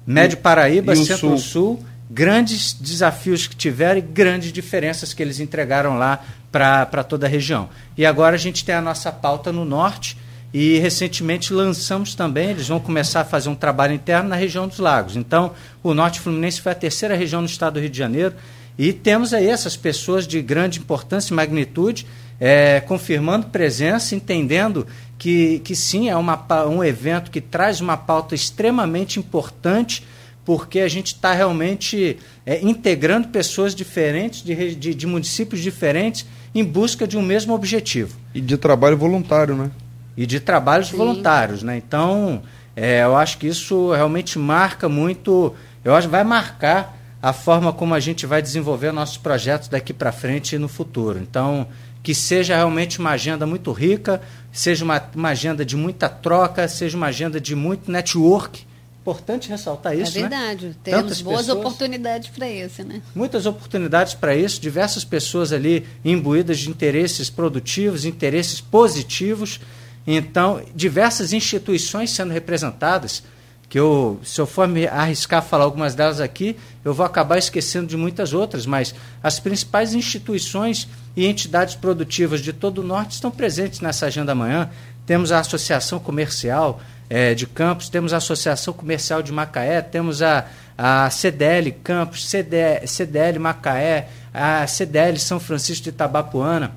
Médio 0.05 0.37
Paraíba, 0.37 0.95
e 0.95 0.99
o 0.99 1.05
Centro-Sul, 1.05 1.83
grandes 2.09 2.73
desafios 2.73 3.45
que 3.45 3.55
tiveram 3.55 3.97
e 3.99 4.01
grandes 4.01 4.51
diferenças 4.53 5.13
que 5.13 5.21
eles 5.21 5.39
entregaram 5.39 5.97
lá 5.97 6.23
para 6.51 7.03
toda 7.03 7.25
a 7.27 7.29
região. 7.29 7.69
E 7.97 8.05
agora 8.05 8.35
a 8.35 8.39
gente 8.39 8.63
tem 8.63 8.73
a 8.73 8.81
nossa 8.81 9.11
pauta 9.11 9.51
no 9.51 9.65
Norte 9.65 10.17
e 10.53 10.79
recentemente 10.79 11.53
lançamos 11.53 12.15
também, 12.15 12.49
eles 12.51 12.67
vão 12.69 12.79
começar 12.79 13.21
a 13.21 13.25
fazer 13.25 13.49
um 13.49 13.55
trabalho 13.55 13.93
interno 13.93 14.29
na 14.29 14.35
região 14.37 14.67
dos 14.67 14.79
lagos. 14.79 15.15
Então, 15.17 15.51
o 15.83 15.93
Norte 15.93 16.21
Fluminense 16.21 16.61
foi 16.61 16.71
a 16.71 16.75
terceira 16.75 17.15
região 17.15 17.41
no 17.41 17.47
estado 17.47 17.73
do 17.73 17.79
Rio 17.81 17.89
de 17.89 17.97
Janeiro 17.97 18.33
e 18.77 18.93
temos 18.93 19.33
aí 19.33 19.47
essas 19.49 19.75
pessoas 19.75 20.25
de 20.25 20.41
grande 20.41 20.79
importância 20.79 21.33
e 21.33 21.35
magnitude 21.35 22.07
é, 22.39 22.79
confirmando 22.81 23.47
presença, 23.47 24.15
entendendo 24.15 24.85
que, 25.17 25.59
que 25.59 25.75
sim, 25.75 26.09
é 26.09 26.15
uma, 26.15 26.37
um 26.67 26.83
evento 26.83 27.31
que 27.31 27.41
traz 27.41 27.81
uma 27.81 27.97
pauta 27.97 28.35
extremamente 28.35 29.19
importante, 29.19 30.05
porque 30.45 30.79
a 30.79 30.87
gente 30.87 31.07
está 31.07 31.33
realmente 31.33 32.17
é, 32.45 32.61
integrando 32.61 33.27
pessoas 33.29 33.75
diferentes, 33.75 34.43
de, 34.43 34.75
de, 34.75 34.93
de 34.93 35.07
municípios 35.07 35.61
diferentes, 35.61 36.25
em 36.53 36.63
busca 36.63 37.07
de 37.07 37.17
um 37.17 37.21
mesmo 37.21 37.53
objetivo 37.53 38.17
E 38.33 38.41
de 38.41 38.57
trabalho 38.57 38.97
voluntário, 38.97 39.55
né? 39.55 39.69
e 40.17 40.25
de 40.25 40.39
trabalhos 40.39 40.87
Sim. 40.87 40.97
voluntários, 40.97 41.61
né? 41.61 41.77
Então, 41.77 42.41
é, 42.75 43.03
eu 43.03 43.15
acho 43.15 43.37
que 43.37 43.47
isso 43.47 43.91
realmente 43.91 44.39
marca 44.39 44.89
muito, 44.89 45.53
eu 45.85 45.93
acho 45.93 46.07
que 46.07 46.11
vai 46.11 46.23
marcar 46.23 46.97
a 47.21 47.31
forma 47.31 47.71
como 47.71 47.93
a 47.93 47.99
gente 47.99 48.25
vai 48.25 48.41
desenvolver 48.41 48.91
nossos 48.91 49.17
projetos 49.17 49.67
daqui 49.67 49.93
para 49.93 50.11
frente 50.11 50.55
e 50.55 50.59
no 50.59 50.67
futuro. 50.67 51.19
Então, 51.19 51.67
que 52.07 52.15
seja 52.15 52.55
realmente 52.55 52.99
uma 52.99 53.09
agenda 53.09 53.45
muito 53.45 53.69
rica, 53.73 54.21
seja 54.49 54.85
uma, 54.85 55.03
uma 55.13 55.27
agenda 55.27 55.65
de 55.65 55.75
muita 55.75 56.07
troca, 56.07 56.65
seja 56.65 56.95
uma 56.95 57.07
agenda 57.07 57.37
de 57.37 57.53
muito 57.53 57.91
network. 57.91 58.65
Importante 59.01 59.49
ressaltar 59.49 59.93
isso, 59.93 60.17
é 60.17 60.21
né? 60.21 60.29
verdade. 60.29 60.77
Temos 60.85 61.01
Tantas 61.01 61.21
boas 61.21 61.39
pessoas- 61.39 61.57
oportunidades 61.57 62.29
para 62.29 62.49
isso, 62.49 62.81
né? 62.85 63.01
muitas 63.13 63.45
oportunidades 63.45 64.13
para 64.13 64.33
isso, 64.33 64.61
diversas 64.61 65.03
pessoas 65.03 65.51
ali 65.51 65.85
imbuídas 66.05 66.59
de 66.59 66.69
interesses 66.69 67.29
produtivos, 67.29 68.05
interesses 68.05 68.61
positivos. 68.61 69.59
Então, 70.07 70.61
diversas 70.73 71.33
instituições 71.33 72.11
sendo 72.11 72.31
representadas, 72.31 73.21
que 73.69 73.77
eu, 73.77 74.19
se 74.23 74.39
eu 74.39 74.47
for 74.47 74.67
me 74.67 74.87
arriscar 74.87 75.39
a 75.39 75.41
falar 75.41 75.65
algumas 75.65 75.93
delas 75.93 76.21
aqui, 76.21 76.55
eu 76.85 76.93
vou 76.93 77.05
acabar 77.05 77.37
esquecendo 77.37 77.87
de 77.87 77.97
muitas 77.97 78.33
outras, 78.33 78.65
mas 78.65 78.95
as 79.21 79.39
principais 79.39 79.93
instituições 79.93 80.87
e 81.15 81.25
entidades 81.25 81.75
produtivas 81.75 82.39
de 82.39 82.53
todo 82.53 82.79
o 82.79 82.83
Norte 82.83 83.11
estão 83.11 83.29
presentes 83.29 83.81
nessa 83.81 84.05
agenda 84.05 84.31
amanhã. 84.31 84.69
Temos 85.05 85.31
a 85.31 85.39
Associação 85.39 85.99
Comercial 85.99 86.79
eh, 87.09 87.33
de 87.33 87.45
Campos, 87.45 87.89
temos 87.89 88.13
a 88.13 88.17
Associação 88.17 88.73
Comercial 88.73 89.21
de 89.21 89.33
Macaé, 89.33 89.81
temos 89.81 90.21
a, 90.21 90.45
a 90.77 91.09
CDL 91.09 91.71
Campos, 91.83 92.27
CD, 92.27 92.85
CDL 92.85 93.37
Macaé, 93.37 94.07
a 94.33 94.65
CDL 94.65 95.19
São 95.19 95.39
Francisco 95.39 95.83
de 95.83 95.89
Itabapuana. 95.89 96.71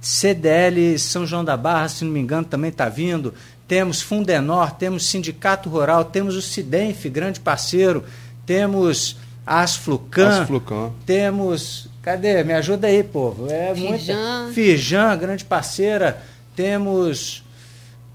CDL 0.00 0.98
São 0.98 1.26
João 1.26 1.44
da 1.44 1.56
Barra, 1.56 1.88
se 1.88 2.04
não 2.04 2.12
me 2.12 2.20
engano, 2.20 2.44
também 2.44 2.70
está 2.70 2.88
vindo. 2.88 3.34
Temos 3.68 4.00
Fundenor, 4.00 4.70
temos 4.72 5.06
Sindicato 5.06 5.68
Rural, 5.68 6.06
temos 6.06 6.34
o 6.34 6.40
Cidenf, 6.42 7.04
grande 7.06 7.38
parceiro, 7.38 8.02
temos 8.46 9.16
a 9.46 9.60
Asflucan, 9.60 10.42
Asflucan. 10.42 10.90
temos. 11.04 11.86
Cadê? 12.02 12.42
Me 12.42 12.54
ajuda 12.54 12.86
aí, 12.86 13.02
povo. 13.04 13.46
É 13.50 13.74
Firjan. 13.74 13.88
muita. 13.90 14.52
Firjan, 14.54 15.16
grande 15.18 15.44
parceira. 15.44 16.22
Temos. 16.56 17.44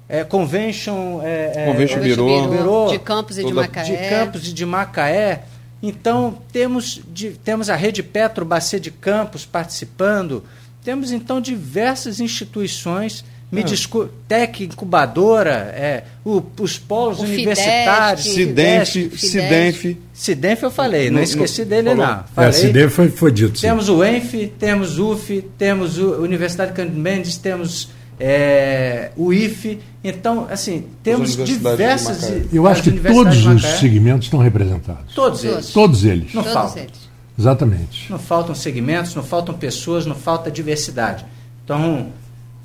É, 0.09 0.23
Convention. 0.23 1.21
É, 1.23 1.51
é, 1.55 1.65
Convention 1.71 1.99
é. 1.99 2.47
Bureau, 2.47 2.89
De 2.89 2.99
Campos 2.99 3.37
e 3.37 3.45
de 3.45 3.53
Macaé. 3.53 3.83
de 3.83 4.09
Campos 4.09 4.47
e 4.47 4.53
de 4.53 4.65
Macaé. 4.65 5.43
Então, 5.81 6.37
temos, 6.51 7.01
de- 7.09 7.31
temos 7.31 7.69
a 7.69 7.75
Rede 7.75 8.01
Petro 8.01 8.43
Bacia 8.45 8.79
de 8.79 8.89
Campos 8.89 9.45
participando. 9.45 10.43
Temos, 10.83 11.11
então, 11.11 11.39
diversas 11.39 12.19
instituições. 12.19 13.23
Me 13.53 13.61
Ah. 13.61 13.63
desculpe, 13.65 14.11
Tec 14.27 14.61
Incubadora, 14.63 15.51
é, 15.75 16.03
o- 16.25 16.41
os 16.59 16.77
polos 16.79 17.19
O 17.19 17.23
universitários. 17.23 18.25
Fidesc. 18.33 18.91
Cidenf. 18.93 19.19
Cidenf. 19.19 19.97
Cidenf 20.13 20.63
eu 20.63 20.71
falei, 20.71 21.09
não, 21.09 21.17
Não- 21.17 21.23
esqueci 21.23 21.63
dele 21.63 21.89
falou. 21.91 22.05
não. 22.05 22.13
É, 22.13 22.23
Falei. 22.33 22.49
esse 22.49 22.67
dele 22.69 22.89
foi, 22.89 23.09
foi 23.09 23.31
dito. 23.31 23.59
sim. 23.59 23.67
Temos 23.67 23.89
o 23.89 24.03
ENF, 24.03 24.47
temos 24.59 24.97
o 24.97 25.11
UF, 25.11 25.41
temos 25.57 25.99
a 25.99 26.01
Universidade 26.03 26.73
Cândido 26.73 26.99
Mendes, 26.99 27.37
temos 27.37 27.89
é, 28.19 29.11
o 29.17 29.33
IFE. 29.33 29.79
Então, 30.03 30.47
assim, 30.49 30.85
temos 31.01 31.35
diversas. 31.35 32.31
Eu 32.53 32.67
acho 32.67 32.83
que 32.83 32.91
todos 32.91 33.45
os 33.45 33.61
segmentos 33.79 34.27
estão 34.27 34.39
representados. 34.39 35.13
Todos 35.13 35.43
eles. 35.43 35.69
Todos 35.69 36.05
eles. 36.05 36.33
Não 36.33 36.43
Todos 36.43 36.75
eles. 36.75 37.09
Exatamente. 37.37 38.05
Não 38.11 38.19
faltam 38.19 38.53
segmentos, 38.55 39.15
não 39.15 39.23
faltam 39.23 39.55
pessoas, 39.55 40.05
não 40.05 40.15
falta 40.15 40.51
diversidade. 40.51 41.25
Então, 41.65 42.07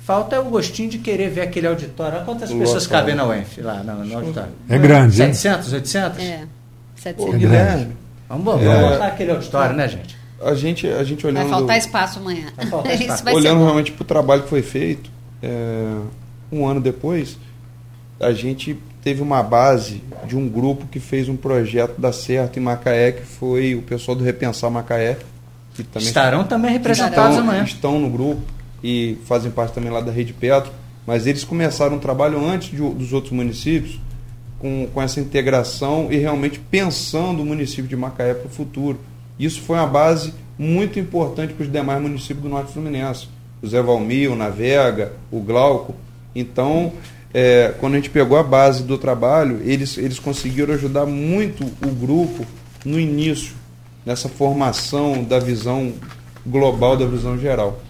falta 0.09 0.35
é 0.35 0.39
o 0.39 0.45
gostinho 0.45 0.89
de 0.89 0.97
querer 0.97 1.29
ver 1.29 1.41
aquele 1.41 1.67
auditório. 1.67 2.15
Olha 2.15 2.25
quantas 2.25 2.51
pessoas 2.51 2.87
cabem 2.87 3.13
na 3.13 3.27
UENF 3.27 3.61
lá 3.61 3.83
no, 3.83 4.03
no 4.03 4.17
auditório. 4.17 4.49
É 4.67 4.75
grande, 4.79 5.21
hein? 5.21 5.31
700, 5.35 5.73
800? 5.73 6.19
É. 6.19 6.41
Ô, 6.41 6.47
700. 6.95 7.25
grande. 7.25 7.45
Guilherme, 7.45 7.97
Vamos, 8.27 8.45
vamos 8.45 8.63
É. 8.65 8.89
botar 8.89 9.05
aquele 9.05 9.29
auditório, 9.29 9.75
né, 9.75 9.87
gente? 9.87 10.17
a 10.43 10.55
gente, 10.55 10.87
a 10.87 11.03
gente 11.03 11.21
Vai 11.21 11.31
olhando, 11.33 11.49
faltar 11.49 11.77
espaço 11.77 12.17
amanhã. 12.17 12.47
Vai 12.57 12.65
faltar 12.65 12.93
espaço. 12.99 13.23
Vai 13.23 13.35
olhando 13.35 13.61
realmente 13.63 13.91
para 13.91 14.01
o 14.01 14.05
trabalho 14.05 14.41
que 14.43 14.49
foi 14.49 14.63
feito, 14.63 15.11
é, 15.43 15.95
um 16.51 16.65
ano 16.65 16.81
depois, 16.81 17.37
a 18.19 18.31
gente 18.31 18.79
teve 19.03 19.21
uma 19.21 19.43
base 19.43 20.01
de 20.25 20.35
um 20.35 20.49
grupo 20.49 20.87
que 20.87 20.99
fez 20.99 21.29
um 21.29 21.35
projeto 21.37 22.01
da 22.01 22.11
Certo 22.11 22.57
em 22.57 22.63
Macaé, 22.63 23.11
que 23.11 23.21
foi 23.23 23.75
o 23.75 23.83
pessoal 23.83 24.17
do 24.17 24.23
Repensar 24.23 24.71
Macaé, 24.71 25.19
que 25.75 25.83
também 25.83 26.07
Estarão 26.07 26.43
também 26.45 26.71
representados 26.71 27.35
estão, 27.35 27.43
amanhã. 27.47 27.63
estão 27.63 27.99
no 27.99 28.09
grupo 28.09 28.41
e 28.83 29.17
fazem 29.25 29.51
parte 29.51 29.73
também 29.73 29.91
lá 29.91 30.01
da 30.01 30.11
Rede 30.11 30.33
Petro, 30.33 30.71
mas 31.05 31.25
eles 31.27 31.43
começaram 31.43 31.95
um 31.95 31.99
trabalho 31.99 32.43
antes 32.43 32.69
de- 32.69 32.77
dos 32.77 33.13
outros 33.13 33.33
municípios 33.33 33.99
com, 34.59 34.87
com 34.93 35.01
essa 35.01 35.19
integração 35.19 36.07
e 36.11 36.17
realmente 36.17 36.59
pensando 36.59 37.41
o 37.41 37.45
município 37.45 37.87
de 37.87 37.95
Macaé 37.95 38.33
para 38.33 38.47
o 38.47 38.49
futuro. 38.49 38.99
Isso 39.39 39.61
foi 39.61 39.77
uma 39.77 39.87
base 39.87 40.33
muito 40.57 40.99
importante 40.99 41.53
para 41.53 41.63
os 41.63 41.71
demais 41.71 42.01
municípios 42.01 42.43
do 42.43 42.49
Norte 42.49 42.73
Fluminense. 42.73 43.27
O 43.61 43.67
Zé 43.67 43.81
Valmir, 43.81 44.31
o 44.31 44.35
Navega, 44.35 45.13
o 45.31 45.39
Glauco. 45.39 45.95
Então, 46.35 46.91
é, 47.33 47.73
quando 47.79 47.93
a 47.93 47.95
gente 47.97 48.09
pegou 48.09 48.37
a 48.37 48.43
base 48.43 48.83
do 48.83 48.97
trabalho, 48.97 49.61
eles, 49.63 49.97
eles 49.97 50.19
conseguiram 50.19 50.73
ajudar 50.73 51.05
muito 51.05 51.63
o 51.63 51.89
grupo 51.89 52.45
no 52.85 52.99
início, 52.99 53.53
nessa 54.05 54.27
formação 54.29 55.23
da 55.23 55.39
visão 55.39 55.93
global, 56.45 56.97
da 56.97 57.05
visão 57.05 57.37
geral. 57.37 57.81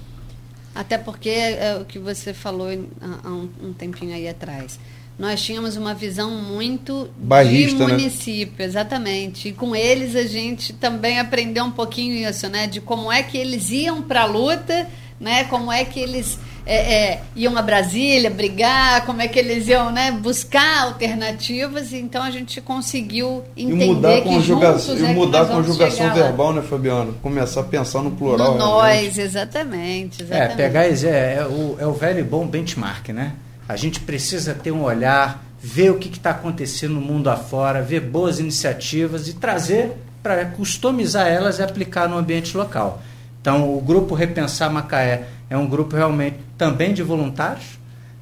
Até 0.73 0.97
porque 0.97 1.29
é 1.29 1.77
o 1.81 1.85
que 1.85 1.99
você 1.99 2.33
falou 2.33 2.67
há 3.01 3.29
um, 3.29 3.49
um 3.61 3.73
tempinho 3.73 4.13
aí 4.13 4.27
atrás. 4.27 4.79
Nós 5.17 5.41
tínhamos 5.41 5.75
uma 5.75 5.93
visão 5.93 6.31
muito 6.31 7.09
Bairrista, 7.17 7.79
de 7.79 7.85
né? 7.85 7.97
município, 7.97 8.63
exatamente. 8.63 9.49
E 9.49 9.51
com 9.51 9.75
eles 9.75 10.15
a 10.15 10.23
gente 10.23 10.71
também 10.71 11.19
aprendeu 11.19 11.65
um 11.65 11.71
pouquinho 11.71 12.15
isso, 12.29 12.47
né? 12.47 12.67
De 12.67 12.79
como 12.79 13.11
é 13.11 13.21
que 13.21 13.37
eles 13.37 13.69
iam 13.69 14.01
para 14.01 14.21
a 14.21 14.25
luta, 14.25 14.87
né? 15.19 15.43
Como 15.43 15.69
é 15.69 15.83
que 15.83 15.99
eles 15.99 16.39
é, 16.65 16.93
é, 16.93 17.21
iam 17.35 17.57
a 17.57 17.61
Brasília 17.61 18.29
brigar, 18.29 19.05
como 19.05 19.21
é 19.21 19.27
que 19.27 19.39
eles 19.39 19.67
iam 19.67 19.91
né, 19.91 20.11
buscar 20.11 20.83
alternativas, 20.83 21.93
então 21.93 22.21
a 22.21 22.31
gente 22.31 22.61
conseguiu 22.61 23.43
entender 23.55 23.85
e 23.85 23.87
mudar 23.87 24.09
a 24.09 24.21
que 24.21 24.29
conjugação, 24.29 24.95
juntos 24.95 25.01
e 25.01 25.05
é 25.05 25.07
que 25.07 25.13
mudar 25.13 25.41
a 25.41 25.45
conjugação 25.45 26.13
verbal, 26.13 26.53
né, 26.53 26.61
Fabiano? 26.61 27.13
Começar 27.21 27.61
a 27.61 27.63
pensar 27.63 28.01
no 28.01 28.11
plural. 28.11 28.53
No 28.53 28.57
nós, 28.57 29.17
exatamente, 29.17 30.21
É, 30.21 30.25
exatamente. 30.25 30.55
pegar 30.55 30.85
é, 30.85 31.35
é 31.35 31.47
o, 31.49 31.77
é 31.79 31.87
o 31.87 31.93
velho 31.93 32.19
e 32.19 32.23
bom 32.23 32.45
benchmark, 32.45 33.09
né? 33.09 33.33
A 33.67 33.75
gente 33.75 33.99
precisa 33.99 34.53
ter 34.53 34.71
um 34.71 34.83
olhar, 34.83 35.43
ver 35.61 35.91
o 35.91 35.97
que 35.97 36.09
está 36.09 36.31
acontecendo 36.31 36.95
no 36.95 37.01
mundo 37.01 37.29
afora, 37.29 37.81
ver 37.81 38.01
boas 38.01 38.39
iniciativas 38.39 39.27
e 39.27 39.33
trazer 39.33 39.91
para 40.23 40.45
customizar 40.45 41.27
elas 41.27 41.59
e 41.59 41.63
aplicar 41.63 42.07
no 42.07 42.17
ambiente 42.17 42.55
local. 42.55 43.01
Então, 43.41 43.75
o 43.75 43.81
grupo 43.81 44.15
Repensar 44.15 44.71
Macaé 44.71 45.23
é 45.49 45.57
um 45.57 45.67
grupo 45.67 45.95
realmente 45.95 46.37
também 46.57 46.93
de 46.93 47.01
voluntários, 47.01 47.79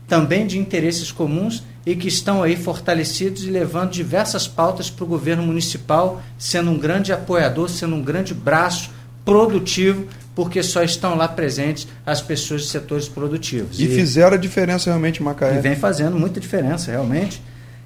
também 0.08 0.48
de 0.48 0.58
interesses 0.58 1.12
comuns 1.12 1.64
e 1.86 1.96
que 1.96 2.08
estão 2.08 2.44
aí 2.44 2.56
fortalecidos 2.56 3.44
e 3.44 3.50
levando 3.50 3.92
diversas 3.92 4.48
pautas 4.48 4.90
para 4.90 5.04
o 5.04 5.08
governo 5.08 5.44
municipal, 5.44 6.22
sendo 6.38 6.72
um 6.72 6.78
grande 6.78 7.12
apoiador, 7.12 7.70
sendo 7.70 7.96
um 7.96 8.02
grande 8.02 8.34
braço 8.34 8.92
produtivo, 9.26 10.06
porque 10.36 10.62
só 10.62 10.84
estão 10.84 11.16
lá 11.16 11.28
presentes 11.28 11.88
as 12.06 12.22
pessoas 12.22 12.62
de 12.62 12.68
setores 12.68 13.08
produtivos. 13.08 13.80
E 13.80 13.88
fizeram 13.88 14.36
a 14.36 14.40
diferença 14.40 14.90
realmente 14.90 15.22
Macaé. 15.24 15.58
e 15.58 15.62
vem 15.62 15.76
fazendo 15.76 16.18
muita 16.18 16.40
diferença, 16.40 16.92
realmente. 16.92 17.42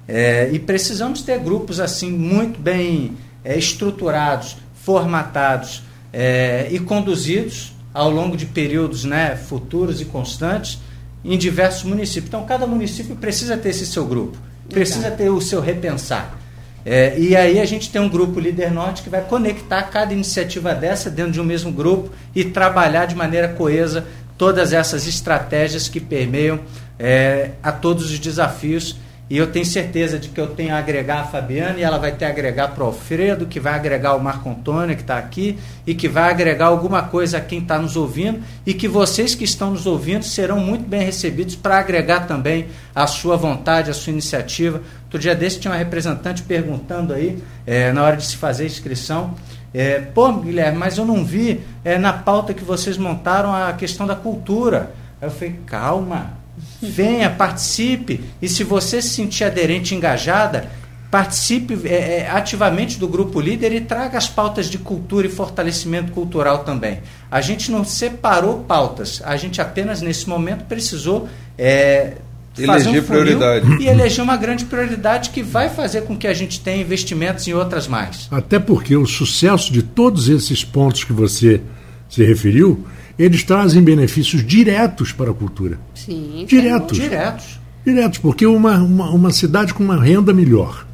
É, 0.06 0.50
e 0.52 0.58
precisamos 0.58 1.22
ter 1.22 1.38
grupos 1.38 1.80
assim 1.80 2.10
muito 2.10 2.60
bem 2.60 3.16
é, 3.44 3.56
estruturados, 3.56 4.56
formatados 4.74 5.82
é, 6.12 6.68
e 6.70 6.78
conduzidos 6.78 7.72
ao 7.94 8.10
longo 8.10 8.36
de 8.36 8.46
períodos 8.46 9.04
né, 9.04 9.36
futuros 9.36 10.00
e 10.00 10.04
constantes 10.04 10.78
em 11.24 11.38
diversos 11.38 11.84
municípios. 11.84 12.28
Então, 12.28 12.44
cada 12.44 12.66
município 12.66 13.16
precisa 13.16 13.56
ter 13.56 13.70
esse 13.70 13.86
seu 13.86 14.06
grupo, 14.06 14.36
precisa 14.68 15.10
ter 15.10 15.30
o 15.30 15.40
seu 15.40 15.60
repensar. 15.60 16.38
É, 16.84 17.16
e 17.16 17.36
aí 17.36 17.60
a 17.60 17.64
gente 17.64 17.90
tem 17.90 18.00
um 18.00 18.08
grupo 18.08 18.40
Líder 18.40 18.72
Norte 18.72 19.02
que 19.02 19.08
vai 19.08 19.22
conectar 19.22 19.82
cada 19.84 20.12
iniciativa 20.12 20.74
dessa 20.74 21.08
dentro 21.08 21.32
de 21.32 21.40
um 21.40 21.44
mesmo 21.44 21.70
grupo 21.70 22.10
e 22.34 22.44
trabalhar 22.44 23.06
de 23.06 23.14
maneira 23.14 23.48
coesa 23.48 24.04
todas 24.36 24.72
essas 24.72 25.06
estratégias 25.06 25.88
que 25.88 26.00
permeiam 26.00 26.58
é, 26.98 27.50
a 27.62 27.70
todos 27.70 28.10
os 28.10 28.18
desafios. 28.18 28.96
E 29.32 29.38
eu 29.38 29.46
tenho 29.46 29.64
certeza 29.64 30.18
de 30.18 30.28
que 30.28 30.38
eu 30.38 30.48
tenho 30.48 30.74
a 30.74 30.78
agregar 30.78 31.20
a 31.20 31.24
Fabiana 31.24 31.78
e 31.78 31.82
ela 31.82 31.96
vai 31.96 32.12
ter 32.12 32.26
a 32.26 32.28
agregar 32.28 32.68
para 32.68 32.84
o 32.84 32.88
Alfredo, 32.88 33.46
que 33.46 33.58
vai 33.58 33.72
agregar 33.72 34.14
o 34.14 34.22
Marco 34.22 34.46
Antônio, 34.50 34.94
que 34.94 35.00
está 35.00 35.16
aqui, 35.16 35.58
e 35.86 35.94
que 35.94 36.06
vai 36.06 36.30
agregar 36.30 36.66
alguma 36.66 37.04
coisa 37.04 37.38
a 37.38 37.40
quem 37.40 37.60
está 37.60 37.78
nos 37.78 37.96
ouvindo, 37.96 38.42
e 38.66 38.74
que 38.74 38.86
vocês 38.86 39.34
que 39.34 39.44
estão 39.44 39.70
nos 39.70 39.86
ouvindo 39.86 40.22
serão 40.22 40.60
muito 40.60 40.86
bem 40.86 41.00
recebidos 41.00 41.56
para 41.56 41.78
agregar 41.78 42.26
também 42.26 42.66
a 42.94 43.06
sua 43.06 43.34
vontade, 43.38 43.90
a 43.90 43.94
sua 43.94 44.12
iniciativa. 44.12 44.82
Outro 45.04 45.18
dia 45.18 45.34
desse 45.34 45.58
tinha 45.58 45.72
uma 45.72 45.78
representante 45.78 46.42
perguntando 46.42 47.14
aí, 47.14 47.42
é, 47.66 47.90
na 47.90 48.02
hora 48.02 48.18
de 48.18 48.26
se 48.26 48.36
fazer 48.36 48.64
a 48.64 48.66
inscrição, 48.66 49.34
é, 49.72 49.98
pô, 49.98 50.30
Guilherme, 50.30 50.76
mas 50.76 50.98
eu 50.98 51.06
não 51.06 51.24
vi 51.24 51.62
é, 51.82 51.96
na 51.96 52.12
pauta 52.12 52.52
que 52.52 52.62
vocês 52.62 52.98
montaram 52.98 53.54
a 53.54 53.72
questão 53.72 54.06
da 54.06 54.14
cultura. 54.14 54.92
Aí 55.22 55.26
eu 55.26 55.30
falei, 55.30 55.58
calma, 55.64 56.41
venha, 56.82 57.30
participe. 57.30 58.20
E 58.40 58.48
se 58.48 58.64
você 58.64 59.00
se 59.00 59.10
sentir 59.10 59.44
aderente, 59.44 59.94
engajada, 59.94 60.68
participe 61.10 61.78
é, 61.84 62.20
é, 62.20 62.30
ativamente 62.30 62.98
do 62.98 63.06
grupo 63.06 63.38
líder 63.38 63.72
e 63.72 63.82
traga 63.82 64.16
as 64.16 64.30
pautas 64.30 64.70
de 64.70 64.78
cultura 64.78 65.26
e 65.26 65.30
fortalecimento 65.30 66.10
cultural 66.10 66.60
também. 66.64 67.00
A 67.30 67.40
gente 67.42 67.70
não 67.70 67.84
separou 67.84 68.60
pautas, 68.60 69.20
a 69.22 69.36
gente 69.36 69.60
apenas 69.60 70.00
nesse 70.00 70.26
momento 70.26 70.64
precisou 70.64 71.28
é, 71.58 72.14
fazer 72.54 72.88
Eleger 72.88 73.02
um 73.02 73.06
prioridade. 73.06 73.82
e 73.82 73.86
eleger 73.88 74.24
uma 74.24 74.36
grande 74.38 74.64
prioridade 74.64 75.30
que 75.30 75.42
vai 75.42 75.68
fazer 75.68 76.02
com 76.02 76.16
que 76.16 76.26
a 76.26 76.32
gente 76.32 76.60
tenha 76.60 76.80
investimentos 76.80 77.46
em 77.46 77.52
outras 77.52 77.86
mais. 77.86 78.26
Até 78.30 78.58
porque 78.58 78.96
o 78.96 79.06
sucesso 79.06 79.70
de 79.70 79.82
todos 79.82 80.30
esses 80.30 80.64
pontos 80.64 81.04
que 81.04 81.12
você 81.12 81.60
se 82.08 82.24
referiu, 82.24 82.86
eles 83.18 83.42
trazem 83.42 83.82
benefícios 83.82 84.44
diretos 84.44 85.12
para 85.12 85.30
a 85.30 85.34
cultura. 85.34 85.78
Sim, 85.94 86.44
Diretos. 86.48 86.98
Diretos. 86.98 87.60
Diretos, 87.84 88.18
porque 88.18 88.46
uma, 88.46 88.78
uma, 88.78 89.10
uma 89.10 89.30
cidade 89.32 89.74
com 89.74 89.82
uma 89.82 90.00
renda 90.02 90.32
melhor, 90.32 90.86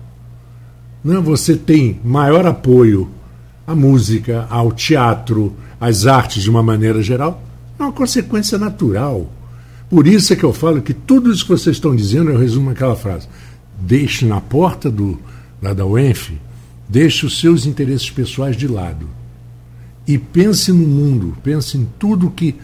né, 1.04 1.18
você 1.18 1.54
tem 1.54 2.00
maior 2.02 2.46
apoio 2.46 3.10
à 3.66 3.74
música, 3.74 4.46
ao 4.48 4.72
teatro, 4.72 5.54
às 5.78 6.06
artes 6.06 6.42
de 6.42 6.50
uma 6.50 6.62
maneira 6.62 7.02
geral, 7.02 7.42
é 7.78 7.82
uma 7.82 7.92
consequência 7.92 8.56
natural. 8.56 9.30
Por 9.90 10.06
isso 10.06 10.32
é 10.32 10.36
que 10.36 10.44
eu 10.44 10.52
falo 10.52 10.82
que 10.82 10.94
tudo 10.94 11.30
isso 11.30 11.44
que 11.44 11.50
vocês 11.50 11.76
estão 11.76 11.94
dizendo, 11.94 12.30
eu 12.30 12.38
resumo 12.38 12.70
naquela 12.70 12.96
frase. 12.96 13.28
Deixe 13.78 14.24
na 14.24 14.40
porta 14.40 14.90
do, 14.90 15.18
da, 15.60 15.72
da 15.72 15.86
UENF, 15.86 16.32
deixe 16.88 17.26
os 17.26 17.38
seus 17.38 17.66
interesses 17.66 18.10
pessoais 18.10 18.56
de 18.56 18.66
lado. 18.66 19.08
E 20.08 20.16
pense 20.16 20.72
no 20.72 20.88
mundo, 20.88 21.36
pense 21.44 21.76
em 21.76 21.86
tudo 21.98 22.30
que, 22.30 22.56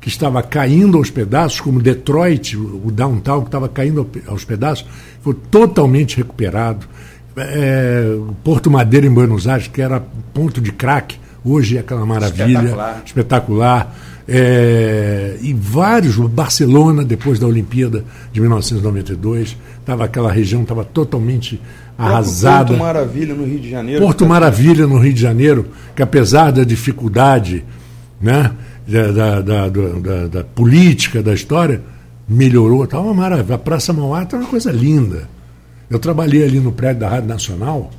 que 0.00 0.08
estava 0.08 0.42
caindo 0.42 0.96
aos 0.96 1.10
pedaços, 1.10 1.60
como 1.60 1.78
Detroit, 1.78 2.56
o 2.56 2.90
downtown 2.90 3.42
que 3.42 3.48
estava 3.48 3.68
caindo 3.68 4.08
aos 4.26 4.46
pedaços, 4.46 4.86
foi 5.20 5.34
totalmente 5.34 6.16
recuperado. 6.16 6.86
É, 7.36 8.16
Porto 8.42 8.70
Madeira 8.70 9.06
em 9.06 9.12
Buenos 9.12 9.46
Aires, 9.46 9.68
que 9.68 9.82
era 9.82 10.00
ponto 10.32 10.58
de 10.58 10.72
crack, 10.72 11.20
hoje 11.44 11.76
é 11.76 11.80
aquela 11.80 12.06
maravilha, 12.06 12.60
Espetacular. 12.60 13.02
espetacular. 13.04 13.96
É, 14.28 15.36
e 15.40 15.52
vários, 15.54 16.16
Barcelona, 16.16 17.04
depois 17.04 17.38
da 17.38 17.46
Olimpíada 17.46 18.04
de 18.32 18.40
1992, 18.40 19.56
tava, 19.84 20.04
aquela 20.04 20.32
região 20.32 20.62
estava 20.62 20.84
totalmente 20.84 21.60
arrasada. 21.96 22.66
Porto 22.70 22.80
Maravilha 22.80 23.34
no 23.34 23.44
Rio 23.44 23.60
de 23.60 23.70
Janeiro. 23.70 24.02
Porto 24.02 24.26
Maravilha, 24.26 24.86
no 24.86 24.98
Rio 24.98 25.12
de 25.12 25.20
Janeiro, 25.20 25.66
que 25.94 26.02
apesar 26.02 26.50
da 26.50 26.64
dificuldade 26.64 27.64
né, 28.20 28.50
da, 28.86 29.40
da, 29.40 29.40
da, 29.68 30.26
da- 30.26 30.44
política, 30.44 31.22
da 31.22 31.32
história, 31.32 31.80
melhorou. 32.28 32.84
Está 32.84 32.98
uma 33.00 33.14
maravilha. 33.14 33.54
A 33.54 33.58
Praça 33.58 33.92
Mauá 33.92 34.24
está 34.24 34.36
uma 34.36 34.46
coisa 34.48 34.72
linda. 34.72 35.28
Eu 35.88 35.98
trabalhei 36.00 36.42
ali 36.44 36.58
no 36.58 36.72
prédio 36.72 37.00
da 37.00 37.08
Rádio 37.08 37.28
Nacional. 37.28 37.90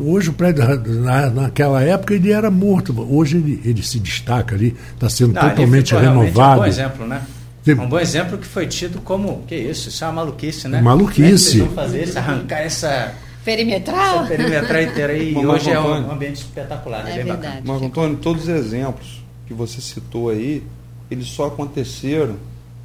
Hoje 0.00 0.30
o 0.30 0.32
prédio, 0.32 0.64
na, 1.02 1.28
naquela 1.30 1.82
época, 1.82 2.14
ele 2.14 2.32
era 2.32 2.50
morto. 2.50 2.94
Hoje 3.08 3.36
ele, 3.36 3.60
ele 3.64 3.82
se 3.82 3.98
destaca 4.00 4.54
ali, 4.54 4.74
está 4.94 5.08
sendo 5.10 5.34
Não, 5.34 5.42
totalmente 5.48 5.94
renovado. 5.94 6.60
Um 6.60 6.62
bom 6.62 6.66
exemplo, 6.68 7.06
né? 7.06 7.22
Tem- 7.62 7.74
Um 7.78 7.88
bom 7.88 7.98
exemplo 7.98 8.38
que 8.38 8.46
foi 8.46 8.66
tido 8.66 9.00
como. 9.02 9.42
Que 9.46 9.54
isso? 9.54 9.88
Isso 9.90 10.02
é 10.02 10.06
uma 10.06 10.14
maluquice, 10.14 10.66
né? 10.68 10.80
Maluquice. 10.80 11.58
Como 11.60 11.72
é 11.72 11.74
fazer 11.74 12.02
isso? 12.04 12.18
Arrancar 12.18 12.60
essa, 12.60 13.12
Perimetral? 13.44 14.20
essa 14.24 14.28
perimetral 14.28 14.82
inteira 14.82 15.12
aí. 15.12 15.30
E 15.32 15.34
Mamãe 15.34 15.56
hoje 15.56 15.70
é 15.70 15.78
um, 15.78 15.92
Antônio. 15.92 16.10
ambiente 16.12 16.36
espetacular, 16.36 17.04
né? 17.04 17.10
É 17.12 17.14
Bem 17.16 17.24
verdade. 17.24 17.42
bacana. 17.46 17.62
Marco 17.66 17.84
Antônio, 17.86 18.16
todos 18.16 18.42
os 18.44 18.48
exemplos 18.48 19.22
que 19.46 19.52
você 19.52 19.80
citou 19.80 20.30
aí, 20.30 20.62
eles 21.10 21.26
só 21.28 21.46
aconteceram 21.48 22.36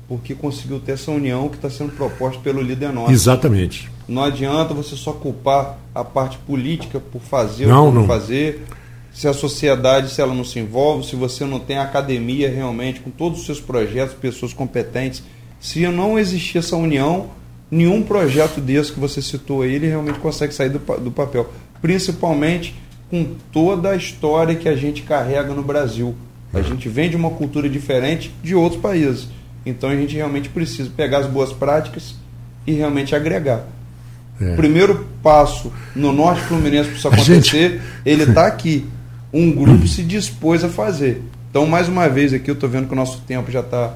porque 0.07 0.36
conseguiu 0.36 0.80
ter 0.80 0.91
essa 0.93 1.09
união 1.11 1.47
que 1.49 1.55
está 1.55 1.70
sendo 1.70 1.91
proposta 1.93 2.39
pelo 2.41 2.61
líder 2.61 2.91
nosso. 2.91 3.11
Exatamente. 3.11 3.89
Não 4.08 4.24
adianta 4.24 4.74
você 4.74 4.95
só 4.95 5.12
culpar 5.12 5.78
a 5.93 6.03
parte 6.03 6.38
política 6.39 6.99
por 6.99 7.22
fazer 7.22 7.68
Não, 7.68 7.88
ou 7.88 7.91
por 7.91 7.99
não. 7.99 8.08
fazer. 8.08 8.66
Se 9.14 9.28
a 9.28 9.34
sociedade, 9.34 10.12
se 10.12 10.22
ela 10.22 10.34
não 10.34 10.43
se 10.43 10.60
envolve, 10.60 11.06
se 11.06 11.16
você 11.16 11.45
não 11.45 11.60
tem 11.60 11.78
a 11.78 11.84
academia 11.84 12.49
realmente 12.49 12.99
com 12.99 13.10
todos 13.10 13.39
os 13.39 13.45
seus 13.45 13.62
projetos, 13.62 14.14
pessoas 14.16 14.53
competentes, 14.53 15.24
se 15.60 15.88
não 15.88 16.20
existir 16.20 16.58
essa 16.58 16.76
união, 16.76 17.30
nenhum 17.72 18.03
projeto 18.03 18.60
desse 18.60 18.91
que 18.91 18.99
você 18.99 19.22
citou 19.22 19.62
aí, 19.62 19.74
ele 19.74 19.88
realmente 19.88 20.20
consegue 20.20 20.53
sair 20.53 20.70
do, 20.70 20.80
do 20.99 21.12
papel. 21.12 21.49
Principalmente 21.82 22.76
com 23.10 23.36
toda 23.51 23.91
a 23.91 23.95
história 23.95 24.56
que 24.56 24.68
a 24.68 24.76
gente 24.76 25.03
carrega 25.03 25.53
no 25.53 25.64
Brasil. 25.64 26.16
A 26.53 26.62
gente 26.62 26.88
vem 26.88 27.10
de 27.10 27.16
uma 27.16 27.30
cultura 27.32 27.70
diferente 27.70 28.34
de 28.43 28.56
outros 28.56 28.82
países. 28.82 29.28
Então 29.66 29.89
a 29.89 29.95
gente 29.95 30.16
realmente 30.16 30.49
precisa 30.49 30.89
pegar 30.95 31.20
as 31.20 31.28
boas 31.28 31.51
práticas 31.51 32.16
e 32.66 32.74
realmente 32.74 33.16
agregar. 33.16 33.66
É. 34.41 34.53
O 34.53 34.55
primeiro 34.55 35.05
passo 35.23 35.71
no 35.95 36.11
Norte 36.11 36.41
Fluminense 36.43 36.89
para 36.89 36.97
isso 36.97 37.07
A 37.07 37.15
gente- 37.17 37.49
acontecer, 37.55 37.81
ele 38.05 38.23
está 38.23 38.47
aqui. 38.47 38.86
Um 39.33 39.51
grupo 39.51 39.88
se 39.88 40.03
dispôs 40.03 40.63
a 40.63 40.69
fazer. 40.69 41.21
Então, 41.49 41.65
mais 41.65 41.88
uma 41.88 42.07
vez 42.09 42.33
aqui, 42.33 42.49
eu 42.49 42.53
estou 42.53 42.69
vendo 42.69 42.88
que 42.88 42.93
o 42.93 42.95
nosso 42.95 43.21
tempo 43.21 43.49
já 43.51 43.61
está 43.61 43.93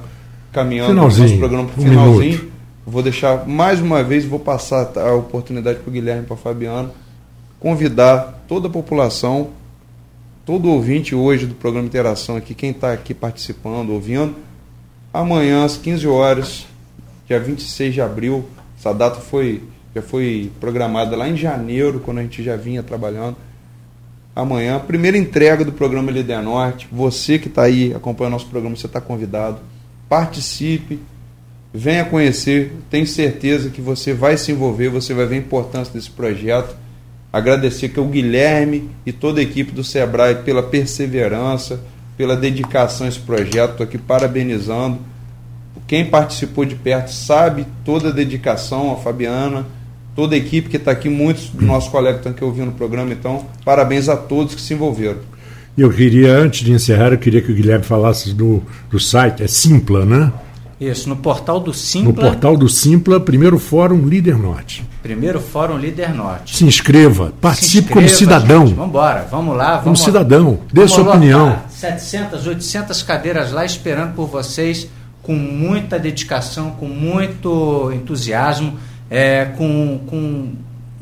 caminhando, 0.52 0.90
Finalzinho, 0.90 1.26
nosso 1.28 1.38
programa 1.38 1.68
para 1.68 1.80
o 1.80 1.84
um 1.84 1.88
finalzinho. 1.88 2.22
minuto. 2.32 2.50
Vou 2.86 3.02
deixar 3.02 3.46
mais 3.46 3.80
uma 3.80 4.02
vez, 4.02 4.24
vou 4.24 4.38
passar 4.40 4.90
a 4.96 5.12
oportunidade 5.14 5.78
para 5.78 5.88
o 5.88 5.92
Guilherme 5.92 6.22
e 6.22 6.26
para 6.26 6.34
a 6.34 6.38
Fabiana, 6.38 6.90
convidar 7.58 8.42
toda 8.48 8.66
a 8.68 8.70
população, 8.70 9.50
todo 10.44 10.68
ouvinte 10.70 11.14
hoje 11.14 11.46
do 11.46 11.54
programa 11.54 11.86
Interação 11.86 12.36
aqui, 12.36 12.54
quem 12.54 12.70
está 12.70 12.92
aqui 12.92 13.12
participando, 13.14 13.90
ouvindo, 13.90 14.34
amanhã 15.12 15.64
às 15.64 15.76
15 15.76 16.06
horas, 16.08 16.66
dia 17.28 17.38
26 17.38 17.94
de 17.94 18.00
abril, 18.00 18.44
essa 18.78 18.92
data 18.92 19.20
foi, 19.20 19.62
já 19.94 20.02
foi 20.02 20.50
programada 20.60 21.16
lá 21.16 21.28
em 21.28 21.36
janeiro, 21.36 22.00
quando 22.00 22.18
a 22.18 22.22
gente 22.22 22.42
já 22.42 22.56
vinha 22.56 22.82
trabalhando. 22.82 23.36
Amanhã, 24.34 24.78
primeira 24.78 25.18
entrega 25.18 25.64
do 25.64 25.72
programa 25.72 26.10
Líder 26.10 26.42
Norte. 26.42 26.88
Você 26.90 27.38
que 27.38 27.48
está 27.48 27.62
aí 27.62 27.92
acompanhando 27.92 28.32
nosso 28.32 28.46
programa, 28.46 28.76
você 28.76 28.86
está 28.86 29.00
convidado. 29.00 29.58
participe, 30.08 30.98
venha 31.72 32.04
conhecer, 32.04 32.72
tenho 32.90 33.06
certeza 33.06 33.70
que 33.70 33.80
você 33.80 34.12
vai 34.12 34.36
se 34.36 34.50
envolver, 34.50 34.88
você 34.88 35.14
vai 35.14 35.26
ver 35.26 35.36
a 35.36 35.38
importância 35.38 35.92
desse 35.92 36.10
projeto. 36.10 36.76
Agradecer 37.32 37.90
que 37.90 38.00
o 38.00 38.04
Guilherme 38.04 38.90
e 39.06 39.12
toda 39.12 39.40
a 39.40 39.42
equipe 39.42 39.70
do 39.70 39.84
Sebrae 39.84 40.36
pela 40.36 40.64
perseverança, 40.64 41.80
pela 42.16 42.36
dedicação 42.36 43.06
a 43.06 43.08
esse 43.08 43.20
projeto. 43.20 43.72
Estou 43.72 43.84
aqui 43.84 43.98
parabenizando. 43.98 44.98
Quem 45.86 46.04
participou 46.04 46.64
de 46.64 46.74
perto 46.74 47.12
sabe 47.12 47.66
toda 47.84 48.08
a 48.08 48.12
dedicação, 48.12 48.92
a 48.92 48.96
Fabiana, 48.96 49.66
toda 50.14 50.34
a 50.34 50.38
equipe 50.38 50.68
que 50.68 50.76
está 50.76 50.90
aqui, 50.90 51.08
muitos 51.08 51.48
dos 51.48 51.66
nossos 51.66 51.90
colegas 51.90 52.18
estão 52.18 52.32
aqui 52.32 52.44
ouvindo 52.44 52.68
o 52.68 52.72
programa, 52.72 53.12
então 53.12 53.46
parabéns 53.64 54.08
a 54.08 54.16
todos 54.16 54.54
que 54.54 54.60
se 54.60 54.74
envolveram. 54.74 55.18
Eu 55.78 55.90
queria, 55.90 56.32
antes 56.32 56.64
de 56.64 56.72
encerrar, 56.72 57.12
eu 57.12 57.18
queria 57.18 57.40
que 57.40 57.50
o 57.50 57.54
Guilherme 57.54 57.84
falasse 57.84 58.34
do, 58.34 58.62
do 58.90 58.98
site, 58.98 59.42
é 59.42 59.46
Simpla, 59.46 60.04
né? 60.04 60.32
Isso, 60.80 61.08
no 61.08 61.16
portal 61.16 61.60
do 61.60 61.74
Simpla. 61.74 62.08
No 62.08 62.14
portal 62.14 62.56
do 62.56 62.68
Simpla, 62.68 63.20
primeiro 63.20 63.58
Fórum 63.58 64.06
Líder 64.06 64.38
Norte. 64.38 64.82
Primeiro 65.02 65.38
Fórum 65.38 65.76
Líder 65.76 66.14
Norte. 66.14 66.56
Se 66.56 66.64
inscreva, 66.64 67.32
participe 67.38 67.88
Se 67.88 67.92
como 67.92 68.08
cidadão. 68.08 68.66
Vamos 68.66 68.88
embora, 68.88 69.28
vamos 69.30 69.56
lá. 69.56 69.72
Vamos 69.72 69.84
como 69.84 69.96
cidadão, 69.96 70.58
dê 70.72 70.88
sua 70.88 71.10
opinião. 71.10 71.58
700, 71.68 72.46
800 72.46 73.02
cadeiras 73.02 73.52
lá 73.52 73.64
esperando 73.64 74.14
por 74.14 74.26
vocês, 74.26 74.88
com 75.22 75.34
muita 75.34 75.98
dedicação, 75.98 76.70
com 76.70 76.86
muito 76.86 77.92
entusiasmo, 77.94 78.78
é, 79.10 79.46
com, 79.56 80.00
com 80.06 80.52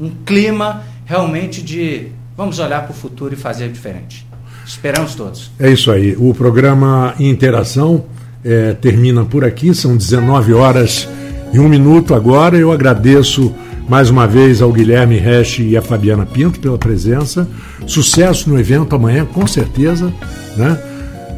um 0.00 0.10
clima 0.24 0.82
realmente 1.04 1.62
de 1.62 2.08
vamos 2.36 2.58
olhar 2.58 2.82
para 2.82 2.92
o 2.92 2.94
futuro 2.94 3.34
e 3.34 3.36
fazer 3.36 3.68
diferente. 3.70 4.26
Esperamos 4.66 5.14
todos. 5.14 5.50
É 5.58 5.70
isso 5.70 5.90
aí. 5.90 6.14
O 6.18 6.34
programa 6.34 7.14
Interação 7.18 8.04
é, 8.44 8.74
termina 8.74 9.24
por 9.24 9.44
aqui, 9.44 9.74
são 9.74 9.96
19 9.96 10.52
horas 10.52 11.08
e 11.52 11.58
um 11.58 11.68
minuto 11.68 12.14
agora. 12.14 12.56
Eu 12.56 12.70
agradeço 12.70 13.54
mais 13.88 14.10
uma 14.10 14.26
vez 14.26 14.60
ao 14.60 14.70
Guilherme 14.70 15.16
Resch 15.16 15.60
e 15.60 15.76
à 15.76 15.82
Fabiana 15.82 16.26
Pinto 16.26 16.60
pela 16.60 16.76
presença. 16.76 17.48
Sucesso 17.86 18.50
no 18.50 18.60
evento 18.60 18.94
amanhã, 18.94 19.24
com 19.24 19.46
certeza. 19.46 20.12
Né? 20.56 20.78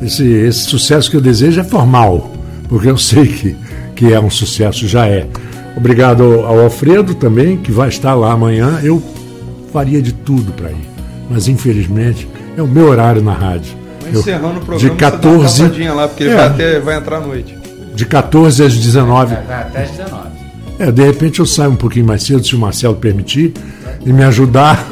Esse, 0.03 0.27
esse 0.27 0.61
sucesso 0.65 1.11
que 1.11 1.17
eu 1.17 1.21
desejo 1.21 1.61
é 1.61 1.65
formal, 1.65 2.33
porque 2.69 2.89
eu 2.91 2.99
sei 2.99 3.29
que, 3.29 3.57
que 3.95 4.13
é 4.13 4.19
um 4.19 4.31
sucesso, 4.31 4.89
já 4.89 5.07
é. 5.07 5.29
Obrigado 5.81 6.23
ao 6.23 6.61
Alfredo 6.61 7.15
também, 7.15 7.57
que 7.57 7.73
vai 7.73 7.89
estar 7.89 8.15
lá 8.15 8.33
amanhã. 8.33 8.81
Eu 8.83 9.03
faria 9.73 10.03
de 10.03 10.13
tudo 10.13 10.53
para 10.53 10.71
ir, 10.71 10.87
mas 11.31 11.49
infelizmente 11.49 12.29
é 12.55 12.61
o 12.61 12.69
meu 12.69 12.89
horário 12.89 13.23
na 13.23 13.33
rádio. 13.33 13.75
Encerrando 14.13 14.59
o 14.59 14.61
programa, 14.61 14.95
de 14.95 15.01
14 15.01 15.89
lá, 15.89 16.07
porque 16.07 16.25
ele 16.25 16.33
é, 16.33 16.37
vai, 16.37 16.47
até, 16.47 16.81
vai 16.81 16.99
entrar 16.99 17.17
à 17.17 17.21
noite. 17.21 17.57
De 17.95 18.05
14 18.05 18.63
às 18.63 18.77
19. 18.77 19.35
É, 19.35 19.41
vai 19.41 19.61
até 19.63 19.83
às 19.85 19.91
19. 19.91 20.29
É, 20.79 20.93
de 20.93 21.03
repente 21.03 21.41
eu 21.41 21.47
saio 21.47 21.71
um 21.71 21.77
pouquinho 21.77 22.07
mais 22.07 22.25
cedo, 22.25 22.47
se 22.47 22.55
o 22.55 22.59
Marcelo 22.59 22.97
permitir, 22.97 23.55
e 24.05 24.13
me 24.13 24.23
ajudar. 24.25 24.87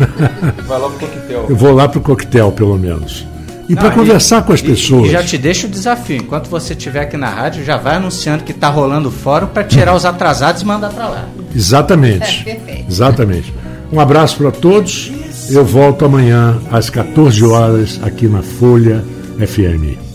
Vai 0.66 0.78
lá 0.78 0.88
pro 0.88 1.06
coquetel. 1.06 1.46
Eu 1.50 1.56
vou 1.56 1.72
lá 1.72 1.88
pro 1.88 2.00
coquetel, 2.00 2.52
pelo 2.52 2.78
menos. 2.78 3.26
E 3.68 3.76
para 3.76 3.90
conversar 3.90 4.42
com 4.42 4.52
as 4.52 4.62
pessoas. 4.62 5.08
E 5.08 5.12
já 5.12 5.22
te 5.22 5.36
deixo 5.36 5.66
o 5.66 5.70
desafio. 5.70 6.16
Enquanto 6.16 6.48
você 6.48 6.72
estiver 6.72 7.00
aqui 7.00 7.16
na 7.16 7.28
rádio, 7.28 7.64
já 7.64 7.76
vai 7.76 7.96
anunciando 7.96 8.44
que 8.44 8.52
está 8.52 8.68
rolando 8.68 9.08
o 9.08 9.12
fórum 9.12 9.46
para 9.46 9.62
tirar 9.64 9.94
os 9.94 10.06
atrasados 10.06 10.62
e 10.62 10.64
mandar 10.64 10.90
para 10.90 11.08
lá. 11.08 11.28
Exatamente. 11.54 12.48
É, 12.48 12.54
perfeito. 12.54 12.90
Exatamente. 12.90 13.52
Um 13.92 14.00
abraço 14.00 14.38
para 14.38 14.50
todos. 14.50 15.12
Eu 15.50 15.64
volto 15.64 16.04
amanhã 16.04 16.58
às 16.70 16.88
14 16.88 17.44
horas 17.44 18.00
aqui 18.02 18.26
na 18.26 18.42
Folha 18.42 19.04
FM. 19.38 20.07